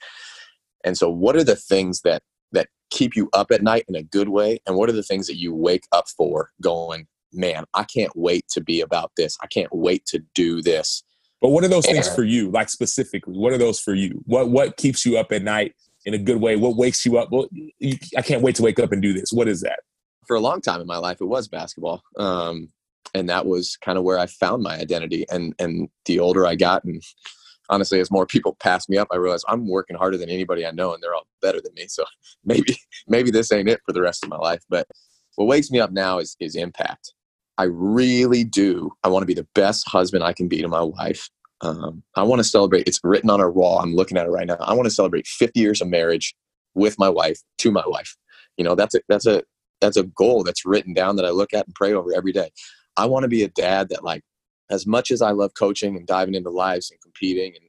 And 0.84 0.98
so, 0.98 1.10
what 1.10 1.36
are 1.36 1.44
the 1.44 1.56
things 1.56 2.02
that 2.02 2.22
that 2.54 2.70
keep 2.90 3.16
you 3.16 3.30
up 3.34 3.52
at 3.52 3.64
night 3.64 3.84
in 3.90 3.96
a 3.96 4.04
good 4.04 4.30
way, 4.30 4.60
and 4.66 4.78
what 4.78 4.90
are 4.90 4.94
the 4.94 5.04
things 5.04 5.28
that 5.28 5.38
you 5.38 5.54
wake 5.54 5.86
up 5.92 6.06
for, 6.16 6.52
going, 6.62 7.08
man, 7.34 7.66
I 7.74 7.84
can't 7.84 8.16
wait 8.16 8.46
to 8.52 8.62
be 8.62 8.80
about 8.80 9.12
this. 9.18 9.38
I 9.42 9.48
can't 9.48 9.74
wait 9.74 10.06
to 10.08 10.24
do 10.34 10.62
this. 10.62 11.04
But 11.42 11.50
what 11.50 11.64
are 11.64 11.68
those 11.68 11.86
and, 11.86 11.94
things 11.94 12.14
for 12.14 12.24
you? 12.24 12.50
Like 12.50 12.70
specifically, 12.70 13.38
what 13.38 13.54
are 13.54 13.58
those 13.58 13.80
for 13.80 13.94
you? 13.94 14.22
What 14.26 14.50
what 14.50 14.78
keeps 14.78 15.06
you 15.06 15.18
up 15.18 15.32
at 15.32 15.44
night 15.44 15.76
in 16.06 16.14
a 16.14 16.18
good 16.18 16.38
way? 16.38 16.56
What 16.56 16.76
wakes 16.76 17.06
you 17.06 17.18
up? 17.18 17.32
Well, 17.32 17.48
you, 17.52 17.98
I 18.18 18.22
can't 18.22 18.42
wait 18.42 18.56
to 18.56 18.64
wake 18.64 18.80
up 18.80 18.92
and 18.92 19.02
do 19.02 19.14
this. 19.14 19.32
What 19.32 19.48
is 19.48 19.62
that? 19.62 19.80
For 20.26 20.36
a 20.36 20.42
long 20.42 20.62
time 20.62 20.82
in 20.82 20.88
my 20.88 20.98
life, 20.98 21.22
it 21.22 21.26
was 21.26 21.48
basketball. 21.48 22.04
Um, 22.18 22.70
and 23.14 23.30
that 23.30 23.46
was 23.46 23.78
kind 23.78 23.98
of 23.98 24.04
where 24.04 24.20
I 24.20 24.26
found 24.26 24.64
my 24.64 24.78
identity. 24.78 25.26
And 25.30 25.54
and 25.60 25.90
the 26.06 26.20
older 26.20 26.46
I 26.46 26.56
got, 26.56 26.84
and 26.84 27.02
honestly, 27.70 28.00
as 28.00 28.12
more 28.12 28.26
people 28.26 28.56
pass 28.60 28.90
me 28.90 28.98
up, 28.98 29.08
I 29.12 29.18
realize 29.18 29.44
I'm 29.48 29.68
working 29.68 29.98
harder 29.98 30.18
than 30.18 30.30
anybody 30.30 30.66
I 30.66 30.72
know, 30.72 30.94
and 30.94 31.04
they're 31.04 31.14
all 31.14 31.28
better 31.42 31.62
than 31.62 31.74
me. 31.76 31.88
So 31.88 32.04
maybe 32.46 32.78
maybe 33.08 33.32
this 33.32 33.52
ain't 33.52 33.70
it 33.70 33.82
for 33.86 33.94
the 33.94 34.02
rest 34.02 34.24
of 34.24 34.30
my 34.30 34.38
life. 34.38 34.64
But 34.70 34.88
what 35.36 35.46
wakes 35.46 35.70
me 35.70 35.80
up 35.80 35.92
now 35.92 36.18
is 36.18 36.36
is 36.40 36.56
impact. 36.56 37.14
I 37.58 37.64
really 37.64 38.44
do. 38.44 38.92
I 39.04 39.10
want 39.10 39.24
to 39.24 39.28
be 39.28 39.34
the 39.34 39.48
best 39.56 39.88
husband 39.88 40.24
I 40.24 40.34
can 40.34 40.48
be 40.48 40.62
to 40.62 40.68
my 40.68 40.82
wife. 40.82 41.30
Um, 41.62 42.04
I 42.16 42.24
want 42.24 42.40
to 42.40 42.44
celebrate. 42.44 42.88
It's 42.88 43.00
written 43.04 43.30
on 43.30 43.42
our 43.42 43.52
wall. 43.52 43.80
I'm 43.80 43.96
looking 43.96 44.18
at 44.18 44.28
it 44.28 44.32
right 44.32 44.46
now. 44.46 44.58
I 44.60 44.74
want 44.74 44.86
to 44.86 44.94
celebrate 44.94 45.26
50 45.26 45.60
years 45.60 45.82
of 45.82 45.88
marriage 45.88 46.36
with 46.76 47.00
my 47.00 47.10
wife 47.10 47.40
to 47.60 47.72
my 47.72 47.84
wife. 47.88 48.16
You 48.58 48.64
know, 48.64 48.76
that's 48.76 48.96
a 48.96 49.02
that's 49.10 49.26
a 49.26 49.44
that's 49.82 49.98
a 49.98 50.04
goal 50.04 50.44
that's 50.44 50.66
written 50.66 50.94
down 50.94 51.16
that 51.16 51.26
I 51.26 51.30
look 51.30 51.54
at 51.54 51.66
and 51.66 51.76
pray 51.76 51.94
over 51.94 52.14
every 52.16 52.32
day. 52.32 52.52
I 52.96 53.06
want 53.06 53.24
to 53.24 53.30
be 53.30 53.44
a 53.44 53.50
dad 53.50 53.90
that 53.90 54.04
like 54.04 54.24
as 54.70 54.86
much 54.86 55.12
as 55.12 55.22
I 55.22 55.32
love 55.32 55.52
coaching 55.58 55.96
and 55.96 56.06
diving 56.06 56.36
into 56.36 56.50
lives 56.50 56.92
and 56.92 57.02
competing, 57.02 57.56
and 57.56 57.66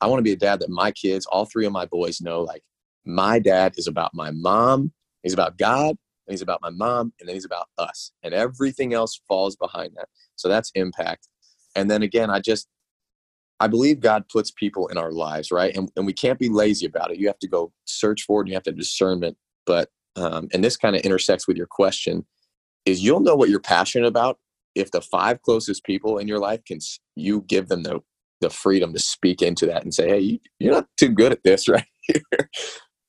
I 0.00 0.06
want 0.06 0.18
to 0.18 0.24
be 0.24 0.32
a 0.32 0.36
dad 0.36 0.60
that 0.60 0.70
my 0.70 0.90
kids, 0.90 1.26
all 1.26 1.44
three 1.44 1.66
of 1.66 1.72
my 1.72 1.86
boys, 1.86 2.20
know 2.20 2.40
like 2.42 2.62
my 3.04 3.38
dad 3.38 3.74
is 3.76 3.86
about 3.86 4.14
my 4.14 4.30
mom, 4.32 4.92
he's 5.22 5.34
about 5.34 5.58
God, 5.58 5.96
and 6.32 6.38
he's 6.38 6.42
about 6.42 6.62
my 6.62 6.70
mom, 6.70 7.12
and 7.20 7.28
then 7.28 7.34
he's 7.36 7.44
about 7.44 7.68
us, 7.78 8.12
and 8.22 8.34
everything 8.34 8.94
else 8.94 9.20
falls 9.28 9.56
behind 9.56 9.92
that. 9.96 10.08
So 10.36 10.48
that's 10.48 10.70
impact. 10.74 11.28
And 11.74 11.90
then 11.90 12.02
again, 12.02 12.30
I 12.30 12.40
just 12.40 12.68
I 13.60 13.68
believe 13.68 14.00
God 14.00 14.28
puts 14.28 14.50
people 14.50 14.88
in 14.88 14.98
our 14.98 15.12
lives, 15.12 15.52
right? 15.52 15.74
And, 15.76 15.88
and 15.94 16.04
we 16.04 16.12
can't 16.12 16.38
be 16.38 16.48
lazy 16.48 16.84
about 16.84 17.12
it. 17.12 17.18
You 17.18 17.28
have 17.28 17.38
to 17.38 17.48
go 17.48 17.72
search 17.84 18.22
for 18.22 18.40
it 18.40 18.42
and 18.42 18.48
you 18.48 18.54
have 18.54 18.64
to 18.64 18.72
discernment. 18.72 19.36
But 19.66 19.88
um, 20.16 20.48
and 20.52 20.64
this 20.64 20.76
kind 20.76 20.96
of 20.96 21.02
intersects 21.02 21.46
with 21.46 21.56
your 21.56 21.68
question 21.68 22.26
is 22.84 23.02
you'll 23.02 23.20
know 23.20 23.36
what 23.36 23.48
you're 23.48 23.60
passionate 23.60 24.08
about 24.08 24.38
if 24.74 24.90
the 24.90 25.00
five 25.00 25.40
closest 25.42 25.84
people 25.84 26.18
in 26.18 26.26
your 26.26 26.38
life 26.38 26.64
can 26.64 26.78
you 27.14 27.42
give 27.42 27.68
them 27.68 27.82
the 27.82 28.00
the 28.40 28.50
freedom 28.50 28.92
to 28.92 28.98
speak 28.98 29.40
into 29.40 29.66
that 29.66 29.84
and 29.84 29.94
say 29.94 30.08
hey 30.08 30.18
you, 30.18 30.38
you're 30.58 30.72
not 30.72 30.88
too 30.98 31.08
good 31.08 31.32
at 31.32 31.42
this 31.44 31.68
right 31.68 31.86
here 32.02 32.50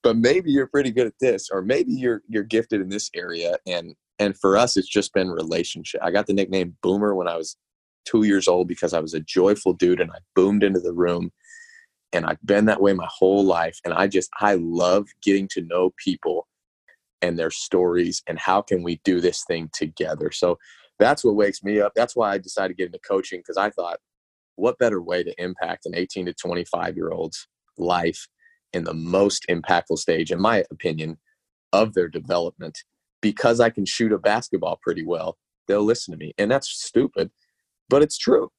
but 0.04 0.18
maybe 0.18 0.52
you're 0.52 0.68
pretty 0.68 0.92
good 0.92 1.08
at 1.08 1.14
this 1.20 1.50
or 1.50 1.62
maybe 1.62 1.94
you're 1.94 2.22
you're 2.28 2.44
gifted 2.44 2.82
in 2.82 2.90
this 2.90 3.10
area 3.16 3.58
and 3.66 3.96
and 4.20 4.38
for 4.38 4.58
us 4.58 4.78
it's 4.78 4.88
just 4.88 5.14
been 5.14 5.30
relationship 5.30 6.02
i 6.04 6.12
got 6.12 6.28
the 6.28 6.34
nickname 6.34 6.76
boomer 6.82 7.16
when 7.16 7.28
i 7.28 7.36
was 7.36 7.58
two 8.06 8.24
years 8.24 8.48
old 8.48 8.68
because 8.68 8.94
i 8.94 9.00
was 9.00 9.14
a 9.14 9.20
joyful 9.22 9.74
dude 9.74 10.02
and 10.02 10.12
i 10.12 10.18
boomed 10.36 10.64
into 10.64 10.80
the 10.80 10.94
room 10.94 11.32
and 12.12 12.26
i've 12.26 12.42
been 12.46 12.66
that 12.66 12.82
way 12.82 12.94
my 12.94 13.08
whole 13.10 13.44
life 13.44 13.80
and 13.86 13.94
i 13.94 14.08
just 14.08 14.30
i 14.40 14.56
love 14.56 15.08
getting 15.22 15.48
to 15.48 15.62
know 15.62 15.92
people 16.04 16.48
and 17.22 17.40
their 17.40 17.52
stories 17.52 18.22
and 18.28 18.38
how 18.38 18.62
can 18.62 18.84
we 18.84 19.00
do 19.04 19.22
this 19.22 19.44
thing 19.48 19.70
together 19.74 20.32
so 20.32 20.58
that's 21.00 21.24
what 21.24 21.36
wakes 21.36 21.64
me 21.64 21.82
up. 21.82 21.94
That's 21.96 22.16
why 22.16 22.32
I 22.32 22.38
decided 22.38 22.70
to 22.70 22.74
get 22.76 22.88
into 22.88 23.00
coaching 23.00 23.40
because 23.40 23.58
I 23.58 23.70
thought, 23.70 24.00
what 24.56 24.78
better 24.78 25.02
way 25.02 25.24
to 25.24 25.34
impact 25.42 25.86
an 25.86 25.96
18 25.96 26.28
to 26.28 26.34
25 26.34 26.96
year 26.96 27.10
old's 27.10 27.48
life 27.78 28.28
in 28.74 28.84
the 28.84 28.94
most 28.94 29.46
impactful 29.50 29.98
stage, 29.98 30.32
in 30.32 30.40
my 30.40 30.64
opinion, 30.72 31.18
of 31.72 31.94
their 31.94 32.08
development? 32.08 32.80
Because 33.22 33.60
I 33.60 33.70
can 33.70 33.86
shoot 33.86 34.12
a 34.12 34.18
basketball 34.18 34.80
pretty 34.82 35.06
well, 35.06 35.38
they'll 35.68 35.84
listen 35.84 36.12
to 36.12 36.18
me. 36.18 36.34
And 36.38 36.52
that's 36.52 36.70
stupid, 36.70 37.32
but 37.90 38.02
it's 38.02 38.18
true. 38.18 38.50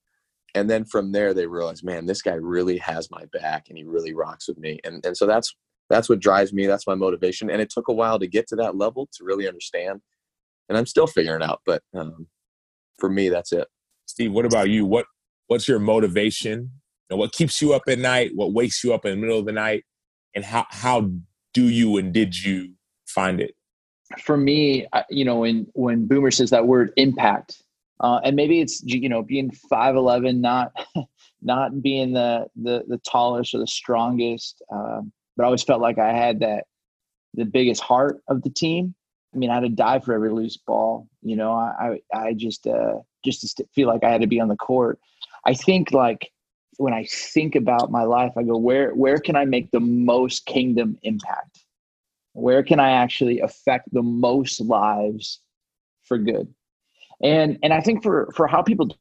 And 0.55 0.71
then 0.71 0.85
from 0.85 1.13
there, 1.13 1.35
they 1.35 1.47
realize, 1.47 1.83
man, 1.83 2.07
this 2.07 2.23
guy 2.23 2.35
really 2.35 2.79
has 2.79 3.11
my 3.11 3.25
back 3.33 3.67
and 3.69 3.77
he 3.77 3.85
really 3.85 4.15
rocks 4.15 4.49
with 4.49 4.59
me. 4.59 4.79
And, 4.85 5.05
and 5.05 5.17
so 5.17 5.27
that's 5.27 5.55
that's 5.91 6.09
what 6.09 6.21
drives 6.21 6.53
me. 6.53 6.67
That's 6.67 6.87
my 6.87 6.95
motivation. 6.95 7.51
And 7.51 7.61
it 7.61 7.69
took 7.69 7.89
a 7.89 7.93
while 7.93 8.19
to 8.19 8.27
get 8.27 8.47
to 8.49 8.57
that 8.57 8.77
level 8.77 9.09
to 9.13 9.25
really 9.25 9.47
understand 9.47 10.01
and 10.69 10.79
I'm 10.79 10.87
still 10.87 11.07
figuring 11.07 11.43
out. 11.43 11.61
But 11.67 11.83
um, 11.95 12.27
for 12.99 13.09
me, 13.09 13.29
that's 13.29 13.53
it. 13.53 13.69
Steve, 14.07 14.33
what 14.33 14.47
about 14.47 14.71
you? 14.71 14.85
What 14.85 15.07
what's 15.47 15.69
your 15.69 15.79
motivation? 15.79 16.71
And 17.11 17.19
what 17.19 17.33
keeps 17.33 17.61
you 17.61 17.75
up 17.75 17.83
at 17.89 17.99
night? 17.99 18.31
What 18.35 18.55
wakes 18.55 18.83
you 18.83 18.95
up 18.95 19.05
in 19.05 19.13
the 19.13 19.17
middle 19.17 19.39
of 19.39 19.47
the 19.47 19.53
night? 19.53 19.85
And 20.35 20.45
how 20.45 20.67
how 20.71 21.11
do 21.53 21.69
you 21.69 21.97
and 21.97 22.13
did 22.13 22.43
you 22.43 22.73
find 23.07 23.41
it? 23.41 23.55
For 24.19 24.37
me, 24.37 24.87
you 25.11 25.25
know, 25.25 25.41
when 25.41 25.67
when 25.75 26.07
Boomer 26.07 26.31
says 26.31 26.51
that 26.51 26.67
word 26.67 26.93
impact, 26.97 27.63
uh, 28.01 28.21
and 28.25 28.37
maybe 28.37 28.61
it's 28.61 28.83
you 28.85 29.09
know 29.09 29.23
being 29.23 29.51
five 29.71 29.97
eleven, 29.97 30.41
not 30.41 30.73
not 31.43 31.83
being 31.83 32.13
the 32.13 32.47
the 32.57 32.85
the 32.89 32.99
tallest 32.99 33.55
or 33.55 33.59
the 33.59 33.67
strongest, 33.67 34.63
um, 34.73 35.13
but 35.37 35.45
I 35.45 35.47
always 35.47 35.63
felt 35.63 35.81
like 35.81 35.99
I 35.99 36.13
had 36.13 36.41
that 36.41 36.65
the 37.35 37.45
biggest 37.45 37.81
heart 37.81 38.21
of 38.29 38.43
the 38.43 38.51
team 38.51 38.95
I 39.35 39.39
mean, 39.39 39.51
I 39.51 39.55
had 39.55 39.61
to 39.61 39.69
die 39.69 39.99
for 39.99 40.15
every 40.15 40.31
loose 40.31 40.57
ball. 40.57 41.09
You 41.23 41.37
know, 41.37 41.53
I 41.53 42.01
I, 42.13 42.35
just 42.35 42.67
uh, 42.67 42.99
just 43.25 43.57
to 43.57 43.67
feel 43.75 43.89
like 43.89 44.05
I 44.05 44.11
had 44.11 44.21
to 44.21 44.27
be 44.27 44.41
on 44.41 44.49
the 44.49 44.57
court. 44.57 44.99
I 45.45 45.55
think 45.55 45.93
like 45.93 46.31
when 46.79 46.93
I 46.93 47.05
think 47.05 47.55
about 47.55 47.91
my 47.91 48.03
life, 48.03 48.33
I 48.37 48.43
go 48.43 48.57
where 48.57 48.95
where 48.95 49.19
can 49.19 49.37
I 49.37 49.45
make 49.45 49.71
the 49.71 49.81
most 49.81 50.47
kingdom 50.47 50.99
impact? 51.03 51.61
Where 52.33 52.63
can 52.63 52.81
I 52.81 52.91
actually 52.91 53.41
affect 53.41 53.93
the 53.93 54.03
most 54.03 54.61
lives 54.61 55.41
for 56.03 56.19
good? 56.19 56.53
And 57.23 57.59
and 57.63 57.73
I 57.73 57.81
think 57.81 58.03
for 58.03 58.31
for 58.35 58.47
how 58.47 58.63
people 58.63 58.97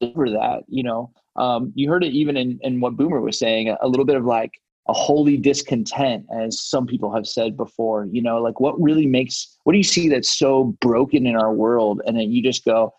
deliver 0.00 0.30
that, 0.30 0.64
you 0.68 0.82
know, 0.82 1.12
um, 1.36 1.72
you 1.74 1.88
heard 1.88 2.04
it 2.04 2.12
even 2.12 2.36
in 2.36 2.58
in 2.62 2.80
what 2.80 2.96
Boomer 2.96 3.20
was 3.20 3.38
saying, 3.38 3.74
a, 3.80 3.88
little 3.88 4.06
bit 4.06 4.16
of 4.16 4.24
like 4.24 4.52
a 4.88 4.92
holy 4.92 5.36
discontent 5.36 6.26
as 6.34 6.60
some 6.60 6.86
people 6.86 7.14
have 7.14 7.26
said 7.26 7.56
before 7.56 8.08
you 8.10 8.20
know 8.20 8.40
like 8.40 8.58
what 8.60 8.80
really 8.80 9.06
makes 9.06 9.56
what 9.64 9.72
do 9.72 9.78
you 9.78 9.84
see 9.84 10.08
that's 10.08 10.36
so 10.36 10.74
broken 10.80 11.26
in 11.26 11.36
our 11.36 11.52
world 11.52 12.00
and 12.06 12.16
then 12.16 12.32
you 12.32 12.42
just 12.42 12.64
go 12.64 12.92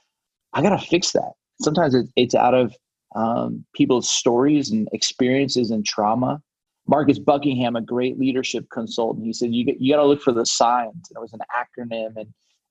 i 0.53 0.61
gotta 0.61 0.77
fix 0.77 1.11
that 1.11 1.31
sometimes 1.59 1.95
it's 2.15 2.35
out 2.35 2.53
of 2.53 2.73
um, 3.15 3.65
people's 3.73 4.09
stories 4.09 4.71
and 4.71 4.87
experiences 4.93 5.71
and 5.71 5.85
trauma 5.85 6.41
marcus 6.87 7.19
buckingham 7.19 7.75
a 7.75 7.81
great 7.81 8.19
leadership 8.19 8.65
consultant 8.71 9.25
he 9.25 9.33
said 9.33 9.53
you, 9.53 9.65
you 9.79 9.93
got 9.93 10.01
to 10.01 10.07
look 10.07 10.21
for 10.21 10.33
the 10.33 10.45
signs 10.45 11.09
and 11.09 11.17
it 11.17 11.19
was 11.19 11.33
an 11.33 11.39
acronym 11.55 12.15
and 12.15 12.27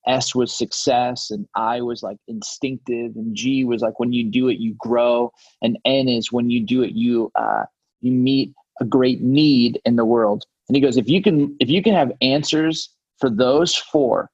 s 0.07 0.35
was 0.35 0.57
success 0.57 1.31
and 1.31 1.47
i 1.55 1.81
was 1.81 2.03
like 2.03 2.17
instinctive 2.27 3.15
and 3.17 3.37
g 3.37 3.65
was 3.65 3.83
like 3.83 4.01
when 4.01 4.13
you 4.13 4.25
do 4.25 4.49
it 4.49 4.59
you 4.59 4.75
grow 4.79 5.31
and 5.63 5.79
n 5.85 6.09
is 6.09 6.33
when 6.33 6.51
you 6.51 6.65
do 6.65 6.83
it 6.83 6.93
you 6.93 7.31
uh, 7.35 7.65
you 8.01 8.11
meet 8.11 8.53
a 8.81 8.85
great 8.85 9.21
need 9.23 9.81
in 9.85 9.97
the 9.97 10.05
world. 10.05 10.45
And 10.69 10.77
he 10.77 10.81
goes, 10.81 10.97
if 10.97 11.09
you 11.09 11.23
can, 11.23 11.57
if 11.61 11.69
you 11.69 11.83
can 11.83 11.95
have 11.95 12.13
answers 12.21 12.91
for 13.19 13.31
those 13.31 13.77
four, 13.77 14.31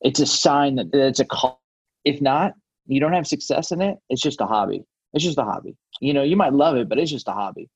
it's 0.00 0.20
a 0.20 0.26
sign 0.26 0.76
that, 0.76 0.92
that 0.92 1.06
it's 1.06 1.20
a 1.20 1.24
call. 1.24 1.60
If 2.04 2.20
not, 2.20 2.54
you 2.86 3.00
don't 3.00 3.12
have 3.12 3.26
success 3.26 3.72
in 3.72 3.82
it. 3.82 3.98
It's 4.08 4.22
just 4.22 4.40
a 4.40 4.46
hobby. 4.46 4.84
It's 5.12 5.24
just 5.24 5.38
a 5.38 5.44
hobby. 5.44 5.76
You 6.00 6.14
know, 6.14 6.22
you 6.22 6.36
might 6.36 6.52
love 6.52 6.76
it, 6.76 6.88
but 6.88 6.98
it's 6.98 7.10
just 7.10 7.28
a 7.28 7.32
hobby. 7.32 7.68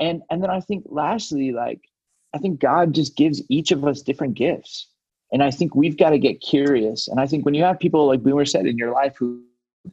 And 0.00 0.22
and 0.30 0.42
then 0.42 0.50
I 0.50 0.60
think 0.60 0.84
lastly, 0.88 1.52
like 1.52 1.80
I 2.34 2.38
think 2.38 2.60
God 2.60 2.94
just 2.94 3.16
gives 3.16 3.42
each 3.48 3.70
of 3.72 3.84
us 3.84 4.02
different 4.02 4.34
gifts. 4.34 4.88
And 5.32 5.42
I 5.42 5.50
think 5.50 5.74
we've 5.74 5.96
got 5.96 6.10
to 6.10 6.18
get 6.18 6.42
curious. 6.42 7.08
And 7.08 7.18
I 7.18 7.26
think 7.26 7.44
when 7.44 7.54
you 7.54 7.62
have 7.64 7.78
people 7.78 8.06
like 8.06 8.22
Boomer 8.22 8.44
said 8.44 8.66
in 8.66 8.76
your 8.76 8.92
life 8.92 9.14
who 9.18 9.42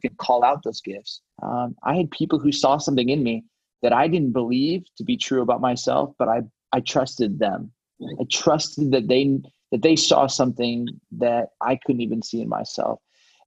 can 0.02 0.14
call 0.16 0.44
out 0.44 0.62
those 0.62 0.82
gifts, 0.82 1.22
um, 1.42 1.74
I 1.82 1.96
had 1.96 2.10
people 2.10 2.38
who 2.38 2.52
saw 2.52 2.76
something 2.76 3.08
in 3.08 3.22
me 3.22 3.44
that 3.82 3.92
I 3.92 4.06
didn't 4.08 4.32
believe 4.32 4.84
to 4.98 5.04
be 5.04 5.16
true 5.16 5.40
about 5.40 5.60
myself, 5.60 6.14
but 6.18 6.28
I 6.28 6.42
I 6.72 6.80
trusted 6.80 7.38
them. 7.38 7.72
I 8.02 8.24
trusted 8.30 8.92
that 8.92 9.08
they 9.08 9.40
that 9.70 9.82
they 9.82 9.96
saw 9.96 10.26
something 10.26 10.88
that 11.12 11.50
I 11.60 11.76
couldn't 11.76 12.00
even 12.00 12.22
see 12.22 12.40
in 12.40 12.48
myself. 12.48 13.00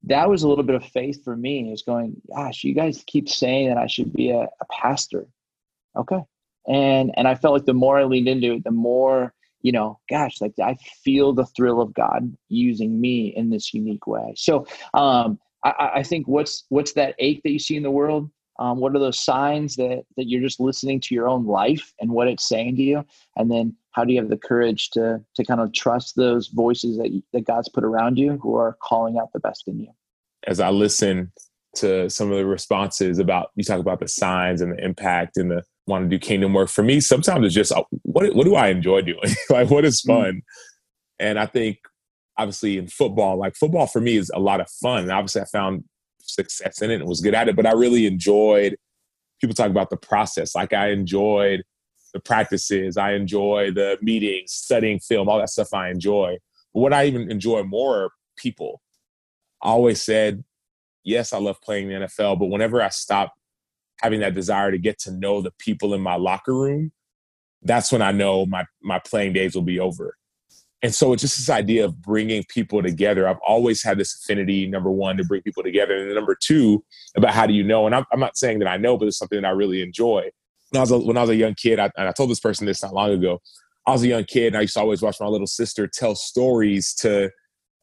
That 0.06 0.28
was 0.28 0.42
a 0.42 0.48
little 0.48 0.64
bit 0.64 0.76
of 0.76 0.84
faith 0.84 1.22
for 1.24 1.36
me. 1.36 1.72
Is 1.72 1.82
going, 1.82 2.20
gosh, 2.34 2.64
you 2.64 2.74
guys 2.74 3.04
keep 3.06 3.28
saying 3.28 3.68
that 3.68 3.78
I 3.78 3.86
should 3.86 4.12
be 4.12 4.30
a, 4.30 4.42
a 4.42 4.66
pastor. 4.70 5.26
Okay. 5.96 6.22
And 6.68 7.12
and 7.16 7.28
I 7.28 7.34
felt 7.34 7.54
like 7.54 7.66
the 7.66 7.74
more 7.74 7.98
I 7.98 8.04
leaned 8.04 8.28
into 8.28 8.54
it, 8.54 8.64
the 8.64 8.70
more, 8.70 9.34
you 9.62 9.72
know, 9.72 9.98
gosh, 10.08 10.40
like 10.40 10.54
I 10.62 10.76
feel 11.04 11.32
the 11.32 11.46
thrill 11.46 11.80
of 11.80 11.94
God 11.94 12.34
using 12.48 13.00
me 13.00 13.34
in 13.36 13.50
this 13.50 13.74
unique 13.74 14.06
way. 14.06 14.34
So 14.36 14.66
um 14.94 15.38
I, 15.62 15.90
I 15.96 16.02
think 16.02 16.28
what's 16.28 16.64
what's 16.68 16.92
that 16.94 17.14
ache 17.18 17.42
that 17.44 17.50
you 17.50 17.58
see 17.58 17.76
in 17.76 17.82
the 17.82 17.90
world? 17.90 18.30
Um, 18.58 18.78
what 18.78 18.94
are 18.94 19.00
those 19.00 19.18
signs 19.18 19.74
that 19.76 20.04
that 20.16 20.28
you're 20.28 20.42
just 20.42 20.60
listening 20.60 21.00
to 21.00 21.14
your 21.14 21.28
own 21.28 21.46
life 21.46 21.92
and 22.00 22.10
what 22.10 22.28
it's 22.28 22.48
saying 22.48 22.76
to 22.76 22.82
you 22.82 23.04
and 23.36 23.50
then 23.50 23.76
how 23.94 24.04
do 24.04 24.12
you 24.12 24.20
have 24.20 24.30
the 24.30 24.36
courage 24.36 24.90
to 24.90 25.20
to 25.34 25.44
kind 25.44 25.60
of 25.60 25.72
trust 25.72 26.16
those 26.16 26.48
voices 26.48 26.96
that 26.98 27.22
that 27.32 27.44
god's 27.44 27.68
put 27.68 27.84
around 27.84 28.18
you 28.18 28.38
who 28.42 28.56
are 28.56 28.76
calling 28.82 29.18
out 29.18 29.32
the 29.32 29.40
best 29.40 29.66
in 29.68 29.80
you 29.80 29.90
as 30.46 30.60
i 30.60 30.70
listen 30.70 31.32
to 31.74 32.08
some 32.08 32.30
of 32.30 32.36
the 32.38 32.46
responses 32.46 33.18
about 33.18 33.48
you 33.56 33.64
talk 33.64 33.80
about 33.80 34.00
the 34.00 34.08
signs 34.08 34.60
and 34.60 34.72
the 34.72 34.84
impact 34.84 35.36
and 35.36 35.50
the 35.50 35.62
want 35.86 36.04
to 36.04 36.08
do 36.08 36.18
kingdom 36.18 36.54
work 36.54 36.68
for 36.68 36.82
me 36.82 37.00
sometimes 37.00 37.44
it's 37.44 37.54
just 37.54 37.72
uh, 37.72 37.82
what 38.02 38.34
what 38.34 38.44
do 38.44 38.54
i 38.54 38.68
enjoy 38.68 39.00
doing 39.00 39.34
like 39.50 39.70
what 39.70 39.84
is 39.84 40.02
mm. 40.02 40.06
fun 40.06 40.34
mm 40.34 40.40
and 41.20 41.38
i 41.38 41.46
think 41.46 41.78
obviously 42.38 42.76
in 42.76 42.88
football 42.88 43.36
like 43.36 43.54
football 43.54 43.86
for 43.86 44.00
me 44.00 44.16
is 44.16 44.32
a 44.34 44.40
lot 44.40 44.60
of 44.60 44.68
fun 44.82 45.04
and 45.04 45.12
obviously 45.12 45.40
i 45.40 45.44
found 45.44 45.84
success 46.26 46.82
in 46.82 46.90
it 46.90 46.96
and 46.96 47.08
was 47.08 47.20
good 47.20 47.34
at 47.34 47.48
it. 47.48 47.56
But 47.56 47.66
I 47.66 47.72
really 47.72 48.06
enjoyed 48.06 48.76
people 49.40 49.54
talk 49.54 49.70
about 49.70 49.90
the 49.90 49.96
process. 49.96 50.54
Like 50.54 50.72
I 50.72 50.90
enjoyed 50.90 51.62
the 52.14 52.20
practices, 52.20 52.96
I 52.96 53.12
enjoy 53.12 53.72
the 53.72 53.98
meetings, 54.00 54.52
studying 54.52 55.00
film, 55.00 55.28
all 55.28 55.38
that 55.38 55.50
stuff 55.50 55.74
I 55.74 55.90
enjoy. 55.90 56.38
But 56.72 56.80
what 56.80 56.94
I 56.94 57.04
even 57.06 57.30
enjoy 57.30 57.64
more 57.64 58.12
people. 58.36 58.80
I 59.60 59.68
always 59.68 60.02
said, 60.02 60.44
yes, 61.02 61.32
I 61.32 61.38
love 61.38 61.60
playing 61.60 61.88
the 61.88 61.94
NFL, 61.94 62.38
but 62.38 62.46
whenever 62.46 62.80
I 62.80 62.88
stop 62.88 63.34
having 64.00 64.20
that 64.20 64.34
desire 64.34 64.70
to 64.70 64.78
get 64.78 64.98
to 65.00 65.12
know 65.12 65.42
the 65.42 65.52
people 65.58 65.92
in 65.92 66.00
my 66.00 66.16
locker 66.16 66.54
room, 66.54 66.92
that's 67.62 67.90
when 67.90 68.02
I 68.02 68.12
know 68.12 68.46
my 68.46 68.64
my 68.82 68.98
playing 68.98 69.32
days 69.32 69.54
will 69.54 69.62
be 69.62 69.80
over. 69.80 70.16
And 70.82 70.94
so 70.94 71.14
it's 71.14 71.22
just 71.22 71.38
this 71.38 71.48
idea 71.48 71.86
of 71.86 72.02
bringing 72.02 72.44
people 72.50 72.82
together. 72.82 73.26
I've 73.26 73.38
always 73.46 73.82
had 73.82 73.96
this 73.96 74.14
affinity, 74.14 74.66
number 74.66 74.90
one, 74.90 75.16
to 75.16 75.24
bring 75.24 75.40
people 75.40 75.62
together. 75.62 75.96
And 75.96 76.14
number 76.14 76.36
two, 76.38 76.84
about 77.16 77.32
how 77.32 77.46
do 77.46 77.54
you 77.54 77.64
know? 77.64 77.86
And 77.86 77.94
I'm, 77.94 78.04
I'm 78.12 78.20
not 78.20 78.36
saying 78.36 78.58
that 78.58 78.68
I 78.68 78.76
know, 78.76 78.98
but 78.98 79.08
it's 79.08 79.16
something 79.16 79.40
that 79.40 79.48
I 79.48 79.52
really 79.52 79.80
enjoy. 79.80 80.30
When 80.74 80.80
I 80.80 80.82
was 80.82 80.90
a, 80.90 80.98
when 80.98 81.16
I 81.16 81.20
was 81.20 81.30
a 81.30 81.36
young 81.36 81.54
kid, 81.54 81.78
I, 81.78 81.88
and 81.96 82.08
I 82.08 82.12
told 82.12 82.30
this 82.30 82.40
person 82.40 82.66
this 82.66 82.82
not 82.82 82.92
long 82.92 83.10
ago, 83.10 83.40
I 83.86 83.92
was 83.92 84.02
a 84.02 84.08
young 84.08 84.24
kid 84.24 84.48
and 84.48 84.56
I 84.56 84.62
used 84.62 84.74
to 84.74 84.80
always 84.80 85.02
watch 85.02 85.20
my 85.20 85.26
little 85.26 85.46
sister 85.46 85.86
tell 85.86 86.16
stories 86.16 86.92
to 86.94 87.30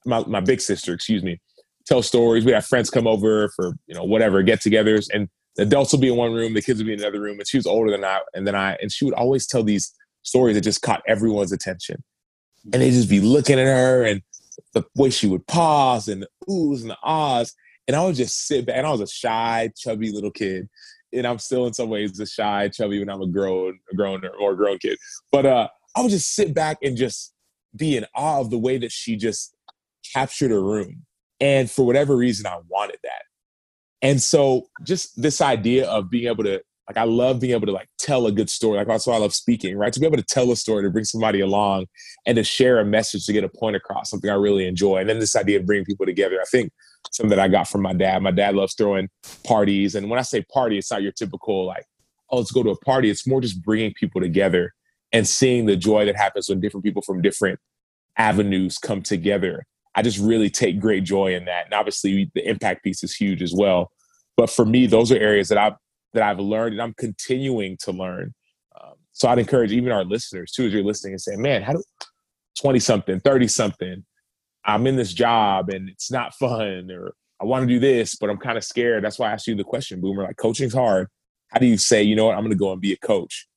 my, 0.06 0.24
my 0.26 0.42
big 0.42 0.60
sister, 0.60 0.94
excuse 0.94 1.24
me, 1.24 1.40
tell 1.86 2.02
stories. 2.02 2.44
We 2.44 2.52
have 2.52 2.66
friends 2.66 2.90
come 2.90 3.08
over 3.08 3.50
for, 3.56 3.74
you 3.88 3.96
know, 3.96 4.04
whatever, 4.04 4.44
get 4.44 4.60
togethers. 4.60 5.08
And 5.14 5.30
the 5.56 5.64
adults 5.64 5.94
will 5.94 6.00
be 6.00 6.10
in 6.10 6.18
one 6.18 6.34
room, 6.34 6.54
the 6.54 6.62
kids 6.62 6.80
will 6.80 6.88
be 6.88 6.94
in 6.94 7.00
another 7.00 7.22
room. 7.22 7.40
And 7.40 7.48
she 7.48 7.58
was 7.58 7.66
older 7.66 7.92
than 7.92 8.04
I, 8.04 8.20
and 8.34 8.46
then 8.46 8.56
I, 8.56 8.74
and 8.82 8.92
she 8.92 9.06
would 9.06 9.14
always 9.14 9.48
tell 9.48 9.64
these 9.64 9.94
stories 10.24 10.56
that 10.56 10.62
just 10.62 10.82
caught 10.82 11.02
everyone's 11.08 11.54
attention 11.54 12.04
and 12.74 12.82
they 12.82 12.92
just 12.92 13.10
be 13.10 13.22
looking 13.22 13.60
at 13.60 13.66
her 13.66 14.04
and 14.04 14.22
the 14.74 14.84
way 14.96 15.10
she 15.10 15.28
would 15.28 15.48
pause 15.48 16.08
and 16.08 16.24
the 16.24 16.28
oohs 16.50 16.82
and 16.82 16.92
the 16.92 16.98
ahs. 17.04 17.54
And 17.88 17.96
I 17.96 18.06
would 18.06 18.16
just 18.16 18.48
sit 18.48 18.66
back. 18.66 18.78
And 18.78 18.86
I 18.86 18.92
was 18.92 19.02
a 19.02 19.08
shy, 19.08 19.72
chubby 19.78 20.12
little 20.12 20.32
kid. 20.32 20.70
And 21.14 21.26
I'm 21.26 21.40
still 21.40 21.68
in 21.68 21.74
some 21.74 21.90
ways 21.90 22.20
a 22.20 22.26
shy, 22.26 22.70
chubby 22.70 23.00
when 23.00 23.10
I'm 23.10 23.22
a 23.22 23.28
grown, 23.28 23.78
a 23.92 23.96
grown 23.96 24.22
or 24.40 24.56
grown 24.56 24.78
kid. 24.78 24.98
But 25.32 25.46
uh, 25.46 25.68
I 25.96 26.02
would 26.02 26.12
just 26.12 26.34
sit 26.34 26.54
back 26.54 26.78
and 26.82 26.96
just 26.96 27.34
be 27.76 27.98
in 27.98 28.06
awe 28.16 28.40
of 28.40 28.50
the 28.50 28.58
way 28.58 28.78
that 28.78 28.92
she 28.92 29.16
just 29.16 29.56
captured 30.14 30.52
a 30.52 30.60
room. 30.60 31.06
And 31.40 31.70
for 31.70 31.86
whatever 31.86 32.16
reason, 32.16 32.46
I 32.46 32.60
wanted 32.68 32.98
that. 33.04 33.24
And 34.02 34.22
so 34.22 34.68
just 34.84 35.22
this 35.22 35.42
idea 35.42 35.88
of 35.88 36.10
being 36.10 36.28
able 36.28 36.44
to 36.44 36.62
like 36.88 36.98
I 36.98 37.04
love 37.04 37.40
being 37.40 37.54
able 37.54 37.68
to 37.68 37.72
like 37.72 37.88
tell 38.00 38.26
a 38.26 38.32
good 38.32 38.50
story. 38.50 38.78
Like 38.78 38.88
that's 38.88 39.08
why 39.08 39.16
I 39.16 39.20
love 39.20 39.34
speaking, 39.34 39.78
right? 39.78 39.94
To 39.94 40.00
be 40.00 40.06
able 40.06 40.18
to 40.18 40.24
tell 40.24 40.52
a 40.52 40.56
story, 40.56 40.84
to 40.84 40.90
bring 40.90 41.06
somebody 41.06 41.40
along 41.40 41.86
and 42.26 42.36
to 42.36 42.44
share 42.44 42.80
a 42.80 42.86
message 42.86 43.26
to 43.28 43.34
get 43.34 43.44
a 43.44 43.50
point 43.50 43.76
across, 43.76 44.10
something 44.10 44.30
I 44.30 44.34
really 44.34 44.68
enjoy. 44.68 44.98
And 44.98 45.08
then 45.08 45.20
this 45.20 45.36
idea 45.36 45.60
of 45.60 45.66
bringing 45.66 45.86
people 45.86 46.06
together. 46.06 46.40
I 46.42 46.46
think 46.52 46.72
something 47.12 47.30
that 47.30 47.40
I 47.40 47.48
got 47.48 47.68
from 47.68 47.82
my 47.82 47.94
dad. 47.94 48.22
My 48.22 48.32
dad 48.32 48.56
loves 48.56 48.74
throwing 48.76 49.10
parties. 49.44 49.96
And 49.96 50.10
when 50.10 50.20
I 50.20 50.24
say 50.24 50.44
party, 50.54 50.78
it's 50.78 50.92
not 50.92 51.02
your 51.02 51.12
typical 51.12 51.66
like, 51.66 51.86
oh, 52.30 52.38
let's 52.38 52.52
go 52.52 52.64
to 52.64 52.70
a 52.70 52.80
party. 52.80 53.10
It's 53.10 53.28
more 53.28 53.42
just 53.42 53.62
bringing 53.62 53.94
people 53.94 54.22
together 54.22 54.74
and 55.12 55.28
seeing 55.28 55.66
the 55.66 55.76
joy 55.76 56.06
that 56.06 56.16
happens 56.16 56.48
when 56.48 56.62
different 56.62 56.84
people 56.86 57.02
from 57.02 57.22
different 57.22 57.60
avenues 58.18 58.78
come 58.78 59.02
together. 59.02 59.66
I 59.96 60.02
just 60.02 60.20
really 60.20 60.50
take 60.50 60.80
great 60.80 61.04
joy 61.04 61.36
in 61.36 61.46
that. 61.46 61.66
And 61.66 61.74
obviously 61.74 62.32
the 62.34 62.48
impact 62.48 62.84
piece 62.84 63.04
is 63.04 63.14
huge 63.14 63.42
as 63.42 63.54
well. 63.54 63.92
But 64.38 64.50
for 64.50 64.66
me, 64.66 64.88
those 64.88 65.12
are 65.12 65.18
areas 65.18 65.50
that 65.50 65.58
I've 65.58 65.74
that 66.14 66.24
I've 66.24 66.40
learned 66.40 66.74
and 66.74 66.82
I'm 66.82 66.94
continuing 66.94 67.78
to 67.82 67.92
learn. 67.92 68.34
Um, 68.82 68.94
so 69.14 69.30
I'd 69.30 69.40
encourage 69.40 69.72
even 69.72 69.92
our 69.92 70.04
listeners 70.04 70.52
too, 70.52 70.66
as 70.66 70.74
you're 70.74 70.84
listening 70.84 71.14
and 71.14 71.22
saying, 71.22 71.42
man, 71.42 71.62
how 71.62 71.74
do 71.74 71.84
20 72.60 72.80
something, 72.80 73.20
30 73.22 73.48
something, 73.48 74.06
I'm 74.66 74.88
in 74.88 74.96
this 74.96 75.14
job 75.14 75.70
and 75.70 75.90
it's 75.90 76.12
not 76.12 76.34
fun 76.36 76.90
or 76.92 77.14
I 77.42 77.46
want 77.46 77.64
to 77.64 77.74
do 77.74 77.80
this, 77.80 78.16
but 78.16 78.30
I'm 78.30 78.38
kind 78.38 78.58
of 78.58 78.64
scared. 78.64 79.04
That's 79.04 79.18
why 79.18 79.30
I 79.30 79.34
asked 79.34 79.48
you 79.48 79.56
the 79.56 79.64
question, 79.64 80.00
Boomer. 80.00 80.24
Like 80.24 80.38
coaching's 80.38 80.74
hard. 80.74 81.08
How 81.48 81.60
do 81.60 81.66
you 81.66 81.78
say, 81.78 82.04
you 82.04 82.16
know 82.16 82.26
what, 82.26 82.38
I'm 82.38 82.44
to 82.50 82.56
go 82.56 82.72
and 82.72 82.80
be 82.80 82.94
a 82.94 82.98
coach? 82.98 83.48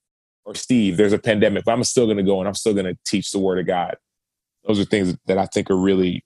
Or 0.46 0.54
Steve, 0.54 0.96
there's 0.96 1.12
a 1.12 1.18
pandemic, 1.18 1.64
but 1.64 1.72
I'm 1.72 1.84
still 1.84 2.06
to 2.06 2.22
go 2.22 2.38
and 2.38 2.48
I'm 2.48 2.54
still 2.54 2.74
to 2.74 2.96
teach 3.06 3.30
the 3.30 3.38
word 3.38 3.58
of 3.58 3.66
God. 3.66 3.96
Those 4.66 4.80
are 4.80 4.84
things 4.84 5.16
that 5.26 5.38
I 5.38 5.46
think 5.46 5.70
are 5.70 5.76
really 5.76 6.24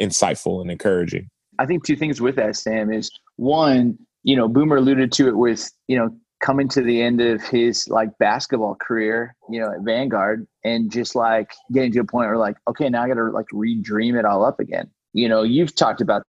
insightful 0.00 0.60
and 0.60 0.70
encouraging. 0.70 1.28
I 1.58 1.66
think 1.66 1.84
two 1.84 1.96
things 1.96 2.20
with 2.20 2.36
that, 2.36 2.56
Sam, 2.56 2.92
is 2.92 3.10
one, 3.36 3.98
you 4.22 4.36
know, 4.36 4.48
Boomer 4.48 4.76
alluded 4.76 5.12
to 5.12 5.28
it 5.28 5.36
with, 5.36 5.70
you 5.88 5.98
know, 5.98 6.10
coming 6.40 6.68
to 6.68 6.82
the 6.82 7.00
end 7.00 7.20
of 7.20 7.42
his 7.42 7.88
like 7.88 8.10
basketball 8.18 8.74
career, 8.74 9.34
you 9.48 9.60
know, 9.60 9.72
at 9.72 9.80
Vanguard 9.80 10.46
and 10.64 10.90
just 10.90 11.14
like 11.14 11.52
getting 11.72 11.92
to 11.92 12.00
a 12.00 12.04
point 12.04 12.28
where 12.28 12.36
like, 12.36 12.56
okay, 12.68 12.88
now 12.88 13.02
I 13.02 13.08
got 13.08 13.14
to 13.14 13.24
like 13.30 13.46
redream 13.52 14.18
it 14.18 14.24
all 14.24 14.44
up 14.44 14.60
again. 14.60 14.90
You 15.12 15.28
know, 15.28 15.42
you've 15.42 15.74
talked 15.74 16.00
about 16.00 16.22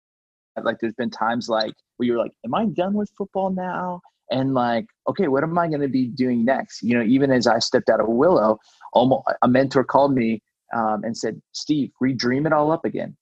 like 0.62 0.78
there's 0.80 0.94
been 0.94 1.10
times 1.10 1.50
like 1.50 1.74
where 1.98 2.08
you're 2.08 2.18
like, 2.18 2.32
am 2.46 2.54
I 2.54 2.66
done 2.66 2.94
with 2.94 3.10
football 3.18 3.50
now? 3.50 4.02
And 4.32 4.54
like, 4.54 4.86
okay, 5.08 5.28
what 5.28 5.44
am 5.44 5.58
I 5.58 5.70
to 5.70 5.88
be 5.88 6.08
doing 6.08 6.46
next? 6.46 6.82
You 6.82 6.98
know, 6.98 7.04
even 7.04 7.32
as 7.32 7.48
I 7.48 7.60
stepped 7.60 7.90
out 7.90 8.00
of 8.00 8.08
Willow, 8.08 8.60
almost 8.94 9.28
a 9.42 9.48
mentor 9.48 9.84
called 9.84 10.14
me 10.16 10.42
um, 10.76 11.04
and 11.04 11.16
said, 11.16 11.42
Steve, 11.52 11.92
redream 12.02 12.46
it 12.46 12.54
all 12.54 12.72
up 12.72 12.86
again. 12.86 13.16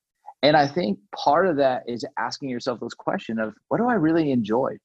And 0.43 0.57
I 0.57 0.67
think 0.67 0.99
part 1.15 1.47
of 1.47 1.57
that 1.57 1.84
is 1.88 2.05
asking 2.17 2.49
yourself 2.49 2.79
those 2.79 2.93
questions 2.93 3.39
of 3.39 3.53
what 3.69 3.77
do 3.77 3.88
I 3.88 3.93
really 3.93 4.31
enjoy? 4.31 4.77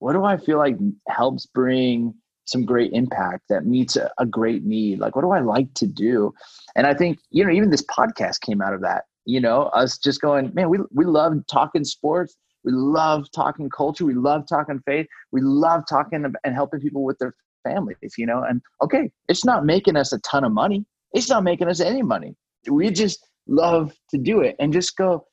What 0.00 0.12
do 0.12 0.24
I 0.24 0.36
feel 0.36 0.58
like 0.58 0.76
helps 1.08 1.46
bring 1.46 2.14
some 2.44 2.66
great 2.66 2.92
impact 2.92 3.44
that 3.48 3.64
meets 3.64 3.96
a, 3.96 4.10
a 4.18 4.26
great 4.26 4.64
need? 4.64 4.98
Like, 4.98 5.14
what 5.14 5.22
do 5.22 5.30
I 5.30 5.40
like 5.40 5.72
to 5.74 5.86
do? 5.86 6.32
And 6.76 6.86
I 6.86 6.94
think, 6.94 7.18
you 7.30 7.44
know, 7.44 7.52
even 7.52 7.70
this 7.70 7.84
podcast 7.84 8.40
came 8.40 8.60
out 8.60 8.74
of 8.74 8.82
that, 8.82 9.04
you 9.24 9.40
know, 9.40 9.64
us 9.66 9.96
just 9.96 10.20
going, 10.20 10.52
man, 10.52 10.68
we, 10.68 10.78
we 10.92 11.04
love 11.04 11.34
talking 11.50 11.84
sports. 11.84 12.36
We 12.64 12.72
love 12.72 13.30
talking 13.34 13.70
culture. 13.70 14.04
We 14.04 14.14
love 14.14 14.46
talking 14.46 14.80
faith. 14.84 15.06
We 15.32 15.40
love 15.40 15.84
talking 15.88 16.24
and 16.44 16.54
helping 16.54 16.80
people 16.80 17.04
with 17.04 17.18
their 17.18 17.34
families, 17.62 18.14
you 18.18 18.26
know, 18.26 18.42
and 18.42 18.60
okay, 18.82 19.10
it's 19.28 19.44
not 19.44 19.64
making 19.64 19.96
us 19.96 20.12
a 20.12 20.18
ton 20.20 20.44
of 20.44 20.52
money. 20.52 20.84
It's 21.12 21.28
not 21.30 21.44
making 21.44 21.68
us 21.68 21.80
any 21.80 22.02
money. 22.02 22.34
We 22.68 22.90
just, 22.90 23.24
love 23.50 23.92
to 24.10 24.16
do 24.16 24.40
it 24.40 24.56
and 24.58 24.72
just 24.72 24.96
go, 24.96 25.26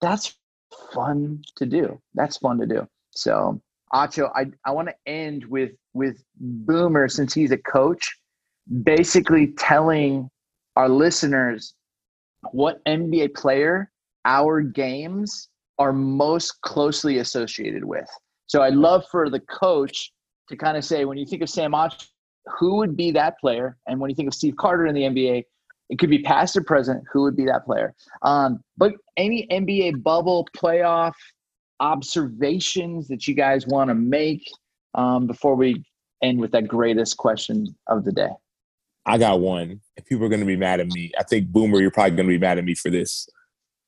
that's 0.00 0.34
fun 0.92 1.42
to 1.56 1.66
do. 1.66 2.00
That's 2.14 2.38
fun 2.38 2.58
to 2.58 2.66
do. 2.66 2.88
So 3.10 3.60
Acho, 3.92 4.30
I, 4.34 4.46
I 4.64 4.72
want 4.72 4.88
to 4.88 4.94
end 5.06 5.44
with 5.46 5.72
with 5.94 6.22
Boomer 6.38 7.08
since 7.08 7.34
he's 7.34 7.50
a 7.50 7.58
coach, 7.58 8.16
basically 8.82 9.48
telling 9.58 10.30
our 10.76 10.88
listeners 10.88 11.74
what 12.52 12.84
NBA 12.84 13.34
player 13.34 13.90
our 14.24 14.60
games 14.60 15.48
are 15.78 15.92
most 15.92 16.60
closely 16.60 17.18
associated 17.18 17.84
with. 17.84 18.08
So 18.46 18.62
I'd 18.62 18.74
love 18.74 19.04
for 19.10 19.30
the 19.30 19.40
coach 19.40 20.12
to 20.48 20.56
kind 20.56 20.76
of 20.76 20.84
say, 20.84 21.04
when 21.04 21.18
you 21.18 21.26
think 21.26 21.42
of 21.42 21.48
Sam 21.48 21.72
Acho, 21.72 22.06
who 22.58 22.76
would 22.76 22.96
be 22.96 23.10
that 23.12 23.38
player? 23.38 23.76
And 23.86 24.00
when 24.00 24.10
you 24.10 24.16
think 24.16 24.28
of 24.28 24.34
Steve 24.34 24.56
Carter 24.56 24.86
in 24.86 24.94
the 24.94 25.02
NBA, 25.02 25.44
it 25.90 25.98
could 25.98 26.10
be 26.10 26.20
past 26.22 26.56
or 26.56 26.62
present. 26.62 27.04
Who 27.12 27.22
would 27.22 27.36
be 27.36 27.44
that 27.46 27.64
player? 27.64 27.94
Um, 28.22 28.62
but 28.76 28.92
any 29.16 29.46
NBA 29.50 30.02
bubble 30.02 30.46
playoff 30.56 31.14
observations 31.80 33.08
that 33.08 33.26
you 33.28 33.34
guys 33.34 33.66
want 33.66 33.88
to 33.88 33.94
make 33.94 34.50
um, 34.94 35.26
before 35.26 35.54
we 35.54 35.84
end 36.22 36.40
with 36.40 36.52
that 36.52 36.68
greatest 36.68 37.16
question 37.16 37.76
of 37.86 38.04
the 38.04 38.12
day? 38.12 38.30
I 39.06 39.16
got 39.18 39.40
one. 39.40 39.80
If 39.96 40.06
people 40.06 40.26
are 40.26 40.28
going 40.28 40.40
to 40.40 40.46
be 40.46 40.56
mad 40.56 40.80
at 40.80 40.88
me, 40.88 41.12
I 41.18 41.22
think 41.22 41.48
Boomer, 41.48 41.80
you're 41.80 41.90
probably 41.90 42.16
going 42.16 42.28
to 42.28 42.34
be 42.34 42.38
mad 42.38 42.58
at 42.58 42.64
me 42.64 42.74
for 42.74 42.90
this. 42.90 43.28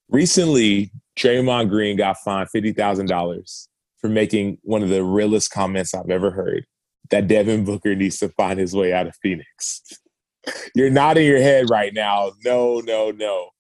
Recently, 0.09 0.91
Draymond 1.19 1.69
Green 1.69 1.97
got 1.97 2.19
fined 2.19 2.49
fifty 2.51 2.73
thousand 2.73 3.07
dollars 3.07 3.69
for 4.01 4.09
making 4.09 4.59
one 4.63 4.83
of 4.83 4.89
the 4.89 5.05
realest 5.05 5.51
comments 5.51 5.95
I've 5.95 6.11
ever 6.11 6.31
heard 6.31 6.65
that 7.11 7.29
Devin 7.29 7.65
Booker 7.65 7.95
needs 7.95 8.19
to 8.21 8.29
find 8.31 8.59
his 8.59 8.75
way 8.75 8.93
out 8.93 9.07
of 9.07 9.15
Phoenix. 9.23 9.83
You're 10.75 10.91
nodding 10.91 11.27
your 11.27 11.41
head 11.41 11.69
right 11.71 11.93
now. 11.93 12.33
No, 12.45 12.81
no, 12.81 13.11
no. 13.11 13.51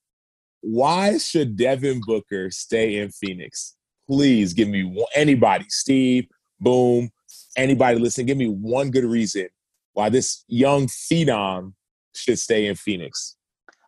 why 0.62 1.18
should 1.18 1.56
Devin 1.56 2.00
Booker 2.06 2.50
stay 2.50 2.96
in 2.96 3.10
Phoenix? 3.10 3.76
Please 4.10 4.52
give 4.52 4.66
me 4.68 4.82
one, 4.82 5.06
anybody, 5.14 5.66
Steve, 5.68 6.26
Boom, 6.58 7.10
anybody 7.56 7.96
listening, 7.96 8.26
give 8.26 8.36
me 8.36 8.48
one 8.48 8.90
good 8.90 9.04
reason 9.04 9.48
why 9.92 10.08
this 10.08 10.44
young 10.48 10.88
phenom 10.88 11.74
should 12.14 12.38
stay 12.38 12.66
in 12.66 12.74
Phoenix. 12.74 13.36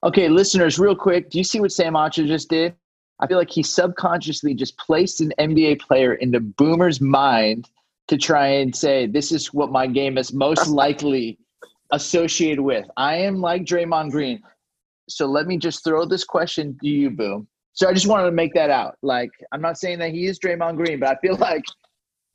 Okay, 0.04 0.28
listeners, 0.28 0.78
real 0.78 0.94
quick, 0.94 1.28
do 1.28 1.38
you 1.38 1.44
see 1.44 1.58
what 1.58 1.72
Sam 1.72 1.94
Acho 1.94 2.24
just 2.24 2.48
did? 2.48 2.72
I 3.18 3.26
feel 3.26 3.36
like 3.36 3.50
he 3.50 3.64
subconsciously 3.64 4.54
just 4.54 4.78
placed 4.78 5.20
an 5.20 5.32
NBA 5.40 5.80
player 5.80 6.14
into 6.14 6.38
Boomer's 6.38 7.00
mind 7.00 7.68
to 8.06 8.16
try 8.16 8.46
and 8.46 8.74
say, 8.74 9.06
this 9.06 9.32
is 9.32 9.52
what 9.52 9.72
my 9.72 9.88
game 9.88 10.18
is 10.18 10.32
most 10.32 10.68
likely 10.68 11.36
associated 11.90 12.62
with. 12.62 12.86
I 12.96 13.16
am 13.16 13.40
like 13.40 13.64
Draymond 13.64 14.12
Green. 14.12 14.40
So 15.08 15.26
let 15.26 15.48
me 15.48 15.56
just 15.56 15.82
throw 15.82 16.04
this 16.04 16.22
question 16.22 16.78
to 16.80 16.88
you, 16.88 17.10
Boom. 17.10 17.48
So 17.74 17.88
I 17.88 17.94
just 17.94 18.06
wanted 18.06 18.26
to 18.26 18.32
make 18.32 18.54
that 18.54 18.70
out. 18.70 18.96
Like, 19.02 19.30
I'm 19.52 19.62
not 19.62 19.78
saying 19.78 19.98
that 20.00 20.10
he 20.10 20.26
is 20.26 20.38
Draymond 20.38 20.76
Green, 20.76 21.00
but 21.00 21.08
I 21.08 21.16
feel 21.20 21.36
like 21.36 21.64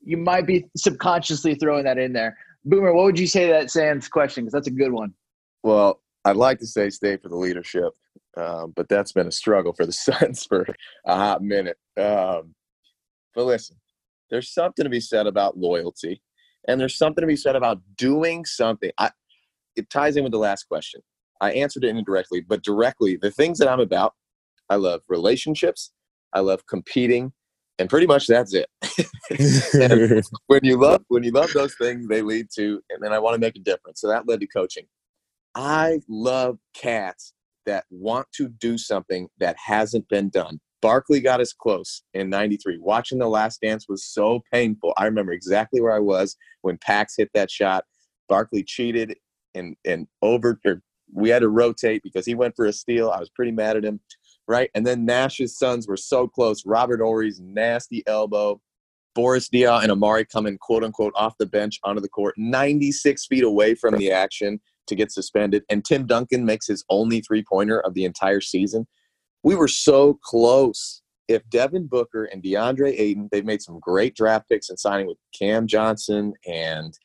you 0.02 0.16
might 0.16 0.46
be 0.46 0.66
subconsciously 0.76 1.54
throwing 1.54 1.84
that 1.84 1.98
in 1.98 2.12
there. 2.12 2.36
Boomer, 2.64 2.92
what 2.92 3.04
would 3.04 3.18
you 3.18 3.26
say 3.26 3.46
to 3.46 3.52
that 3.52 3.70
Sam's 3.70 4.08
question? 4.08 4.44
Because 4.44 4.52
that's 4.52 4.68
a 4.68 4.72
good 4.72 4.92
one. 4.92 5.14
Well, 5.62 6.00
I'd 6.24 6.36
like 6.36 6.58
to 6.58 6.66
say 6.66 6.90
stay 6.90 7.16
for 7.16 7.28
the 7.28 7.36
leadership, 7.36 7.92
um, 8.36 8.72
but 8.74 8.88
that's 8.88 9.12
been 9.12 9.26
a 9.26 9.32
struggle 9.32 9.72
for 9.72 9.86
the 9.86 9.92
Suns 9.92 10.44
for 10.44 10.66
a 11.06 11.14
hot 11.14 11.42
minute. 11.42 11.78
Um, 11.96 12.54
but 13.34 13.44
listen, 13.44 13.76
there's 14.30 14.52
something 14.52 14.84
to 14.84 14.90
be 14.90 15.00
said 15.00 15.26
about 15.26 15.56
loyalty, 15.56 16.20
and 16.66 16.80
there's 16.80 16.98
something 16.98 17.22
to 17.22 17.28
be 17.28 17.36
said 17.36 17.56
about 17.56 17.80
doing 17.96 18.44
something. 18.44 18.90
I, 18.98 19.10
it 19.76 19.88
ties 19.90 20.16
in 20.16 20.24
with 20.24 20.32
the 20.32 20.38
last 20.38 20.64
question. 20.64 21.00
I 21.40 21.52
answered 21.52 21.84
it 21.84 21.96
indirectly, 21.96 22.40
but 22.40 22.62
directly, 22.62 23.16
the 23.16 23.30
things 23.30 23.58
that 23.58 23.68
I'm 23.68 23.80
about, 23.80 24.14
I 24.70 24.76
love 24.76 25.00
relationships, 25.08 25.92
I 26.32 26.40
love 26.40 26.66
competing, 26.66 27.32
and 27.78 27.88
pretty 27.88 28.06
much 28.06 28.26
that's 28.26 28.54
it. 28.54 28.68
when 30.46 30.60
you 30.64 30.78
love 30.78 31.02
when 31.08 31.22
you 31.22 31.30
love 31.30 31.52
those 31.52 31.74
things, 31.76 32.08
they 32.08 32.22
lead 32.22 32.48
to, 32.56 32.80
and 32.90 33.02
then 33.02 33.12
I 33.12 33.18
want 33.18 33.34
to 33.34 33.40
make 33.40 33.56
a 33.56 33.60
difference. 33.60 34.00
So 34.00 34.08
that 34.08 34.28
led 34.28 34.40
to 34.40 34.46
coaching. 34.46 34.84
I 35.54 36.00
love 36.08 36.58
cats 36.74 37.32
that 37.66 37.84
want 37.90 38.26
to 38.32 38.48
do 38.48 38.78
something 38.78 39.28
that 39.38 39.56
hasn't 39.64 40.08
been 40.08 40.30
done. 40.30 40.60
Barkley 40.80 41.20
got 41.20 41.40
us 41.40 41.52
close 41.52 42.02
in 42.14 42.30
93. 42.30 42.78
Watching 42.80 43.18
The 43.18 43.28
Last 43.28 43.60
Dance 43.60 43.86
was 43.88 44.04
so 44.04 44.40
painful. 44.52 44.94
I 44.96 45.04
remember 45.06 45.32
exactly 45.32 45.80
where 45.80 45.92
I 45.92 45.98
was 45.98 46.36
when 46.62 46.78
Pax 46.78 47.14
hit 47.18 47.30
that 47.34 47.50
shot. 47.50 47.84
Barkley 48.28 48.62
cheated 48.62 49.16
and 49.54 49.76
and 49.84 50.06
over 50.22 50.60
or 50.64 50.82
we 51.12 51.30
had 51.30 51.40
to 51.40 51.48
rotate 51.48 52.02
because 52.02 52.26
he 52.26 52.34
went 52.34 52.54
for 52.54 52.66
a 52.66 52.72
steal. 52.72 53.10
I 53.10 53.18
was 53.18 53.30
pretty 53.30 53.52
mad 53.52 53.76
at 53.76 53.84
him, 53.84 54.00
right? 54.48 54.70
And 54.74 54.86
then 54.86 55.04
Nash's 55.04 55.56
Suns 55.56 55.86
were 55.86 55.96
so 55.96 56.26
close. 56.26 56.64
Robert 56.66 57.00
Horry's 57.00 57.38
nasty 57.38 58.02
elbow, 58.06 58.60
Boris 59.14 59.48
Diaw 59.48 59.82
and 59.82 59.92
Amar'e 59.92 60.28
coming 60.28 60.58
quote 60.58 60.82
unquote 60.82 61.12
off 61.14 61.36
the 61.38 61.46
bench 61.46 61.78
onto 61.84 62.00
the 62.00 62.08
court, 62.08 62.34
96 62.38 63.26
feet 63.26 63.44
away 63.44 63.74
from 63.74 63.96
the 63.96 64.10
action 64.10 64.60
to 64.86 64.94
get 64.94 65.12
suspended. 65.12 65.64
And 65.68 65.84
Tim 65.84 66.06
Duncan 66.06 66.44
makes 66.44 66.66
his 66.66 66.84
only 66.88 67.20
three 67.20 67.44
pointer 67.44 67.80
of 67.80 67.94
the 67.94 68.04
entire 68.04 68.40
season. 68.40 68.86
We 69.44 69.54
were 69.54 69.68
so 69.68 70.18
close. 70.22 71.02
If 71.28 71.48
Devin 71.50 71.88
Booker 71.88 72.24
and 72.24 72.42
DeAndre 72.42 72.98
Ayton, 72.98 73.28
they've 73.30 73.44
made 73.44 73.60
some 73.60 73.78
great 73.80 74.16
draft 74.16 74.48
picks 74.48 74.70
and 74.70 74.80
signing 74.80 75.06
with 75.06 75.18
Cam 75.38 75.66
Johnson 75.66 76.32
and 76.46 76.98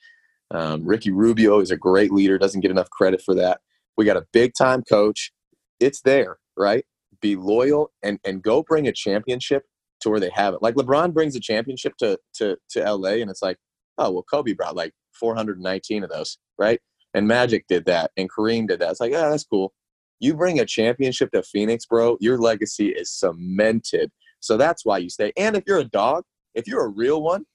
um, 0.51 0.85
Ricky 0.85 1.11
Rubio 1.11 1.59
is 1.59 1.71
a 1.71 1.77
great 1.77 2.13
leader, 2.13 2.37
doesn't 2.37 2.61
get 2.61 2.71
enough 2.71 2.89
credit 2.89 3.21
for 3.21 3.35
that. 3.35 3.59
We 3.97 4.05
got 4.05 4.17
a 4.17 4.25
big 4.31 4.53
time 4.57 4.83
coach. 4.83 5.33
It's 5.79 6.01
there, 6.01 6.37
right? 6.55 6.85
Be 7.23 7.37
loyal 7.37 7.91
and, 8.03 8.19
and 8.25 8.43
go 8.43 8.63
bring 8.63 8.87
a 8.87 8.91
championship 8.91 9.63
to 10.01 10.09
where 10.09 10.19
they 10.19 10.29
have 10.31 10.53
it. 10.53 10.61
Like 10.61 10.75
LeBron 10.75 11.13
brings 11.13 11.35
a 11.37 11.39
championship 11.39 11.95
to, 11.97 12.19
to, 12.35 12.57
to 12.71 12.93
LA, 12.93 13.11
and 13.11 13.31
it's 13.31 13.41
like, 13.41 13.57
oh, 13.97 14.11
well, 14.11 14.25
Kobe 14.29 14.51
brought 14.51 14.75
like 14.75 14.91
419 15.13 16.03
of 16.03 16.09
those, 16.09 16.37
right? 16.59 16.79
And 17.13 17.25
Magic 17.25 17.65
did 17.67 17.85
that, 17.85 18.11
and 18.17 18.29
Kareem 18.29 18.67
did 18.67 18.79
that. 18.79 18.91
It's 18.91 18.99
like, 18.99 19.13
yeah, 19.13 19.29
that's 19.29 19.45
cool. 19.45 19.73
You 20.19 20.33
bring 20.33 20.59
a 20.59 20.65
championship 20.65 21.31
to 21.31 21.43
Phoenix, 21.43 21.85
bro, 21.85 22.17
your 22.19 22.37
legacy 22.37 22.89
is 22.89 23.09
cemented. 23.09 24.11
So 24.41 24.57
that's 24.57 24.85
why 24.85 24.97
you 24.97 25.09
stay. 25.09 25.31
And 25.37 25.55
if 25.55 25.63
you're 25.65 25.79
a 25.79 25.85
dog, 25.85 26.25
if 26.53 26.67
you're 26.67 26.85
a 26.85 26.89
real 26.89 27.23
one, 27.23 27.45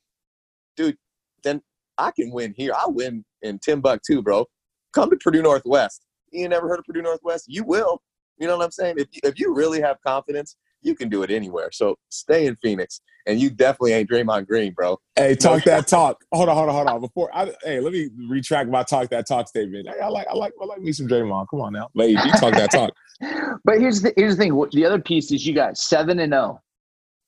dude, 0.76 0.96
then 1.44 1.60
I 1.98 2.10
can 2.12 2.32
win 2.32 2.54
here. 2.56 2.72
I 2.74 2.86
win 2.86 3.24
in 3.42 3.58
Timbuktu, 3.58 4.22
bro. 4.22 4.46
Come 4.94 5.10
to 5.10 5.16
Purdue 5.16 5.42
Northwest. 5.42 6.06
You 6.32 6.48
never 6.48 6.68
heard 6.68 6.78
of 6.78 6.86
Purdue 6.86 7.02
Northwest? 7.02 7.44
You 7.48 7.64
will. 7.64 8.00
You 8.38 8.46
know 8.46 8.56
what 8.56 8.64
I'm 8.64 8.70
saying? 8.70 8.96
If 8.98 9.08
you, 9.12 9.20
if 9.24 9.38
you 9.38 9.54
really 9.54 9.80
have 9.80 9.96
confidence, 10.06 10.56
you 10.82 10.94
can 10.94 11.08
do 11.08 11.22
it 11.22 11.30
anywhere. 11.30 11.70
So 11.72 11.96
stay 12.08 12.46
in 12.46 12.56
Phoenix, 12.56 13.00
and 13.26 13.40
you 13.40 13.50
definitely 13.50 13.92
ain't 13.92 14.08
Draymond 14.08 14.46
Green, 14.46 14.72
bro. 14.72 14.98
Hey, 15.16 15.34
talk 15.34 15.64
that 15.64 15.86
talk. 15.86 16.24
Hold 16.32 16.48
on, 16.48 16.56
hold 16.56 16.68
on, 16.68 16.74
hold 16.74 16.88
on. 16.88 17.00
Before 17.00 17.30
I, 17.34 17.52
hey, 17.64 17.80
let 17.80 17.92
me 17.92 18.10
retract 18.28 18.70
my 18.70 18.82
talk 18.82 19.08
that 19.10 19.26
talk 19.26 19.48
statement. 19.48 19.88
I, 19.88 20.04
I 20.04 20.08
like, 20.08 20.26
I 20.28 20.34
like, 20.34 20.52
I 20.60 20.64
like 20.64 20.80
me 20.80 20.92
some 20.92 21.08
Draymond. 21.08 21.46
Come 21.50 21.60
on 21.60 21.72
now, 21.72 21.88
lady, 21.94 22.12
you 22.12 22.32
talk 22.32 22.54
that 22.54 22.70
talk. 22.70 22.92
but 23.64 23.80
here's 23.80 24.02
the 24.02 24.12
here's 24.16 24.36
the 24.36 24.42
thing. 24.44 24.68
The 24.72 24.84
other 24.84 25.00
piece 25.00 25.32
is 25.32 25.46
you 25.46 25.54
got 25.54 25.76
seven 25.76 26.20
and 26.20 26.32
zero 26.32 26.58
oh 26.58 26.60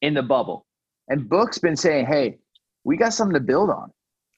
in 0.03 0.15
the 0.15 0.23
bubble, 0.23 0.67
and 1.09 1.29
Book's 1.29 1.59
been 1.59 1.77
saying, 1.77 2.07
hey, 2.07 2.39
we 2.85 2.97
got 2.97 3.13
something 3.13 3.35
to 3.35 3.41
build 3.41 3.71
on. 3.71 3.91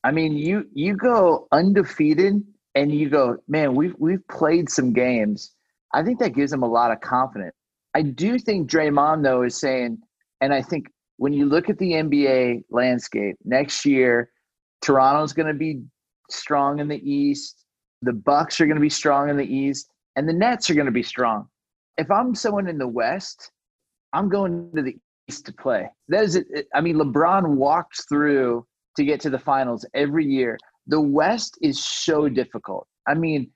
I 0.05 0.11
mean, 0.11 0.37
you 0.37 0.67
you 0.73 0.97
go 0.97 1.47
undefeated 1.53 2.43
and 2.75 2.93
you 2.93 3.09
go, 3.09 3.37
man, 3.49 3.75
we've 3.75 3.95
we've 3.99 4.27
played 4.29 4.69
some 4.71 4.93
games. 4.93 5.53
I 5.95 6.03
think 6.03 6.19
that 6.21 6.35
gives 6.35 6.51
them 6.51 6.63
a 6.63 6.69
lot 6.69 6.91
of 6.91 7.01
confidence. 7.01 7.55
I 7.95 8.03
do 8.03 8.39
think 8.39 8.71
Draymond 8.71 9.23
though 9.23 9.43
is 9.43 9.59
saying, 9.59 9.99
and 10.41 10.53
I 10.53 10.63
think 10.63 10.87
when 11.19 11.33
you 11.33 11.47
look 11.47 11.69
at 11.69 11.79
the 11.79 11.93
NBA 11.93 12.65
landscape 12.71 13.37
next 13.45 13.85
year, 13.85 14.31
Toronto's 14.81 15.33
going 15.33 15.49
to 15.49 15.55
be 15.55 15.83
strong 16.31 16.81
in 16.81 16.89
the 16.89 16.99
East. 17.09 17.65
The 18.03 18.13
Bucks 18.13 18.61
are 18.61 18.67
going 18.67 18.77
to 18.77 18.81
be 18.81 18.89
strong 18.89 19.29
in 19.29 19.37
the 19.37 19.47
East, 19.47 19.89
and 20.17 20.29
the 20.29 20.33
Nets 20.33 20.69
are 20.71 20.75
going 20.75 20.87
to 20.87 20.93
be 20.93 21.03
strong. 21.03 21.47
If 21.99 22.11
I'm 22.11 22.35
someone 22.35 22.69
in 22.69 22.79
the 22.79 22.89
West, 22.89 23.53
I'm 24.13 24.29
going 24.29 24.73
to 24.75 24.83
the 24.83 24.97
East 25.29 25.47
to 25.47 25.53
play. 25.53 25.89
That 26.09 26.25
is. 26.25 26.43
I 26.75 26.81
mean, 26.81 26.97
LeBron 26.97 27.47
walked 27.47 28.09
through 28.09 28.67
to 28.97 29.05
get 29.05 29.21
to 29.21 29.31
the 29.31 29.39
finals 29.39 29.87
every 29.95 30.27
year. 30.27 30.59
The 30.87 31.01
West 31.01 31.59
is 31.63 31.85
so 31.85 32.29
difficult. 32.29 32.89
I 33.07 33.15
mean, 33.15 33.51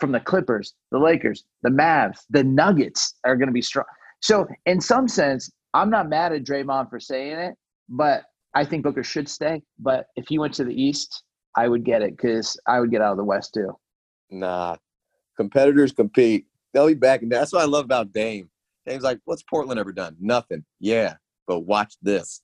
from 0.00 0.12
the 0.12 0.20
Clippers, 0.20 0.74
the 0.92 0.98
Lakers, 0.98 1.44
the 1.62 1.70
Mavs, 1.70 2.20
the 2.30 2.44
Nuggets 2.44 3.14
are 3.24 3.36
going 3.36 3.48
to 3.48 3.52
be 3.52 3.62
strong. 3.62 3.86
So, 4.20 4.46
in 4.66 4.80
some 4.80 5.08
sense, 5.08 5.50
I'm 5.74 5.90
not 5.90 6.08
mad 6.08 6.32
at 6.32 6.44
Draymond 6.44 6.90
for 6.90 7.00
saying 7.00 7.38
it, 7.38 7.54
but 7.88 8.24
I 8.54 8.64
think 8.64 8.82
Booker 8.82 9.04
should 9.04 9.28
stay. 9.28 9.62
But 9.78 10.06
if 10.16 10.26
he 10.28 10.38
went 10.38 10.54
to 10.54 10.64
the 10.64 10.74
East, 10.74 11.22
I 11.56 11.68
would 11.68 11.84
get 11.84 12.02
it 12.02 12.16
because 12.16 12.58
I 12.66 12.80
would 12.80 12.90
get 12.90 13.02
out 13.02 13.12
of 13.12 13.18
the 13.18 13.24
West 13.24 13.54
too. 13.54 13.76
Nah, 14.30 14.76
competitors 15.36 15.92
compete. 15.92 16.46
They'll 16.72 16.88
be 16.88 16.94
back. 16.94 17.22
And 17.22 17.30
that's 17.30 17.52
what 17.52 17.62
I 17.62 17.66
love 17.66 17.84
about 17.84 18.12
Dame. 18.12 18.50
Dame's 18.86 19.02
like, 19.02 19.20
what's 19.24 19.42
Portland 19.42 19.80
ever 19.80 19.92
done? 19.92 20.16
Nothing. 20.20 20.64
Yeah, 20.80 21.14
but 21.46 21.60
watch 21.60 21.96
this 22.02 22.42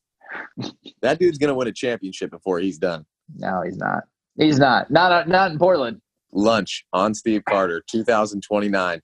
that 1.01 1.19
dude's 1.19 1.39
gonna 1.39 1.55
win 1.55 1.69
a 1.69 1.73
championship 1.73 2.31
before 2.31 2.59
he's 2.61 2.79
done. 2.79 3.05
No, 3.37 3.63
he's 3.63 3.77
not. 3.77 4.05
He's 4.37 4.59
not. 4.59 4.91
Not 4.91 5.29
not 5.29 5.51
in 5.51 5.59
Portland. 5.59 6.01
Lunch 6.33 6.85
on 6.93 7.15
Steve 7.15 7.45
Carter, 7.49 7.83
2029. 7.91 9.01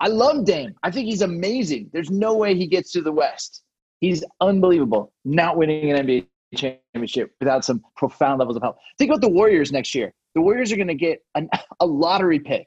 I 0.00 0.08
love 0.08 0.44
Dame. 0.44 0.74
I 0.82 0.90
think 0.90 1.06
he's 1.06 1.22
amazing. 1.22 1.90
There's 1.92 2.10
no 2.10 2.34
way 2.34 2.54
he 2.54 2.66
gets 2.66 2.92
to 2.92 3.00
the 3.00 3.12
West. 3.12 3.62
He's 4.00 4.24
unbelievable. 4.40 5.12
Not 5.24 5.56
winning 5.56 5.90
an 5.90 6.06
NBA 6.06 6.26
championship 6.56 7.32
without 7.40 7.64
some 7.64 7.82
profound 7.96 8.38
levels 8.38 8.56
of 8.56 8.62
help. 8.62 8.76
Think 8.98 9.10
about 9.10 9.20
the 9.20 9.28
Warriors 9.28 9.72
next 9.72 9.94
year. 9.94 10.12
The 10.34 10.40
Warriors 10.40 10.72
are 10.72 10.76
going 10.76 10.88
to 10.88 10.94
get 10.94 11.20
an, 11.34 11.48
a 11.80 11.86
lottery 11.86 12.40
pick 12.40 12.66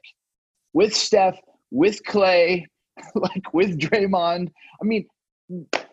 with 0.72 0.94
Steph, 0.94 1.38
with 1.70 2.02
Clay, 2.04 2.66
like 3.14 3.52
with 3.52 3.78
Draymond. 3.78 4.48
I 4.80 4.84
mean, 4.84 5.06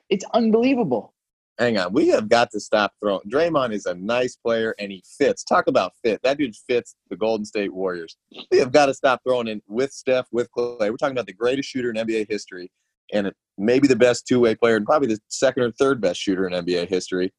it's 0.10 0.26
unbelievable 0.34 1.15
hang 1.60 1.78
on. 1.78 1.94
We 1.94 2.08
have 2.10 2.30
got 2.30 2.52
to 2.52 2.60
stop 2.60 2.94
throwing. 3.02 3.22
Draymond 3.30 3.74
is 3.74 3.86
a 3.86 3.96
nice 3.96 4.36
player 4.36 4.76
and 4.80 4.92
he 4.92 5.04
fits. 5.18 5.44
Talk 5.44 5.68
about 5.68 5.94
fit. 6.04 6.22
That 6.24 6.38
dude 6.38 6.56
fits 6.56 6.96
the 7.10 7.16
Golden 7.16 7.46
State 7.46 7.74
Warriors. 7.74 8.18
We 8.52 8.60
have 8.60 8.72
got 8.72 8.88
to 8.88 8.94
stop 8.94 9.22
throwing 9.26 9.48
in 9.48 9.62
with 9.68 9.92
Steph, 9.92 10.28
with 10.32 10.50
Clay. 10.52 10.90
We're 10.90 10.98
talking 10.98 11.16
about 11.16 11.28
the 11.28 11.34
greatest 11.34 11.70
shooter 11.70 11.90
in 11.90 11.96
NBA 11.96 12.28
history 12.30 12.72
and 13.14 13.32
maybe 13.58 13.88
the 13.88 13.96
best 13.96 14.28
two 14.28 14.40
way 14.40 14.56
player 14.56 14.76
and 14.76 14.86
probably 14.86 15.08
the 15.08 15.20
second 15.30 15.64
or 15.64 15.72
third 15.72 16.02
best 16.02 16.20
shooter 16.20 16.48
in 16.48 16.54
NBA 16.54 16.90
history. 16.90 17.34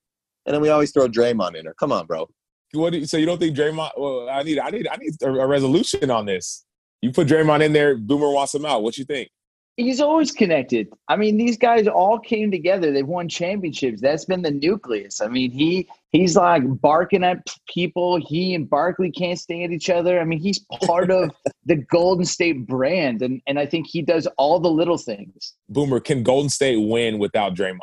And 0.47 0.55
then 0.55 0.63
we 0.63 0.69
always 0.69 0.93
throw 0.93 1.09
Draymond 1.09 1.57
in 1.57 1.65
there. 1.65 1.75
Come 1.75 1.93
on, 1.93 2.07
bro. 2.07 2.29
What 2.73 2.93
do 2.93 2.99
you, 2.99 3.07
so 3.07 3.17
you 3.17 3.27
don't 3.27 3.39
think 3.39 3.57
Draymond? 3.57 3.91
Well, 3.97 4.29
I 4.29 4.43
need 4.43 4.59
I 4.59 4.71
need 4.71 4.89
I 4.89 4.97
need 4.97 5.15
a, 5.23 5.29
a 5.29 5.47
resolution 5.47 6.11
on 6.11 6.27
this. 6.27 6.65
You 7.03 7.13
put 7.13 7.29
Draymond 7.29 7.65
in 7.65 7.73
there, 7.73 7.97
Boomer 7.97 8.31
wants 8.31 8.55
him 8.55 8.65
out. 8.65 8.83
What 8.83 8.99
you 8.99 9.05
think? 9.05 9.29
He's 9.77 10.01
always 10.01 10.33
connected. 10.33 10.89
I 11.09 11.17
mean, 11.17 11.37
these 11.37 11.59
guys 11.59 11.87
all 11.87 12.19
came 12.19 12.51
together. 12.51 12.93
They've 12.93 13.07
won 13.07 13.29
championships. 13.29 14.01
That's 14.01 14.25
been 14.25 14.41
the 14.41 14.51
nucleus. 14.51 15.21
I 15.21 15.29
mean, 15.29 15.51
he 15.51 15.87
he's 16.13 16.35
like 16.35 16.63
barking 16.81 17.23
at 17.23 17.47
people. 17.69 18.19
He 18.19 18.55
and 18.55 18.69
Barkley 18.69 19.11
can't 19.11 19.39
stand 19.39 19.75
each 19.75 19.91
other. 19.91 20.19
I 20.19 20.25
mean, 20.25 20.39
he's 20.39 20.61
part 20.85 21.11
of 21.11 21.31
the 21.67 21.77
Golden 21.77 22.25
State 22.25 22.67
brand, 22.67 23.21
and 23.21 23.43
and 23.47 23.59
I 23.59 23.67
think 23.67 23.87
he 23.87 24.01
does 24.01 24.27
all 24.39 24.59
the 24.61 24.71
little 24.71 24.99
things. 24.99 25.55
Boomer, 25.69 26.01
can 26.01 26.23
Golden 26.23 26.49
State 26.49 26.79
win 26.79 27.19
without 27.19 27.55
Draymond? 27.55 27.81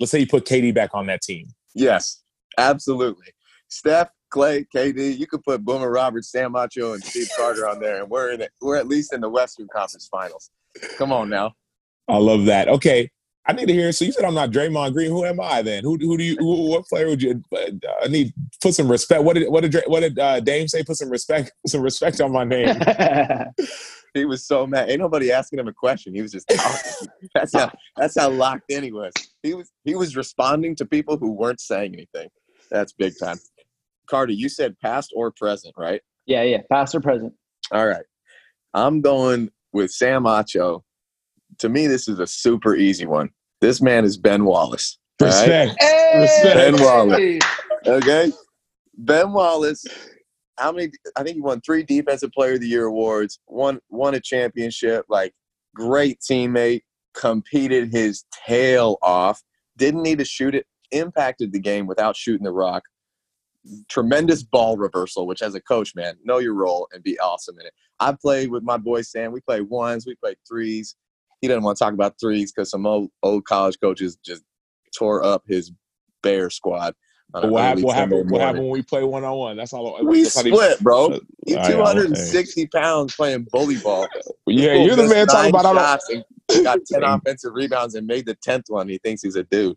Let's 0.00 0.12
say 0.12 0.20
you 0.20 0.26
put 0.26 0.46
KD 0.46 0.74
back 0.74 0.90
on 0.94 1.06
that 1.06 1.20
team. 1.20 1.48
Yes, 1.74 2.22
absolutely. 2.56 3.26
Steph, 3.68 4.08
Clay, 4.30 4.66
KD, 4.74 5.18
you 5.18 5.26
could 5.26 5.42
put 5.42 5.64
Boomer 5.64 5.90
Roberts, 5.90 6.30
Sam 6.30 6.52
Acho, 6.52 6.94
and 6.94 7.02
Steve 7.02 7.28
Carter 7.36 7.68
on 7.68 7.80
there, 7.80 8.02
and 8.02 8.10
we're 8.10 8.32
in 8.32 8.40
it. 8.40 8.50
We're 8.60 8.76
at 8.76 8.86
least 8.86 9.12
in 9.12 9.20
the 9.20 9.28
Western 9.28 9.68
Conference 9.68 10.08
Finals. 10.10 10.50
Come 10.96 11.12
on 11.12 11.28
now. 11.28 11.54
I 12.08 12.16
love 12.16 12.46
that. 12.46 12.68
Okay, 12.68 13.10
I 13.46 13.52
need 13.52 13.66
to 13.66 13.72
hear. 13.72 13.90
So 13.92 14.04
you 14.04 14.12
said 14.12 14.24
I'm 14.24 14.34
not 14.34 14.50
Draymond 14.50 14.92
Green. 14.92 15.10
Who 15.10 15.24
am 15.24 15.40
I 15.40 15.62
then? 15.62 15.82
Who 15.82 15.96
who 15.96 16.18
do 16.18 16.24
you? 16.24 16.36
Who, 16.36 16.70
what 16.70 16.86
player 16.86 17.08
would 17.08 17.22
you? 17.22 17.42
Uh, 17.54 17.70
I 18.02 18.08
need 18.08 18.32
put 18.62 18.74
some 18.74 18.90
respect. 18.90 19.22
What 19.24 19.36
did 19.36 19.48
what 19.50 19.62
did 19.62 19.82
what 19.86 20.00
did 20.00 20.18
uh, 20.18 20.40
Dame 20.40 20.68
say? 20.68 20.82
Put 20.82 20.96
some 20.96 21.10
respect. 21.10 21.52
Put 21.64 21.70
some 21.70 21.80
respect 21.80 22.20
on 22.20 22.32
my 22.32 22.44
name. 22.44 22.78
he 24.14 24.26
was 24.26 24.46
so 24.46 24.66
mad. 24.66 24.90
Ain't 24.90 25.00
nobody 25.00 25.32
asking 25.32 25.58
him 25.58 25.68
a 25.68 25.72
question. 25.72 26.14
He 26.14 26.20
was 26.20 26.32
just 26.32 26.48
talking. 26.48 27.08
that's 27.34 27.54
how 27.54 27.72
that's 27.96 28.18
how 28.18 28.28
locked 28.28 28.70
in 28.70 28.84
he 28.84 28.92
was. 28.92 29.12
He 29.42 29.54
was 29.54 29.70
he 29.84 29.94
was 29.94 30.14
responding 30.14 30.76
to 30.76 30.84
people 30.84 31.16
who 31.16 31.32
weren't 31.32 31.60
saying 31.60 31.94
anything. 31.94 32.28
That's 32.70 32.92
big 32.92 33.14
time. 33.18 33.38
Carter, 34.08 34.32
you 34.32 34.48
said 34.48 34.78
past 34.80 35.12
or 35.14 35.30
present, 35.30 35.74
right? 35.76 36.00
Yeah, 36.26 36.42
yeah, 36.42 36.58
past 36.70 36.94
or 36.94 37.00
present. 37.00 37.32
All 37.72 37.86
right. 37.86 38.04
I'm 38.74 39.00
going 39.00 39.50
with 39.72 39.90
Sam 39.90 40.24
Acho. 40.24 40.82
To 41.58 41.68
me, 41.68 41.86
this 41.86 42.08
is 42.08 42.18
a 42.18 42.26
super 42.26 42.74
easy 42.74 43.06
one. 43.06 43.30
This 43.60 43.80
man 43.80 44.04
is 44.04 44.16
Ben 44.16 44.44
Wallace. 44.44 44.98
Respect. 45.20 45.70
Right? 45.70 45.76
Hey! 45.80 46.20
Respect. 46.20 46.54
Ben 46.54 46.84
Wallace. 46.84 47.42
Okay. 47.86 48.32
Ben 48.98 49.32
Wallace. 49.32 49.84
How 50.58 50.72
many? 50.72 50.90
I 51.16 51.22
think 51.22 51.36
he 51.36 51.40
won 51.40 51.60
three 51.60 51.82
Defensive 51.82 52.30
Player 52.32 52.54
of 52.54 52.60
the 52.60 52.68
Year 52.68 52.86
awards. 52.86 53.40
Won 53.48 53.80
won 53.88 54.14
a 54.14 54.20
championship. 54.20 55.06
Like 55.08 55.32
great 55.74 56.20
teammate. 56.20 56.82
Competed 57.14 57.92
his 57.92 58.24
tail 58.46 58.98
off. 59.02 59.42
Didn't 59.76 60.02
need 60.02 60.18
to 60.18 60.24
shoot 60.24 60.54
it. 60.54 60.66
Impacted 60.92 61.52
the 61.52 61.58
game 61.58 61.86
without 61.86 62.16
shooting 62.16 62.44
the 62.44 62.52
rock 62.52 62.84
tremendous 63.88 64.42
ball 64.42 64.76
reversal, 64.76 65.26
which 65.26 65.42
as 65.42 65.54
a 65.54 65.60
coach, 65.60 65.94
man, 65.94 66.16
know 66.24 66.38
your 66.38 66.54
role 66.54 66.88
and 66.92 67.02
be 67.02 67.18
awesome 67.18 67.58
in 67.60 67.66
it. 67.66 67.72
I 68.00 68.12
played 68.12 68.50
with 68.50 68.62
my 68.62 68.76
boy 68.76 69.02
Sam. 69.02 69.32
We 69.32 69.40
play 69.40 69.60
ones, 69.60 70.06
we 70.06 70.14
play 70.14 70.36
threes. 70.48 70.96
He 71.40 71.48
doesn't 71.48 71.62
want 71.62 71.78
to 71.78 71.84
talk 71.84 71.94
about 71.94 72.14
threes 72.20 72.52
because 72.52 72.70
some 72.70 72.86
old, 72.86 73.10
old 73.22 73.44
college 73.44 73.78
coaches 73.80 74.16
just 74.24 74.42
tore 74.96 75.22
up 75.22 75.42
his 75.46 75.72
bear 76.22 76.50
squad. 76.50 76.94
What 77.30 77.62
happened, 77.62 77.84
what, 77.84 77.94
happened, 77.94 78.30
what 78.30 78.40
happened 78.40 78.64
when 78.64 78.72
we 78.72 78.82
play 78.82 79.04
one 79.04 79.22
on 79.22 79.36
one? 79.36 79.56
That's 79.56 79.74
all. 79.74 80.02
We 80.02 80.22
that's 80.22 80.34
split, 80.34 80.80
bro. 80.80 81.20
You 81.46 81.56
260 81.62 82.66
pounds 82.68 83.14
playing 83.14 83.46
bully 83.52 83.76
ball. 83.76 84.08
yeah, 84.46 84.72
you're 84.74 84.96
the 84.96 85.06
man 85.06 85.26
talking 85.26 85.50
about. 85.50 86.00
Shots 86.00 86.24
and 86.48 86.64
got 86.64 86.78
10 86.86 87.02
offensive 87.02 87.52
rebounds 87.52 87.94
and 87.96 88.06
made 88.06 88.24
the 88.24 88.34
10th 88.36 88.64
one. 88.68 88.88
He 88.88 88.96
thinks 88.98 89.20
he's 89.20 89.36
a 89.36 89.44
dude. 89.44 89.76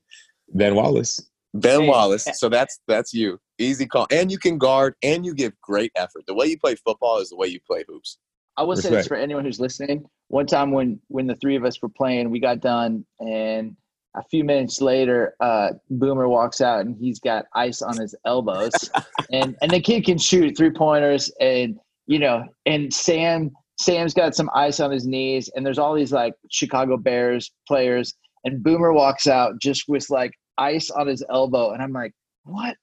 Ben 0.54 0.76
Wallace. 0.76 1.20
Ben 1.54 1.88
Wallace. 1.88 2.28
Eh 2.28 2.32
so 2.32 2.48
that's 2.48 2.80
that's 2.88 3.14
you. 3.14 3.38
Easy 3.62 3.86
call. 3.86 4.07
And 4.12 4.32
you 4.32 4.38
can 4.38 4.57
guard 4.57 4.95
and 5.03 5.26
you 5.26 5.34
give 5.34 5.53
great 5.62 5.91
effort. 5.95 6.26
The 6.28 6.34
way 6.34 6.47
you 6.47 6.57
play 6.57 6.76
football 6.76 7.20
is 7.20 7.30
the 7.30 7.36
way 7.36 7.47
you 7.47 7.59
play 7.66 7.84
hoops. 7.88 8.18
I 8.57 8.64
will 8.64 8.76
say 8.76 8.89
this 8.89 9.07
for 9.07 9.16
anyone 9.16 9.45
who's 9.45 9.59
listening. 9.59 10.05
One 10.28 10.45
time 10.45 10.72
when 10.72 10.99
when 11.07 11.28
the 11.28 11.36
three 11.36 11.55
of 11.55 11.66
us 11.66 11.82
were 11.82 11.89
playing, 11.89 12.30
we 12.30 12.39
got 12.39 12.59
done 12.59 13.05
and 13.20 13.76
a 14.16 14.24
few 14.30 14.43
minutes 14.43 14.82
later, 14.82 15.36
uh, 15.39 15.70
Boomer 15.89 16.28
walks 16.28 16.59
out 16.59 16.82
and 16.82 16.97
he's 16.99 17.20
got 17.20 17.45
ice 17.55 17.82
on 17.82 17.97
his 17.97 18.14
elbows. 18.26 18.74
and 19.32 19.55
and 19.62 19.72
the 19.72 19.80
kid 19.80 20.05
can 20.05 20.18
shoot 20.18 20.57
three 20.57 20.72
pointers 20.72 21.32
and 21.39 21.78
you 22.07 22.20
know, 22.20 22.43
and 22.66 22.93
Sam 22.93 23.51
Sam's 23.80 24.14
got 24.14 24.36
some 24.36 24.49
ice 24.53 24.80
on 24.80 24.91
his 24.91 25.07
knees, 25.07 25.49
and 25.55 25.66
there's 25.66 25.80
all 25.80 25.95
these 25.95 26.12
like 26.12 26.34
Chicago 26.49 26.97
Bears 26.97 27.51
players, 27.68 28.14
and 28.43 28.64
Boomer 28.64 28.93
walks 28.93 29.28
out 29.28 29.59
just 29.59 29.86
with 29.88 30.09
like 30.09 30.32
ice 30.57 30.89
on 30.91 31.07
his 31.07 31.24
elbow, 31.30 31.72
and 31.72 31.82
I'm 31.82 31.93
like, 31.93 32.14
what? 32.43 32.76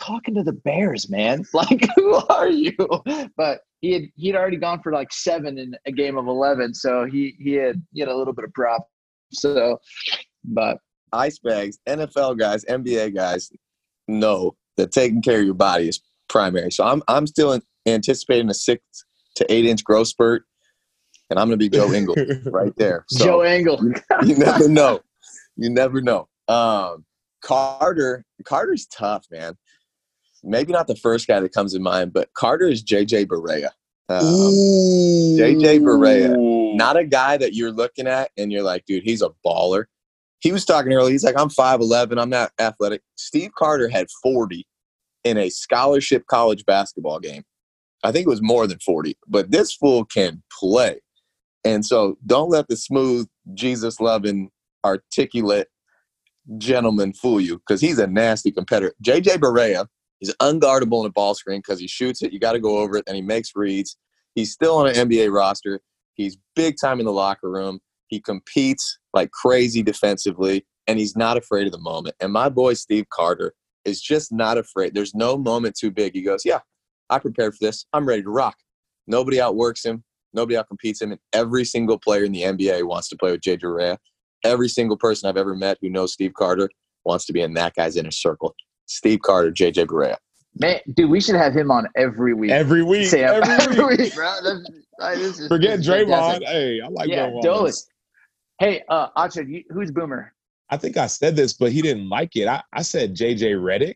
Talking 0.00 0.34
to 0.36 0.42
the 0.42 0.52
Bears, 0.52 1.10
man. 1.10 1.44
Like, 1.52 1.88
who 1.96 2.14
are 2.28 2.48
you? 2.48 2.74
But 3.36 3.60
he 3.80 3.92
had 3.92 4.02
he'd 4.16 4.36
already 4.36 4.56
gone 4.56 4.80
for 4.82 4.92
like 4.92 5.12
seven 5.12 5.58
in 5.58 5.74
a 5.86 5.92
game 5.92 6.16
of 6.16 6.26
eleven, 6.26 6.74
so 6.74 7.04
he 7.04 7.34
he 7.38 7.52
had 7.54 7.82
you 7.92 8.06
know 8.06 8.14
a 8.14 8.18
little 8.18 8.32
bit 8.32 8.44
of 8.44 8.52
prop. 8.52 8.88
So, 9.32 9.78
but 10.44 10.78
ice 11.12 11.38
bags, 11.38 11.78
NFL 11.88 12.38
guys, 12.38 12.64
NBA 12.64 13.14
guys 13.14 13.50
know 14.06 14.56
that 14.76 14.92
taking 14.92 15.22
care 15.22 15.40
of 15.40 15.44
your 15.44 15.54
body 15.54 15.88
is 15.88 16.00
primary. 16.28 16.70
So 16.70 16.84
I'm 16.84 17.02
I'm 17.08 17.26
still 17.26 17.60
anticipating 17.86 18.50
a 18.50 18.54
six 18.54 18.82
to 19.36 19.52
eight 19.52 19.64
inch 19.64 19.84
growth 19.84 20.08
spurt, 20.08 20.44
and 21.30 21.38
I'm 21.38 21.48
going 21.48 21.58
to 21.58 21.68
be 21.68 21.68
Joe 21.68 21.92
Ingles 21.92 22.18
right 22.46 22.74
there. 22.76 23.04
So 23.08 23.24
Joe 23.24 23.44
Ingles. 23.44 23.82
you 24.26 24.36
never 24.36 24.68
know. 24.68 25.00
You 25.56 25.70
never 25.70 26.00
know. 26.00 26.28
Um, 26.48 27.04
Carter, 27.42 28.24
Carter's 28.44 28.86
tough, 28.86 29.26
man. 29.30 29.54
Maybe 30.42 30.72
not 30.72 30.86
the 30.86 30.96
first 30.96 31.26
guy 31.26 31.40
that 31.40 31.52
comes 31.52 31.74
in 31.74 31.82
mind, 31.82 32.12
but 32.12 32.32
Carter 32.34 32.68
is 32.68 32.82
JJ 32.82 33.26
Barea. 33.26 33.70
Um, 34.08 34.24
JJ 35.38 35.80
Barea, 35.80 36.34
not 36.76 36.96
a 36.96 37.04
guy 37.04 37.36
that 37.36 37.54
you're 37.54 37.72
looking 37.72 38.06
at 38.06 38.30
and 38.36 38.50
you're 38.50 38.62
like, 38.62 38.86
dude, 38.86 39.04
he's 39.04 39.22
a 39.22 39.30
baller. 39.44 39.84
He 40.40 40.52
was 40.52 40.64
talking 40.64 40.92
earlier. 40.92 41.10
He's 41.10 41.24
like, 41.24 41.38
I'm 41.38 41.48
5'11, 41.48 42.20
I'm 42.20 42.30
not 42.30 42.52
athletic. 42.58 43.02
Steve 43.16 43.50
Carter 43.58 43.88
had 43.88 44.06
40 44.22 44.66
in 45.24 45.36
a 45.36 45.50
scholarship 45.50 46.26
college 46.26 46.64
basketball 46.64 47.18
game. 47.18 47.42
I 48.04 48.12
think 48.12 48.26
it 48.26 48.30
was 48.30 48.42
more 48.42 48.66
than 48.66 48.78
40, 48.78 49.16
but 49.26 49.50
this 49.50 49.72
fool 49.72 50.04
can 50.04 50.42
play. 50.58 51.00
And 51.64 51.84
so 51.84 52.16
don't 52.24 52.50
let 52.50 52.68
the 52.68 52.76
smooth, 52.76 53.28
Jesus 53.54 54.00
loving, 54.00 54.50
articulate 54.84 55.68
gentleman 56.56 57.12
fool 57.12 57.40
you 57.40 57.58
because 57.58 57.80
he's 57.80 57.98
a 57.98 58.06
nasty 58.06 58.50
competitor. 58.50 58.94
JJ 59.04 59.38
Barea, 59.38 59.86
he's 60.18 60.34
unguardable 60.36 61.00
in 61.00 61.06
a 61.06 61.12
ball 61.12 61.34
screen 61.34 61.58
because 61.60 61.80
he 61.80 61.86
shoots 61.86 62.22
it. 62.22 62.32
You 62.32 62.38
got 62.38 62.52
to 62.52 62.60
go 62.60 62.78
over 62.78 62.96
it, 62.96 63.04
and 63.06 63.16
he 63.16 63.22
makes 63.22 63.52
reads. 63.54 63.96
He's 64.34 64.52
still 64.52 64.76
on 64.76 64.88
an 64.88 64.94
NBA 64.94 65.32
roster. 65.32 65.80
He's 66.14 66.38
big 66.54 66.76
time 66.80 67.00
in 67.00 67.06
the 67.06 67.12
locker 67.12 67.50
room. 67.50 67.80
He 68.08 68.20
competes 68.20 68.98
like 69.12 69.30
crazy 69.30 69.82
defensively, 69.82 70.66
and 70.86 70.98
he's 70.98 71.16
not 71.16 71.36
afraid 71.36 71.66
of 71.66 71.72
the 71.72 71.80
moment. 71.80 72.16
And 72.20 72.32
my 72.32 72.48
boy 72.48 72.74
Steve 72.74 73.06
Carter 73.10 73.54
is 73.84 74.00
just 74.00 74.32
not 74.32 74.58
afraid. 74.58 74.94
There's 74.94 75.14
no 75.14 75.36
moment 75.36 75.76
too 75.76 75.90
big. 75.90 76.14
He 76.14 76.22
goes, 76.22 76.44
Yeah, 76.44 76.60
I 77.10 77.18
prepared 77.18 77.54
for 77.54 77.64
this. 77.64 77.86
I'm 77.92 78.06
ready 78.06 78.22
to 78.22 78.30
rock. 78.30 78.56
Nobody 79.06 79.40
outworks 79.40 79.84
him. 79.84 80.04
Nobody 80.34 80.56
outcompetes 80.56 81.00
him. 81.00 81.12
And 81.12 81.20
every 81.32 81.64
single 81.64 81.98
player 81.98 82.24
in 82.24 82.32
the 82.32 82.42
NBA 82.42 82.86
wants 82.86 83.08
to 83.08 83.16
play 83.16 83.30
with 83.30 83.40
JJ 83.40 83.60
Barea 83.60 83.96
every 84.44 84.68
single 84.68 84.96
person 84.96 85.28
I've 85.28 85.36
ever 85.36 85.54
met 85.54 85.78
who 85.80 85.90
knows 85.90 86.12
Steve 86.12 86.34
Carter 86.34 86.70
wants 87.04 87.24
to 87.26 87.32
be 87.32 87.40
in 87.40 87.54
that 87.54 87.74
guy's 87.74 87.96
inner 87.96 88.10
circle. 88.10 88.54
Steve 88.88 89.20
Carter, 89.22 89.52
JJ 89.52 89.86
Barea. 89.86 90.16
Man, 90.58 90.80
dude, 90.94 91.10
we 91.10 91.20
should 91.20 91.36
have 91.36 91.54
him 91.54 91.70
on 91.70 91.86
every 91.96 92.34
week. 92.34 92.50
Every 92.50 92.82
week. 92.82 93.06
Sam. 93.06 93.42
Every, 93.42 93.54
every 93.54 93.96
week, 93.96 94.14
bro. 94.16 94.34
That's, 94.42 95.46
Forget 95.46 95.80
Draymond. 95.80 96.42
Hey, 96.44 96.80
I 96.80 96.88
like 96.88 97.08
yeah, 97.08 97.30
Draymond. 97.30 97.84
Hey, 98.58 98.82
uh, 98.88 99.08
Acho, 99.16 99.64
who's 99.70 99.92
Boomer? 99.92 100.32
I 100.70 100.76
think 100.76 100.96
I 100.96 101.06
said 101.06 101.36
this, 101.36 101.52
but 101.52 101.70
he 101.70 101.80
didn't 101.80 102.08
like 102.08 102.34
it. 102.34 102.48
I, 102.48 102.62
I 102.72 102.82
said 102.82 103.14
JJ 103.14 103.54
Redick, 103.54 103.94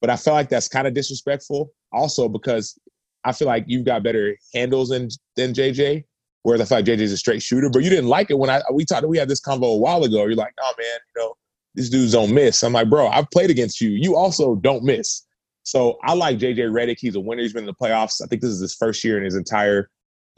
but 0.00 0.08
I 0.08 0.16
felt 0.16 0.36
like 0.36 0.48
that's 0.48 0.68
kind 0.68 0.86
of 0.86 0.94
disrespectful. 0.94 1.72
Also, 1.92 2.28
because 2.28 2.78
I 3.24 3.32
feel 3.32 3.48
like 3.48 3.64
you've 3.66 3.84
got 3.84 4.02
better 4.02 4.36
handles 4.54 4.90
than 4.90 5.08
than 5.36 5.52
JJ. 5.52 6.04
Whereas 6.42 6.60
I 6.60 6.64
feel 6.66 6.78
like 6.78 6.84
JJ's 6.84 7.12
a 7.12 7.16
straight 7.16 7.42
shooter, 7.42 7.70
but 7.70 7.82
you 7.82 7.90
didn't 7.90 8.08
like 8.08 8.30
it 8.30 8.38
when 8.38 8.50
I 8.50 8.62
we 8.72 8.84
talked. 8.84 9.06
We 9.06 9.18
had 9.18 9.28
this 9.28 9.40
convo 9.40 9.74
a 9.74 9.78
while 9.78 10.04
ago. 10.04 10.24
You're 10.26 10.34
like, 10.36 10.54
oh 10.62 10.74
man, 10.78 10.98
you 11.16 11.22
know, 11.22 11.34
these 11.74 11.90
dudes 11.90 12.12
don't 12.12 12.32
miss. 12.32 12.62
I'm 12.62 12.72
like, 12.72 12.88
bro, 12.88 13.08
I've 13.08 13.30
played 13.30 13.50
against 13.50 13.80
you. 13.80 13.90
You 13.90 14.16
also 14.16 14.56
don't 14.56 14.84
miss. 14.84 15.22
So 15.64 15.98
I 16.04 16.14
like 16.14 16.38
JJ 16.38 16.70
Redick. 16.70 16.98
He's 17.00 17.16
a 17.16 17.20
winner. 17.20 17.42
He's 17.42 17.52
been 17.52 17.64
in 17.64 17.66
the 17.66 17.74
playoffs. 17.74 18.20
I 18.22 18.26
think 18.26 18.42
this 18.42 18.50
is 18.50 18.60
his 18.60 18.74
first 18.74 19.02
year 19.02 19.16
in 19.18 19.24
his 19.24 19.34
entire 19.34 19.88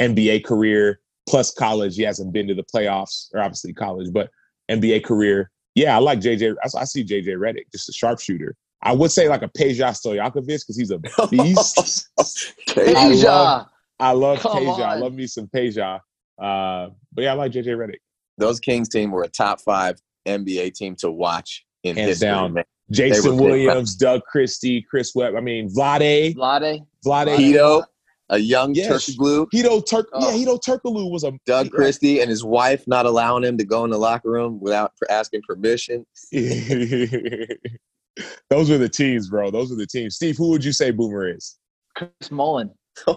NBA 0.01 0.45
career, 0.45 1.01
plus 1.28 1.53
college. 1.53 1.97
He 1.97 2.03
hasn't 2.03 2.32
been 2.32 2.47
to 2.49 2.55
the 2.55 2.64
playoffs, 2.64 3.28
or 3.34 3.41
obviously 3.41 3.72
college, 3.72 4.12
but 4.12 4.30
NBA 4.70 5.05
career. 5.05 5.51
Yeah, 5.74 5.97
I 5.97 5.99
like 5.99 6.20
JJ. 6.20 6.55
I, 6.62 6.80
I 6.80 6.84
see 6.84 7.05
JJ 7.05 7.37
Redick, 7.37 7.70
just 7.72 7.89
a 7.89 7.93
sharpshooter. 7.93 8.55
I 8.82 8.93
would 8.93 9.11
say 9.11 9.28
like 9.28 9.43
a 9.43 9.49
Peja 9.49 9.91
Stojakovic 9.91 10.47
because 10.47 10.76
he's 10.76 10.91
a 10.91 10.99
beast. 11.30 12.09
Peja. 12.68 13.66
I 13.99 14.12
love 14.12 14.39
Peja. 14.39 14.80
I 14.80 14.97
love 14.97 15.12
me 15.12 15.26
some 15.26 15.49
Peja. 15.49 16.01
Uh, 16.41 16.91
but 17.12 17.22
yeah, 17.22 17.32
I 17.32 17.34
like 17.34 17.53
JJ 17.53 17.76
Redick. 17.76 17.99
Those 18.39 18.61
Kings 18.61 18.89
team 18.89 19.11
were 19.11 19.22
a 19.22 19.28
top 19.28 19.61
five 19.61 19.97
NBA 20.27 20.74
team 20.74 20.95
to 20.97 21.11
watch 21.11 21.64
in 21.85 21.97
Hands 21.97 22.09
history. 22.09 22.29
Down. 22.29 22.57
Jason 22.91 23.37
Williams, 23.37 23.95
Doug 23.97 24.22
Christie, 24.24 24.81
Chris 24.83 25.14
Webb. 25.14 25.35
I 25.37 25.41
mean, 25.41 25.68
Vlade. 25.68 26.35
Vlade. 26.37 26.87
Vlade. 27.05 27.37
Hedo. 27.37 27.85
a 28.29 28.39
young 28.39 28.74
Yes. 28.74 28.91
Turkoglu, 29.11 29.47
Hedo 29.55 29.85
Turk, 29.87 30.09
Oh. 30.12 30.20
yeah, 30.31 30.37
Hedo 30.45 30.59
Turkoglu 30.61 31.11
was 31.11 31.22
a 31.24 31.33
Doug 31.47 31.70
Christie, 31.70 32.20
and 32.20 32.29
his 32.31 32.43
wife 32.45 32.85
not 32.89 33.07
allowing 33.07 33.45
him 33.45 33.57
to 33.59 33.64
go 33.64 33.85
in 33.85 33.91
the 33.91 33.99
locker 33.99 34.31
room 34.31 34.59
without 34.61 34.93
asking 35.11 35.43
permission. 35.49 36.05
Those 38.51 38.70
were 38.70 38.79
the 38.79 38.89
teams, 38.89 39.29
bro. 39.29 39.51
Those 39.51 39.70
were 39.70 39.77
the 39.77 39.87
teams. 39.87 40.14
Steve, 40.16 40.37
who 40.37 40.49
would 40.51 40.64
you 40.64 40.72
say 40.72 40.91
Boomer 40.91 41.29
is? 41.37 41.59
Chris 41.95 42.31
Mullin. 42.31 42.70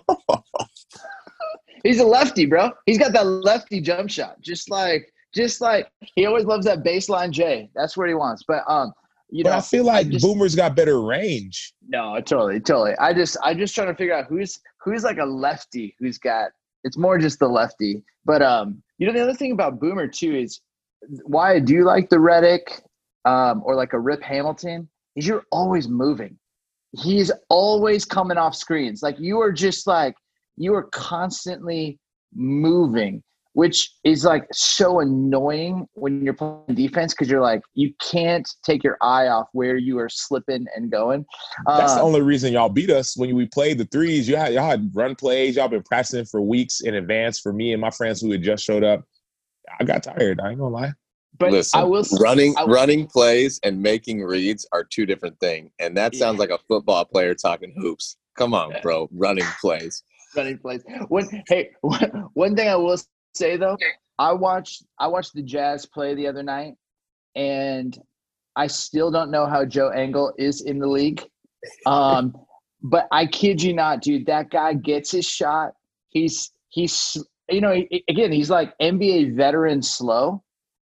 He's 1.83 1.99
a 1.99 2.05
lefty, 2.05 2.45
bro. 2.45 2.71
He's 2.85 2.97
got 2.97 3.13
that 3.13 3.25
lefty 3.25 3.79
jump 3.81 4.09
shot. 4.09 4.41
Just 4.41 4.69
like, 4.69 5.11
just 5.33 5.61
like 5.61 5.91
he 6.15 6.25
always 6.25 6.45
loves 6.45 6.65
that 6.65 6.83
baseline 6.83 7.31
J. 7.31 7.69
That's 7.75 7.95
what 7.97 8.07
he 8.07 8.13
wants. 8.15 8.43
But 8.47 8.63
um, 8.67 8.91
you 9.29 9.43
But 9.43 9.51
know, 9.51 9.57
I 9.57 9.61
feel 9.61 9.83
like 9.85 10.09
just- 10.09 10.25
Boomer's 10.25 10.55
got 10.55 10.75
better 10.75 11.01
range. 11.01 11.73
no, 11.87 12.15
totally, 12.21 12.59
totally. 12.59 12.95
I 12.97 13.13
just, 13.13 13.37
I 13.43 13.53
just 13.53 13.75
trying 13.75 13.87
to 13.87 13.95
figure 13.95 14.15
out 14.15 14.25
who's 14.27 14.59
who's 14.83 15.03
like 15.03 15.17
a 15.17 15.25
lefty 15.25 15.95
who's 15.99 16.17
got. 16.17 16.51
It's 16.83 16.97
more 16.97 17.17
just 17.17 17.39
the 17.39 17.47
lefty. 17.47 18.03
But 18.25 18.41
um, 18.41 18.81
you 18.97 19.07
know, 19.07 19.13
the 19.13 19.21
other 19.21 19.33
thing 19.33 19.51
about 19.51 19.79
Boomer 19.79 20.07
too 20.07 20.35
is 20.35 20.61
why 21.23 21.53
I 21.53 21.59
do 21.59 21.83
like 21.83 22.09
the 22.09 22.17
Redick 22.17 22.81
um, 23.25 23.61
or 23.65 23.75
like 23.75 23.93
a 23.93 23.99
Rip 23.99 24.21
Hamilton 24.23 24.87
is 25.15 25.27
you're 25.27 25.45
always 25.51 25.87
moving. 25.87 26.37
He's 26.97 27.31
always 27.49 28.03
coming 28.05 28.37
off 28.37 28.55
screens. 28.55 29.03
Like 29.03 29.19
you 29.19 29.39
are 29.41 29.51
just 29.51 29.85
like 29.85 30.15
you 30.57 30.73
are 30.73 30.83
constantly 30.91 31.99
moving, 32.33 33.21
which 33.59 33.91
is 34.05 34.23
like 34.23 34.45
so 34.53 35.01
annoying 35.01 35.85
when 35.95 36.23
you're 36.23 36.33
playing 36.33 36.63
defense 36.75 37.13
because 37.13 37.29
you're 37.29 37.41
like 37.41 37.59
you 37.73 37.93
can't 38.01 38.49
take 38.63 38.85
your 38.85 38.97
eye 39.01 39.27
off 39.27 39.47
where 39.51 39.75
you 39.75 39.99
are 39.99 40.07
slipping 40.07 40.65
and 40.77 40.89
going. 40.89 41.25
That's 41.67 41.95
the 41.95 41.99
Um, 41.99 42.05
only 42.05 42.21
reason 42.21 42.53
y'all 42.53 42.69
beat 42.69 42.89
us 42.89 43.17
when 43.17 43.35
we 43.35 43.47
played 43.47 43.77
the 43.77 43.83
threes. 43.83 44.29
You 44.29 44.37
had 44.37 44.53
y'all 44.53 44.63
had 44.65 44.89
run 44.93 45.13
plays. 45.13 45.57
Y'all 45.57 45.67
been 45.67 45.83
practicing 45.83 46.23
for 46.23 46.39
weeks 46.39 46.79
in 46.79 46.95
advance. 46.95 47.37
For 47.37 47.51
me 47.51 47.73
and 47.73 47.81
my 47.81 47.89
friends 47.89 48.21
who 48.21 48.31
had 48.31 48.41
just 48.43 48.63
showed 48.63 48.85
up, 48.85 49.03
I 49.77 49.83
got 49.83 50.03
tired. 50.03 50.39
I 50.39 50.51
ain't 50.51 50.59
gonna 50.59 50.73
lie. 50.73 50.93
but 51.37 51.51
Listen, 51.51 51.81
I 51.81 51.83
will 51.83 52.05
running 52.21 52.55
I- 52.57 52.63
running 52.63 53.07
plays 53.07 53.59
and 53.63 53.81
making 53.81 54.21
reads 54.21 54.65
are 54.71 54.85
two 54.85 55.05
different 55.05 55.37
things, 55.41 55.69
and 55.79 55.97
that 55.97 56.15
sounds 56.15 56.35
Yeah. 56.37 56.39
like 56.45 56.49
a 56.51 56.59
football 56.69 57.03
player 57.03 57.35
talking 57.35 57.73
hoops. 57.77 58.15
Come 58.37 58.53
on, 58.53 58.71
Yeah. 58.71 58.79
bro, 58.83 59.09
running 59.11 59.43
plays. 59.59 60.01
running 60.35 60.59
plays. 60.59 60.81
One, 61.09 61.27
hey, 61.49 61.71
one, 61.81 61.99
one 62.35 62.55
thing 62.55 62.69
I 62.69 62.75
will 62.77 62.97
say 63.33 63.57
though, 63.57 63.77
I 64.17 64.33
watched 64.33 64.83
I 64.99 65.07
watched 65.07 65.33
the 65.33 65.41
Jazz 65.43 65.85
play 65.85 66.15
the 66.15 66.27
other 66.27 66.43
night, 66.43 66.75
and 67.35 67.97
I 68.55 68.67
still 68.67 69.11
don't 69.11 69.31
know 69.31 69.45
how 69.45 69.65
Joe 69.65 69.93
Ingles 69.93 70.33
is 70.37 70.61
in 70.61 70.79
the 70.79 70.87
league. 70.87 71.23
Um, 71.85 72.35
but 72.81 73.07
I 73.11 73.25
kid 73.25 73.61
you 73.61 73.73
not, 73.73 74.01
dude, 74.01 74.25
that 74.27 74.49
guy 74.49 74.73
gets 74.73 75.11
his 75.11 75.25
shot. 75.25 75.73
He's 76.09 76.51
he's 76.69 77.17
you 77.49 77.61
know 77.61 77.73
he- 77.73 78.03
again 78.07 78.31
he's 78.31 78.49
like 78.49 78.77
NBA 78.79 79.35
veteran 79.35 79.81
slow. 79.81 80.43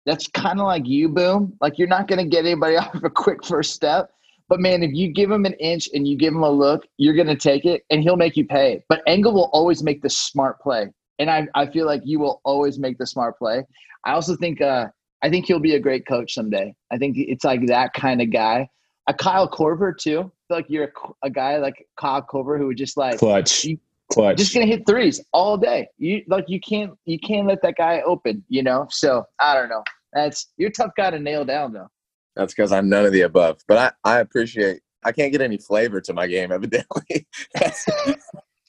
That's 0.07 0.27
kind 0.29 0.59
of 0.59 0.67
like 0.67 0.87
you, 0.87 1.09
boom. 1.11 1.53
Like 1.61 1.79
you're 1.79 1.89
not 1.89 2.09
going 2.09 2.19
to 2.19 2.25
get 2.25 2.47
anybody 2.47 2.77
off 2.79 2.95
of 2.95 3.05
a 3.05 3.11
quick 3.11 3.45
first 3.45 3.75
step. 3.75 4.11
But 4.49 4.61
man, 4.61 4.83
if 4.83 4.93
you 4.95 5.13
give 5.13 5.31
him 5.31 5.45
an 5.45 5.53
inch 5.55 5.91
and 5.93 6.09
you 6.09 6.17
give 6.17 6.33
him 6.33 6.43
a 6.43 6.51
look, 6.51 6.87
you're 6.97 7.15
going 7.15 7.27
to 7.27 7.37
take 7.37 7.67
it 7.67 7.83
and 7.91 8.03
he'll 8.03 8.17
make 8.17 8.35
you 8.35 8.47
pay. 8.47 8.83
But 8.89 9.03
Ingles 9.07 9.35
will 9.35 9.51
always 9.53 9.83
make 9.83 10.01
the 10.01 10.09
smart 10.09 10.59
play. 10.61 10.87
And 11.19 11.31
I, 11.31 11.47
I 11.55 11.67
feel 11.67 11.87
like 11.87 12.03
you 12.05 12.19
will 12.19 12.41
always 12.45 12.79
make 12.79 12.99
the 12.99 13.07
smart 13.07 13.39
play. 13.39 13.65
I 14.05 14.13
also 14.13 14.37
think 14.37 14.61
uh, 14.61 14.87
I 15.23 15.31
think 15.31 15.47
he'll 15.47 15.59
be 15.59 15.75
a 15.75 15.81
great 15.81 16.07
coach 16.07 16.35
someday. 16.35 16.75
I 16.93 16.99
think 16.99 17.17
it's 17.19 17.45
like 17.45 17.67
that 17.67 17.93
kind 17.95 18.23
of 18.23 18.31
guy. 18.33 18.69
A 19.09 19.15
Kyle 19.15 19.49
Korver 19.49 19.97
too. 19.97 20.21
I 20.21 20.23
feel 20.23 20.57
like 20.59 20.67
you're 20.69 20.85
a, 20.85 21.27
a 21.27 21.31
guy 21.31 21.57
like 21.59 21.87
Kyle 21.97 22.23
Korver 22.23 22.59
who 22.59 22.67
would 22.67 22.77
just 22.77 22.97
like 22.97 23.19
Clutch, 23.19 23.65
You- 23.65 23.79
clutch. 24.13 24.37
just 24.39 24.53
gonna 24.55 24.67
hit 24.67 24.83
threes 24.87 25.21
all 25.33 25.57
day. 25.57 25.89
You 25.99 26.23
like 26.29 26.45
you 26.49 26.61
can't 26.61 26.93
you 27.07 27.19
can't 27.19 27.47
let 27.49 27.63
that 27.63 27.75
guy 27.77 28.01
open. 28.03 28.45
You 28.49 28.63
know. 28.63 28.87
So 28.91 29.25
I 29.41 29.55
don't 29.55 29.69
know. 29.69 29.83
That's 30.13 30.49
you're 30.57 30.69
a 30.69 30.73
tough 30.73 30.93
guy 30.97 31.11
to 31.11 31.19
nail 31.19 31.45
down 31.45 31.73
though. 31.73 31.89
That's 32.37 32.55
because 32.55 32.71
I'm 32.71 32.89
none 32.89 33.05
of 33.05 33.13
the 33.13 33.23
above. 33.23 33.59
But 33.67 33.97
I, 34.05 34.17
I 34.17 34.21
appreciate. 34.21 34.81
I 35.05 35.13
can't 35.13 35.33
get 35.33 35.41
any 35.41 35.59
flavor 35.59 36.01
to 36.03 36.13
my 36.13 36.27
game, 36.27 36.53
evidently. 36.53 37.27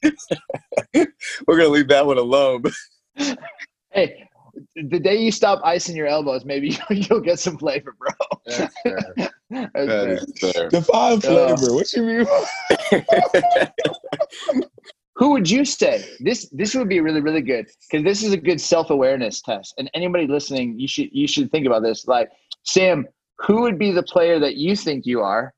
We're 0.93 1.57
gonna 1.57 1.69
leave 1.69 1.87
that 1.89 2.05
one 2.05 2.17
alone. 2.17 2.63
Hey, 3.91 4.23
the 4.75 4.99
day 4.99 5.19
you 5.19 5.31
stop 5.31 5.61
icing 5.65 5.95
your 5.95 6.05
elbows, 6.05 6.45
maybe 6.45 6.77
you'll 6.91 7.21
get 7.21 7.39
some 7.39 7.57
flavor, 7.57 7.95
bro. 7.97 8.11
That's 8.45 8.75
fair. 8.83 9.13
That's 9.17 9.33
That 9.49 9.87
fair. 9.87 10.13
is 10.13 10.53
fair. 10.53 10.69
Define 10.69 11.17
uh, 11.17 11.19
flavor. 11.57 11.73
what 11.73 11.91
you 11.93 12.03
mean? 12.03 12.27
Who 15.15 15.31
would 15.31 15.49
you 15.49 15.65
say 15.65 16.05
this? 16.19 16.47
This 16.51 16.75
would 16.75 16.87
be 16.87 17.01
really, 17.01 17.19
really 17.19 17.41
good 17.41 17.67
because 17.89 18.05
this 18.05 18.23
is 18.23 18.31
a 18.31 18.37
good 18.37 18.61
self-awareness 18.61 19.41
test. 19.41 19.73
And 19.77 19.89
anybody 19.93 20.27
listening, 20.27 20.79
you 20.79 20.87
should 20.87 21.09
you 21.11 21.27
should 21.27 21.51
think 21.51 21.65
about 21.65 21.81
this. 21.81 22.07
Like 22.07 22.29
Sam, 22.63 23.05
who 23.39 23.61
would 23.61 23.77
be 23.79 23.91
the 23.91 24.03
player 24.03 24.39
that 24.39 24.55
you 24.55 24.75
think 24.75 25.05
you 25.05 25.19
are, 25.21 25.53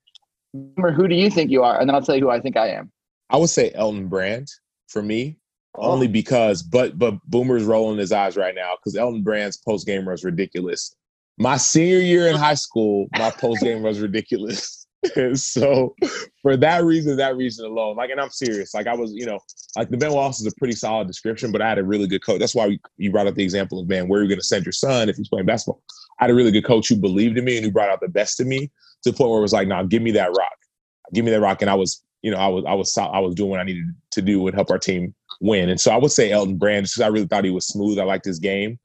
or 0.78 0.92
who 0.92 1.08
do 1.08 1.16
you 1.16 1.30
think 1.30 1.52
you 1.52 1.64
are? 1.64 1.80
And 1.80 1.88
then 1.90 1.96
I'll 1.96 2.02
tell 2.02 2.16
you 2.16 2.24
who 2.24 2.30
I 2.32 2.40
think 2.40 2.58
I 2.58 2.70
am. 2.70 2.92
I 3.32 3.38
would 3.38 3.50
say 3.50 3.72
Elton 3.74 4.08
Brand 4.08 4.48
for 4.88 5.02
me, 5.02 5.38
Oh. 5.76 5.92
only 5.92 6.08
because 6.08 6.64
but 6.64 7.00
but 7.00 7.16
Boomer's 7.26 7.64
rolling 7.64 7.98
his 7.98 8.12
eyes 8.12 8.36
right 8.36 8.54
now 8.54 8.74
because 8.76 8.98
Elton 8.98 9.24
Brand's 9.24 9.56
post 9.58 9.88
game 9.88 10.06
was 10.06 10.26
ridiculous. 10.26 10.94
My 11.38 11.56
senior 11.56 12.00
year 12.00 12.28
in 12.28 12.36
high 12.36 12.56
school, 12.56 13.08
my 13.18 13.32
post 13.32 13.62
game 13.62 13.82
was 13.82 14.02
ridiculous. 14.02 14.86
so 15.34 15.96
for 16.42 16.58
that 16.58 16.84
reason, 16.84 17.16
that 17.18 17.38
reason 17.38 17.66
alone, 17.66 17.96
like, 17.96 18.10
and 18.10 18.20
I'm 18.20 18.30
serious. 18.30 18.74
Like 18.74 18.86
I 18.86 18.94
was, 18.94 19.14
you 19.14 19.26
know, 19.26 19.40
like 19.78 19.90
the 19.90 19.98
Ben 19.98 20.12
Wallace 20.12 20.42
is 20.42 20.46
a 20.48 20.56
pretty 20.58 20.76
solid 20.76 21.08
description, 21.08 21.54
but 21.54 21.62
I 21.62 21.70
had 21.70 21.80
a 21.80 21.84
really 21.86 22.06
good 22.06 22.24
coach. 22.24 22.40
That's 22.40 22.54
why 22.54 22.78
you 22.98 23.12
brought 23.12 23.28
up 23.28 23.36
the 23.36 23.44
example 23.44 23.80
of 23.80 23.88
man, 23.88 24.10
where 24.10 24.20
are 24.20 24.24
you 24.24 24.30
going 24.30 24.42
to 24.42 24.46
send 24.46 24.66
your 24.66 24.74
son 24.74 25.08
if 25.08 25.16
he's 25.16 25.30
playing 25.30 25.46
basketball? 25.46 25.82
I 26.20 26.26
had 26.26 26.32
a 26.32 26.36
really 26.36 26.52
good 26.52 26.66
coach 26.66 26.90
who 26.90 26.98
believed 26.98 27.38
in 27.38 27.46
me 27.46 27.56
and 27.56 27.66
who 27.66 27.72
brought 27.72 27.90
out 27.90 28.02
the 28.02 28.10
best 28.10 28.42
in 28.42 28.50
me 28.50 28.70
to 29.04 29.12
the 29.12 29.18
point 29.18 29.30
where 29.30 29.40
it 29.40 29.44
was 29.44 29.54
like, 29.54 29.70
nah, 29.70 29.84
give 29.84 30.02
me 30.02 30.12
that 30.12 30.30
rock, 30.38 30.58
give 31.14 31.24
me 31.24 31.32
that 31.32 31.40
rock, 31.40 31.62
and 31.62 31.72
I 31.72 31.76
was, 31.76 32.04
you 32.22 32.32
know, 32.32 32.38
I 32.38 32.48
was, 32.48 32.64
I 32.68 32.74
was, 32.74 32.98
I 32.98 33.20
was 33.20 33.36
doing 33.36 33.50
what 33.50 33.60
I 33.60 33.64
needed 33.64 33.86
to 34.12 34.22
do 34.22 34.46
and 34.48 34.56
help 34.56 34.70
our 34.72 34.78
team 34.80 35.14
win. 35.40 35.70
And 35.70 35.80
so 35.82 35.92
I 35.92 35.98
would 35.98 36.12
say 36.12 36.32
Elton 36.32 36.58
Brand 36.58 36.84
because 36.86 37.02
I 37.02 37.08
really 37.08 37.26
thought 37.28 37.44
he 37.44 37.50
was 37.52 37.68
smooth. 37.68 37.98
I 38.00 38.04
liked 38.04 38.26
his 38.26 38.40
game, 38.40 38.78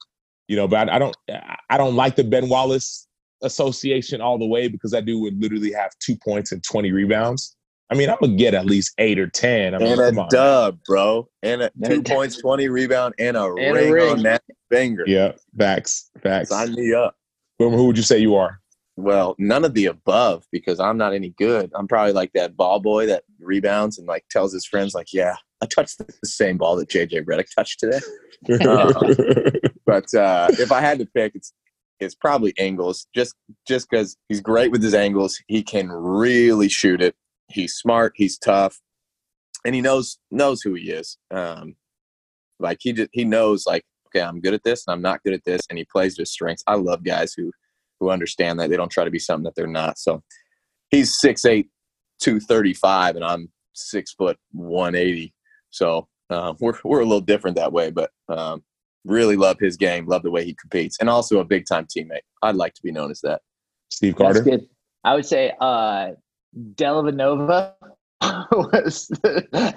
you 0.47 0.55
know, 0.55 0.67
but 0.67 0.89
I, 0.89 0.95
I 0.95 0.99
don't, 0.99 1.15
I 1.69 1.77
don't 1.77 1.95
like 1.95 2.15
the 2.15 2.23
Ben 2.23 2.49
Wallace 2.49 3.07
association 3.43 4.21
all 4.21 4.37
the 4.37 4.45
way 4.45 4.67
because 4.67 4.91
that 4.91 5.05
dude 5.05 5.21
would 5.21 5.39
literally 5.41 5.71
have 5.71 5.91
two 5.99 6.15
points 6.15 6.51
and 6.51 6.63
20 6.63 6.91
rebounds. 6.91 7.55
I 7.89 7.95
mean, 7.95 8.09
I'm 8.09 8.17
gonna 8.19 8.35
get 8.35 8.53
at 8.53 8.65
least 8.65 8.93
eight 8.97 9.17
or 9.17 9.27
10. 9.27 9.73
I 9.73 9.77
mean, 9.77 9.87
and 9.87 9.97
come 9.99 10.17
a 10.17 10.21
on. 10.23 10.27
dub, 10.29 10.79
bro. 10.85 11.29
And 11.41 11.61
a 11.61 11.71
And 11.81 11.85
two 11.93 11.99
a- 11.99 12.15
points, 12.15 12.37
20 12.41 12.67
rebound, 12.67 13.13
and 13.17 13.37
a, 13.37 13.43
a 13.43 13.53
ring, 13.73 13.91
ring. 13.91 14.09
on 14.11 14.23
that 14.23 14.43
finger. 14.69 15.05
Yeah, 15.07 15.31
facts, 15.57 16.09
facts. 16.21 16.49
Sign 16.49 16.73
me 16.73 16.93
up. 16.93 17.15
Boomer, 17.59 17.77
who 17.77 17.85
would 17.87 17.95
you 17.97 18.03
say 18.03 18.17
you 18.17 18.35
are? 18.35 18.59
Well, 18.97 19.35
none 19.37 19.63
of 19.63 19.75
the 19.75 19.85
above 19.85 20.45
because 20.51 20.79
I'm 20.79 20.97
not 20.97 21.13
any 21.13 21.29
good. 21.37 21.71
I'm 21.75 21.87
probably 21.87 22.13
like 22.13 22.31
that 22.33 22.57
ball 22.57 22.79
boy 22.79 23.05
that 23.05 23.23
rebounds 23.39 23.99
and 23.99 24.07
like 24.07 24.25
tells 24.31 24.51
his 24.51 24.65
friends, 24.65 24.95
like, 24.95 25.13
yeah, 25.13 25.35
I 25.61 25.67
touched 25.67 25.99
the 25.99 26.11
same 26.25 26.57
ball 26.57 26.75
that 26.77 26.89
JJ 26.89 27.25
Redick 27.25 27.45
touched 27.55 27.79
today. 27.79 27.99
But 29.87 30.13
uh, 30.13 30.49
if 30.51 30.71
I 30.71 30.81
had 30.81 30.99
to 30.99 31.05
pick, 31.05 31.33
it's 31.33 31.53
it's 31.99 32.13
probably 32.13 32.53
Ingles. 32.57 33.07
Just 33.15 33.35
just 33.67 33.89
because 33.89 34.17
he's 34.27 34.41
great 34.41 34.69
with 34.69 34.83
his 34.83 34.93
angles, 34.93 35.39
he 35.47 35.63
can 35.63 35.89
really 35.89 36.67
shoot 36.67 37.01
it. 37.01 37.15
He's 37.49 37.73
smart. 37.73 38.13
He's 38.15 38.37
tough, 38.37 38.79
and 39.65 39.73
he 39.73 39.81
knows 39.81 40.19
knows 40.29 40.61
who 40.61 40.73
he 40.73 40.91
is. 40.91 41.17
Um, 41.31 41.75
like 42.59 42.79
he 42.81 42.93
just, 42.93 43.09
he 43.13 43.23
knows 43.23 43.65
like 43.65 43.85
okay, 44.07 44.21
I'm 44.21 44.41
good 44.41 44.53
at 44.53 44.63
this 44.63 44.85
and 44.85 44.93
I'm 44.93 45.01
not 45.01 45.23
good 45.23 45.33
at 45.33 45.45
this, 45.45 45.61
and 45.69 45.77
he 45.79 45.85
plays 45.85 46.15
to 46.15 46.23
his 46.23 46.31
strengths. 46.31 46.63
I 46.67 46.75
love 46.75 47.03
guys 47.03 47.33
who 47.33 47.51
who 47.99 48.09
understand 48.09 48.59
that 48.59 48.69
they 48.69 48.77
don't 48.77 48.91
try 48.91 49.03
to 49.03 49.11
be 49.11 49.19
something 49.19 49.43
that 49.43 49.55
they're 49.55 49.67
not. 49.67 49.97
So 49.97 50.21
he's 50.89 51.19
6'8", 51.19 51.67
235, 52.19 53.15
and 53.15 53.25
I'm 53.25 53.49
six 53.77 54.13
foot 54.13 54.37
one 54.51 54.95
eighty. 54.95 55.33
So 55.69 56.07
uh, 56.29 56.53
we're 56.59 56.73
we're 56.83 57.01
a 57.01 57.05
little 57.05 57.21
different 57.21 57.55
that 57.57 57.71
way, 57.71 57.91
but 57.91 58.11
um, 58.29 58.63
really 59.05 59.35
love 59.35 59.57
his 59.59 59.77
game, 59.77 60.05
love 60.07 60.23
the 60.23 60.31
way 60.31 60.43
he 60.43 60.55
competes, 60.55 60.97
and 60.99 61.09
also 61.09 61.39
a 61.39 61.45
big 61.45 61.65
time 61.65 61.85
teammate. 61.85 62.21
I'd 62.41 62.55
like 62.55 62.73
to 62.73 62.81
be 62.83 62.91
known 62.91 63.11
as 63.11 63.21
that. 63.21 63.41
Steve 63.89 64.15
That's 64.17 64.39
Carter. 64.39 64.41
good. 64.41 64.67
I 65.03 65.15
would 65.15 65.25
say 65.25 65.53
uh 65.61 66.11
Dellavedova 66.75 67.73
was 68.51 69.11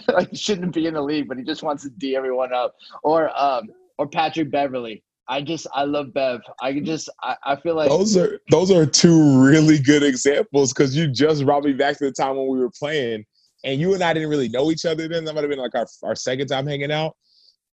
like 0.07 0.29
shouldn't 0.33 0.75
be 0.75 0.87
in 0.87 0.95
the 0.95 1.03
league, 1.03 1.29
but 1.29 1.39
he 1.39 1.45
just 1.45 1.62
wants 1.62 1.85
to 1.85 1.91
D 1.91 2.16
everyone 2.16 2.53
up. 2.53 2.75
Or 3.03 3.31
um 3.41 3.68
or 3.99 4.09
Patrick 4.09 4.51
Beverley. 4.51 5.03
I 5.31 5.41
just 5.41 5.68
I 5.72 5.85
love 5.85 6.12
Bev. 6.12 6.41
I 6.61 6.72
can 6.72 6.85
just 6.85 7.09
I, 7.22 7.37
I 7.45 7.57
feel 7.57 7.76
like 7.76 7.89
Those 7.89 8.16
are 8.16 8.41
those 8.51 8.72
are 8.72 8.85
two 8.85 9.41
really 9.41 9.78
good 9.78 10.03
examples 10.03 10.72
because 10.72 10.97
you 10.97 11.07
just 11.07 11.45
brought 11.45 11.62
me 11.62 11.72
back 11.72 11.99
to 11.99 12.05
the 12.07 12.12
time 12.12 12.37
when 12.37 12.49
we 12.49 12.59
were 12.59 12.72
playing, 12.76 13.24
and 13.64 13.81
you 13.81 13.95
and 13.95 14.03
I 14.03 14.12
didn't 14.12 14.28
really 14.28 14.49
know 14.49 14.72
each 14.72 14.85
other 14.85 15.07
then. 15.07 15.24
That 15.24 15.35
might 15.35 15.43
have 15.43 15.51
been 15.51 15.61
like 15.61 15.76
our, 15.76 15.87
our 16.03 16.16
second 16.16 16.49
time 16.49 16.66
hanging 16.66 16.91
out. 16.91 17.16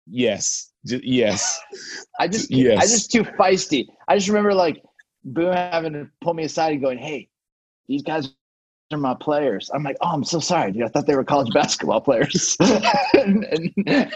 Yes, 0.08 0.72
J- 0.86 1.02
yes. 1.04 1.60
I 2.22 2.30
just 2.30 2.54
I 2.54 2.82
just 2.82 3.12
too 3.12 3.24
feisty. 3.24 3.86
I 4.08 4.16
just 4.16 4.30
remember 4.30 4.54
like 4.54 4.82
Boone 5.26 5.54
having 5.54 5.92
to 5.92 6.08
pull 6.22 6.34
me 6.34 6.46
aside 6.46 6.72
and 6.72 6.82
going, 6.82 7.00
Hey, 7.00 7.28
these 7.90 8.02
guys 8.02 8.30
are 8.94 8.98
my 8.98 9.14
players. 9.14 9.70
I'm 9.74 9.84
like, 9.84 9.98
oh, 10.02 10.10
I'm 10.10 10.24
so 10.24 10.40
sorry, 10.40 10.72
dude. 10.72 10.84
I 10.84 10.88
thought 10.88 11.06
they 11.06 11.16
were 11.16 11.24
college 11.24 11.54
basketball 11.54 12.02
players. 12.02 12.56
and, 12.62 13.46
and, 13.86 14.12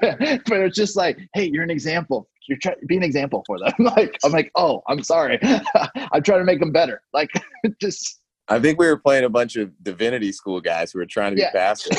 but 0.00 0.60
it's 0.60 0.76
just 0.76 0.96
like, 0.96 1.18
hey, 1.34 1.50
you're 1.52 1.62
an 1.62 1.70
example. 1.70 2.28
You're 2.48 2.58
trying 2.58 2.80
to 2.80 2.86
be 2.86 2.96
an 2.96 3.02
example 3.02 3.42
for 3.46 3.58
them. 3.58 3.72
like, 3.78 4.18
I'm 4.24 4.32
like, 4.32 4.50
oh, 4.54 4.82
I'm 4.88 5.02
sorry. 5.02 5.38
I'm 5.42 6.22
trying 6.22 6.40
to 6.40 6.44
make 6.44 6.60
them 6.60 6.72
better. 6.72 7.02
Like, 7.12 7.30
just. 7.80 8.20
I 8.48 8.58
think 8.60 8.78
we 8.78 8.86
were 8.86 8.98
playing 8.98 9.24
a 9.24 9.30
bunch 9.30 9.56
of 9.56 9.72
divinity 9.82 10.30
school 10.30 10.60
guys 10.60 10.92
who 10.92 10.98
were 10.98 11.06
trying 11.06 11.32
to 11.32 11.36
be 11.36 11.42
yeah. 11.42 11.52
faster. 11.52 11.90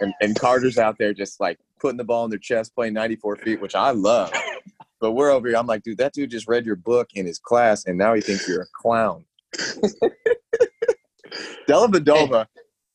and, 0.00 0.12
and 0.20 0.38
Carter's 0.38 0.78
out 0.78 0.98
there 0.98 1.14
just 1.14 1.40
like 1.40 1.58
putting 1.80 1.96
the 1.96 2.04
ball 2.04 2.24
in 2.24 2.30
their 2.30 2.38
chest, 2.38 2.74
playing 2.74 2.92
94 2.92 3.36
feet, 3.36 3.60
which 3.60 3.74
I 3.74 3.90
love. 3.90 4.30
But 5.00 5.12
we're 5.12 5.30
over 5.30 5.48
here. 5.48 5.56
I'm 5.56 5.66
like, 5.66 5.82
dude, 5.82 5.98
that 5.98 6.12
dude 6.12 6.30
just 6.30 6.48
read 6.48 6.66
your 6.66 6.76
book 6.76 7.10
in 7.14 7.26
his 7.26 7.38
class, 7.38 7.86
and 7.86 7.98
now 7.98 8.14
he 8.14 8.20
thinks 8.20 8.48
you're 8.48 8.62
a 8.62 8.66
clown. 8.74 9.24
Dellavedova, 11.68 12.46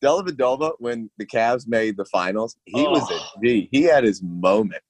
Dellavedova, 0.03 0.73
when 0.79 1.09
the 1.17 1.25
Cavs 1.25 1.67
made 1.67 1.97
the 1.97 2.05
finals, 2.05 2.55
he 2.65 2.85
oh. 2.85 2.91
was 2.91 3.09
a 3.11 3.15
oh. 3.15 3.67
He 3.71 3.83
had 3.83 4.03
his 4.03 4.21
moment. 4.21 4.81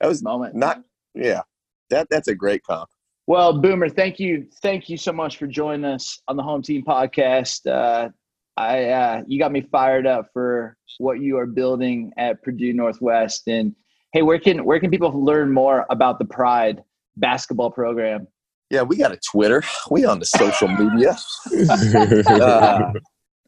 That 0.00 0.08
was 0.08 0.22
moment. 0.22 0.54
Not 0.54 0.82
yeah. 1.16 1.42
That 1.90 2.08
that's 2.10 2.28
a 2.28 2.34
great 2.34 2.62
comp. 2.64 2.90
Well, 3.28 3.60
Boomer, 3.60 3.88
thank 3.88 4.20
you, 4.20 4.46
thank 4.62 4.88
you 4.88 4.96
so 4.96 5.12
much 5.12 5.36
for 5.36 5.48
joining 5.48 5.84
us 5.84 6.20
on 6.28 6.36
the 6.36 6.44
Home 6.44 6.62
Team 6.62 6.84
Podcast. 6.84 7.66
Uh, 7.66 8.10
I 8.56 8.84
uh, 8.84 9.22
you 9.26 9.38
got 9.38 9.52
me 9.52 9.62
fired 9.62 10.06
up 10.06 10.28
for 10.32 10.76
what 10.98 11.20
you 11.20 11.36
are 11.36 11.46
building 11.46 12.12
at 12.16 12.42
Purdue 12.42 12.72
Northwest. 12.72 13.48
And 13.48 13.74
hey, 14.12 14.22
where 14.22 14.38
can 14.38 14.64
where 14.64 14.80
can 14.80 14.90
people 14.90 15.12
learn 15.24 15.52
more 15.52 15.86
about 15.90 16.18
the 16.18 16.24
Pride 16.24 16.82
basketball 17.16 17.70
program? 17.70 18.28
Yeah, 18.70 18.82
we 18.82 18.96
got 18.96 19.12
a 19.12 19.18
Twitter. 19.30 19.62
We 19.90 20.04
on 20.04 20.18
the 20.18 20.26
social 20.26 20.68
media. 20.68 21.16
uh, 22.26 22.92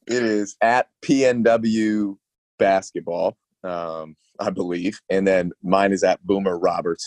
it 0.06 0.22
is 0.22 0.56
at 0.60 0.88
PNW 1.02 2.16
Basketball, 2.58 3.36
um, 3.64 4.16
I 4.38 4.50
believe, 4.50 5.00
and 5.10 5.26
then 5.26 5.52
mine 5.62 5.92
is 5.92 6.04
at 6.04 6.24
Boomer 6.24 6.58
Roberts. 6.58 7.06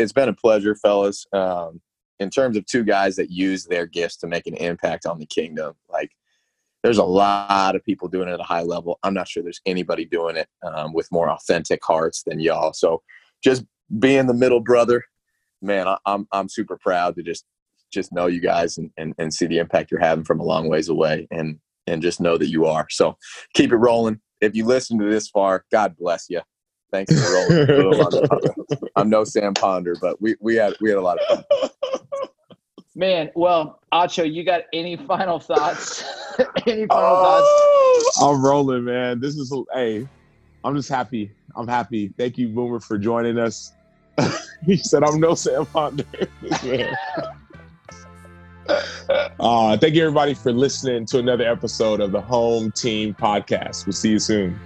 It's 0.00 0.12
been 0.12 0.28
a 0.28 0.34
pleasure, 0.34 0.74
fellas. 0.74 1.26
Um, 1.32 1.80
in 2.18 2.30
terms 2.30 2.56
of 2.56 2.66
two 2.66 2.84
guys 2.84 3.16
that 3.16 3.30
use 3.30 3.66
their 3.66 3.86
gifts 3.86 4.16
to 4.18 4.26
make 4.26 4.46
an 4.46 4.54
impact 4.54 5.06
on 5.06 5.18
the 5.18 5.26
kingdom, 5.26 5.74
like 5.88 6.10
there's 6.82 6.98
a 6.98 7.04
lot 7.04 7.76
of 7.76 7.84
people 7.84 8.08
doing 8.08 8.28
it 8.28 8.32
at 8.32 8.40
a 8.40 8.44
high 8.44 8.62
level. 8.62 8.98
I'm 9.02 9.14
not 9.14 9.28
sure 9.28 9.42
there's 9.42 9.60
anybody 9.66 10.04
doing 10.04 10.36
it 10.36 10.48
um, 10.62 10.92
with 10.92 11.10
more 11.12 11.30
authentic 11.30 11.84
hearts 11.84 12.22
than 12.24 12.40
y'all. 12.40 12.72
So 12.72 13.02
just 13.44 13.64
being 13.98 14.26
the 14.26 14.34
middle 14.34 14.60
brother, 14.60 15.04
man, 15.60 15.86
I, 15.86 15.98
I'm 16.06 16.26
I'm 16.32 16.48
super 16.48 16.78
proud 16.78 17.16
to 17.16 17.22
just 17.22 17.44
just 17.92 18.12
know 18.12 18.26
you 18.26 18.40
guys 18.40 18.78
and, 18.78 18.90
and, 18.96 19.14
and 19.18 19.34
see 19.34 19.46
the 19.46 19.58
impact 19.58 19.90
you're 19.90 20.00
having 20.00 20.24
from 20.24 20.40
a 20.40 20.44
long 20.44 20.68
ways 20.68 20.88
away 20.88 21.26
and 21.30 21.58
and 21.86 22.02
just 22.02 22.20
know 22.20 22.38
that 22.38 22.48
you 22.48 22.66
are. 22.66 22.86
So 22.90 23.16
keep 23.54 23.72
it 23.72 23.76
rolling. 23.76 24.20
If 24.40 24.54
you 24.54 24.64
listen 24.64 24.98
to 24.98 25.10
this 25.10 25.28
far, 25.28 25.64
God 25.70 25.96
bless 25.98 26.26
you. 26.30 26.40
Thanks 26.90 27.14
for 27.20 27.32
rolling. 27.32 28.50
I'm 28.96 29.08
no 29.08 29.24
Sam 29.24 29.54
Ponder, 29.54 29.96
but 30.00 30.20
we, 30.20 30.36
we 30.40 30.56
had 30.56 30.74
we 30.80 30.90
had 30.90 30.98
a 30.98 31.02
lot 31.02 31.18
of 31.18 31.44
fun. 31.48 31.70
Man, 32.96 33.30
well, 33.34 33.80
Acho, 33.92 34.30
you 34.30 34.44
got 34.44 34.62
any 34.72 34.96
final 34.96 35.38
thoughts? 35.38 36.04
any 36.66 36.86
final 36.86 36.88
oh, 36.90 38.02
thoughts? 38.04 38.22
I'm 38.22 38.44
rolling, 38.44 38.84
man. 38.84 39.20
This 39.20 39.36
is 39.36 39.54
hey, 39.72 40.08
I'm 40.64 40.76
just 40.76 40.88
happy. 40.88 41.30
I'm 41.56 41.68
happy. 41.68 42.12
Thank 42.18 42.36
you, 42.36 42.48
Boomer, 42.48 42.80
for 42.80 42.98
joining 42.98 43.38
us. 43.38 43.72
he 44.66 44.76
said, 44.76 45.04
"I'm 45.04 45.20
no 45.20 45.34
Sam 45.34 45.64
Ponder." 45.66 46.04
uh, 49.40 49.76
thank 49.76 49.94
you, 49.94 50.02
everybody, 50.02 50.34
for 50.34 50.52
listening 50.52 51.06
to 51.06 51.18
another 51.18 51.48
episode 51.48 52.00
of 52.00 52.12
the 52.12 52.20
Home 52.20 52.72
Team 52.72 53.14
Podcast. 53.14 53.86
We'll 53.86 53.92
see 53.92 54.10
you 54.10 54.18
soon. 54.18 54.58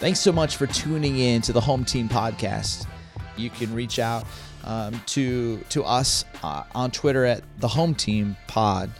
Thanks 0.00 0.20
so 0.20 0.30
much 0.30 0.56
for 0.56 0.68
tuning 0.68 1.18
in 1.18 1.42
to 1.42 1.52
the 1.52 1.60
Home 1.60 1.84
Team 1.84 2.08
Podcast. 2.08 2.86
You 3.36 3.50
can 3.50 3.74
reach 3.74 3.98
out 3.98 4.24
um, 4.62 5.00
to 5.06 5.58
to 5.70 5.82
us 5.82 6.24
uh, 6.44 6.62
on 6.72 6.92
Twitter 6.92 7.24
at 7.24 7.42
the 7.58 7.66
Home 7.66 7.96
Team 7.96 8.36
Pod 8.46 8.90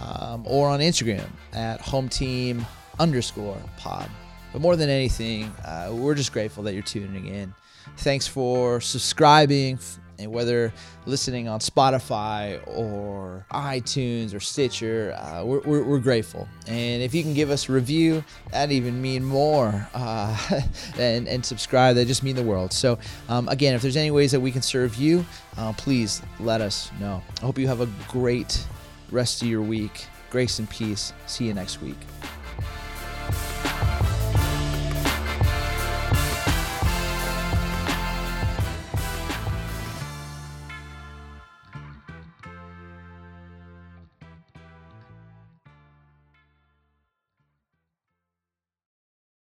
um, 0.00 0.42
or 0.44 0.68
on 0.68 0.80
Instagram 0.80 1.28
at 1.52 1.80
Home 1.80 2.08
Team 2.08 2.66
underscore 2.98 3.56
Pod. 3.76 4.10
But 4.52 4.60
more 4.60 4.74
than 4.74 4.88
anything, 4.88 5.44
uh, 5.64 5.90
we're 5.92 6.16
just 6.16 6.32
grateful 6.32 6.64
that 6.64 6.74
you're 6.74 6.82
tuning 6.82 7.26
in. 7.26 7.54
Thanks 7.98 8.26
for 8.26 8.80
subscribing, 8.80 9.78
and 10.18 10.32
whether 10.32 10.72
listening 11.06 11.48
on 11.48 11.60
Spotify 11.60 12.60
or 12.66 13.46
iTunes 13.52 14.34
or 14.34 14.40
Stitcher, 14.40 15.16
uh, 15.18 15.44
we're, 15.44 15.60
we're, 15.60 15.82
we're, 15.84 15.98
grateful. 15.98 16.48
And 16.66 17.02
if 17.02 17.14
you 17.14 17.22
can 17.22 17.34
give 17.34 17.50
us 17.50 17.68
a 17.68 17.72
review, 17.72 18.24
that 18.52 18.70
even 18.70 19.00
mean 19.00 19.24
more. 19.24 19.88
Uh, 19.94 20.60
and, 20.98 21.28
and 21.28 21.44
subscribe, 21.44 21.96
that 21.96 22.06
just 22.06 22.22
mean 22.22 22.36
the 22.36 22.42
world. 22.42 22.72
So 22.72 22.98
um, 23.28 23.48
again, 23.48 23.74
if 23.74 23.82
there's 23.82 23.96
any 23.96 24.10
ways 24.10 24.32
that 24.32 24.40
we 24.40 24.50
can 24.50 24.62
serve 24.62 24.96
you, 24.96 25.24
uh, 25.56 25.72
please 25.74 26.22
let 26.40 26.60
us 26.60 26.90
know. 27.00 27.22
I 27.40 27.44
hope 27.44 27.58
you 27.58 27.68
have 27.68 27.80
a 27.80 27.88
great 28.08 28.64
rest 29.10 29.42
of 29.42 29.48
your 29.48 29.62
week. 29.62 30.06
Grace 30.30 30.58
and 30.58 30.68
peace. 30.68 31.12
See 31.26 31.46
you 31.46 31.54
next 31.54 31.80
week. 31.80 31.96